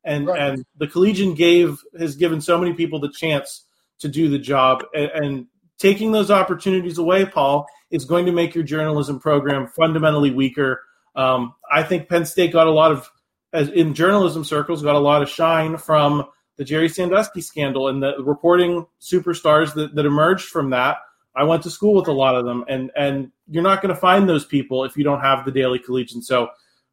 and 0.07 0.29
right. 0.29 0.41
and 0.41 0.65
the 0.79 0.87
collegian 0.87 1.35
gave 1.35 1.79
has 1.99 2.17
given 2.17 2.41
so 2.41 2.57
many 2.57 2.73
people 2.73 3.01
the 3.01 3.11
chance 3.11 3.67
to 3.99 4.09
do 4.09 4.29
the 4.31 4.39
job. 4.39 4.85
And, 4.95 5.11
and, 5.15 5.47
taking 5.79 6.11
those 6.11 6.31
opportunities 6.31 6.97
away 6.97 7.27
paul 7.27 7.67
is 7.91 8.07
going 8.07 8.25
to 8.25 8.33
make 8.33 8.55
your 8.55 8.65
journalism 8.65 9.21
program 9.21 9.67
fundamentally 9.67 10.31
weaker. 10.31 10.81
Um, 11.15 11.55
i 11.71 11.83
think 11.83 12.09
penn 12.09 12.25
state 12.25 12.51
got 12.51 12.67
a 12.67 12.71
lot 12.71 12.93
of 12.93 13.11
as 13.53 13.69
in 13.69 13.93
journalism 13.93 14.43
circles 14.43 14.83
got 14.83 14.95
a 14.95 15.01
lot 15.01 15.21
of 15.21 15.29
shine 15.29 15.77
from 15.77 16.25
the 16.57 16.65
jerry 16.65 16.89
sandusky 16.89 17.43
scandal 17.43 17.89
and 17.89 18.03
the 18.03 18.15
reporting 18.23 18.87
superstars 19.03 19.75
that, 19.75 19.95
that 19.95 20.07
emerged 20.07 20.47
from 20.47 20.71
that. 20.71 20.97
I 21.35 21.45
went 21.45 21.63
to 21.65 21.71
school 21.71 21.93
with 21.93 22.09
a 22.09 22.13
lot 22.13 22.37
of 22.37 22.47
them 22.47 22.65
and 22.69 22.91
and 22.97 23.31
you're 23.47 23.63
not 23.63 23.83
going 23.83 23.95
to 23.95 24.01
find 24.01 24.27
those 24.27 24.47
people 24.47 24.85
if 24.85 24.97
you 24.97 25.05
don't 25.05 25.21
have 25.21 25.45
the 25.45 25.53
daily 25.53 25.79
collegian. 25.79 26.23
So 26.23 26.49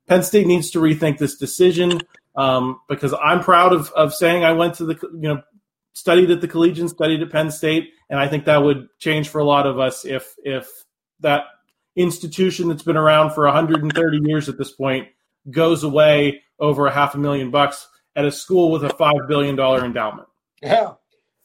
penn 0.09 0.23
state 0.23 0.45
needs 0.45 0.71
to 0.71 0.79
rethink 0.79 1.19
this 1.19 1.37
decision 1.37 2.01
um, 2.35 2.79
because 2.89 3.13
I'm 3.13 3.41
proud 3.41 3.73
of, 3.73 3.91
of 3.91 4.13
saying 4.13 4.43
I 4.43 4.53
went 4.53 4.75
to 4.75 4.85
the, 4.85 4.99
you 5.13 5.29
know, 5.29 5.41
studied 5.93 6.31
at 6.31 6.41
the 6.41 6.47
Collegian, 6.47 6.89
studied 6.89 7.21
at 7.21 7.31
Penn 7.31 7.51
State, 7.51 7.91
and 8.09 8.19
I 8.19 8.27
think 8.27 8.45
that 8.45 8.63
would 8.63 8.87
change 8.99 9.29
for 9.29 9.39
a 9.39 9.45
lot 9.45 9.67
of 9.67 9.79
us 9.79 10.05
if 10.05 10.33
if 10.43 10.69
that 11.19 11.45
institution 11.95 12.67
that's 12.67 12.83
been 12.83 12.97
around 12.97 13.31
for 13.31 13.45
130 13.45 14.19
years 14.23 14.49
at 14.49 14.57
this 14.57 14.71
point 14.71 15.07
goes 15.51 15.83
away 15.83 16.41
over 16.59 16.87
a 16.87 16.91
half 16.91 17.13
a 17.15 17.17
million 17.17 17.51
bucks 17.51 17.87
at 18.15 18.25
a 18.25 18.31
school 18.31 18.71
with 18.71 18.83
a 18.83 18.89
five 18.89 19.27
billion 19.27 19.55
dollar 19.55 19.85
endowment. 19.85 20.27
Yeah, 20.61 20.93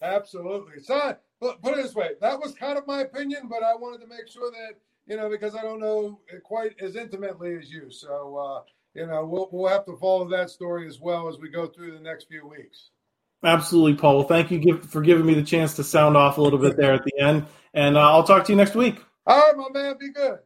absolutely. 0.00 0.82
So 0.82 1.16
put 1.40 1.56
it 1.64 1.76
this 1.76 1.94
way, 1.94 2.10
that 2.20 2.38
was 2.38 2.54
kind 2.54 2.78
of 2.78 2.86
my 2.86 3.00
opinion, 3.00 3.48
but 3.48 3.62
I 3.62 3.74
wanted 3.74 4.00
to 4.02 4.06
make 4.06 4.28
sure 4.28 4.50
that 4.50 4.74
you 5.06 5.16
know 5.16 5.28
because 5.28 5.54
I 5.54 5.62
don't 5.62 5.80
know 5.80 6.20
quite 6.44 6.80
as 6.80 6.96
intimately 6.96 7.56
as 7.56 7.70
you. 7.70 7.90
So 7.90 8.36
uh, 8.36 8.62
you 8.94 9.06
know, 9.06 9.24
we'll 9.24 9.48
we'll 9.52 9.70
have 9.70 9.86
to 9.86 9.96
follow 9.96 10.28
that 10.30 10.50
story 10.50 10.86
as 10.86 10.98
well 11.00 11.28
as 11.28 11.38
we 11.38 11.48
go 11.48 11.66
through 11.66 11.92
the 11.92 12.00
next 12.00 12.28
few 12.28 12.46
weeks. 12.46 12.90
Absolutely, 13.44 13.94
Paul. 13.94 14.18
Well, 14.18 14.26
thank 14.26 14.50
you 14.50 14.82
for 14.82 15.00
giving 15.00 15.24
me 15.24 15.34
the 15.34 15.44
chance 15.44 15.76
to 15.76 15.84
sound 15.84 16.16
off 16.16 16.38
a 16.38 16.42
little 16.42 16.58
bit 16.58 16.76
there 16.76 16.92
at 16.92 17.04
the 17.04 17.20
end, 17.20 17.46
and 17.72 17.96
uh, 17.96 18.00
I'll 18.00 18.24
talk 18.24 18.44
to 18.46 18.52
you 18.52 18.56
next 18.56 18.74
week. 18.74 19.00
All 19.26 19.38
right, 19.38 19.56
my 19.56 19.68
man. 19.72 19.96
Be 19.98 20.10
good. 20.10 20.38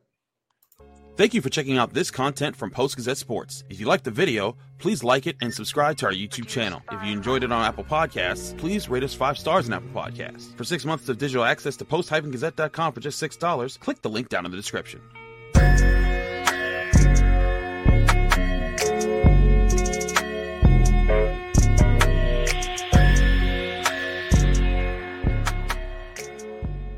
Thank 1.14 1.34
you 1.34 1.42
for 1.42 1.50
checking 1.50 1.76
out 1.76 1.92
this 1.92 2.10
content 2.10 2.56
from 2.56 2.70
Post 2.70 2.96
Gazette 2.96 3.18
Sports. 3.18 3.64
If 3.68 3.78
you 3.78 3.86
liked 3.86 4.04
the 4.04 4.10
video, 4.10 4.56
please 4.78 5.04
like 5.04 5.26
it 5.26 5.36
and 5.42 5.52
subscribe 5.52 5.98
to 5.98 6.06
our 6.06 6.12
YouTube 6.12 6.46
channel. 6.46 6.82
If 6.90 7.04
you 7.04 7.12
enjoyed 7.12 7.44
it 7.44 7.52
on 7.52 7.64
Apple 7.64 7.84
Podcasts, 7.84 8.56
please 8.56 8.88
rate 8.88 9.04
us 9.04 9.12
five 9.12 9.36
stars 9.36 9.68
on 9.68 9.74
Apple 9.74 9.90
Podcasts. 9.90 10.56
For 10.56 10.64
six 10.64 10.86
months 10.86 11.10
of 11.10 11.18
digital 11.18 11.44
access 11.44 11.76
to 11.76 11.84
post-gazette.com 11.84 12.92
for 12.94 13.00
just 13.00 13.22
$6, 13.22 13.78
click 13.78 14.00
the 14.00 14.08
link 14.08 14.30
down 14.30 14.46
in 14.46 14.50
the 14.50 14.56
description. 14.56 15.02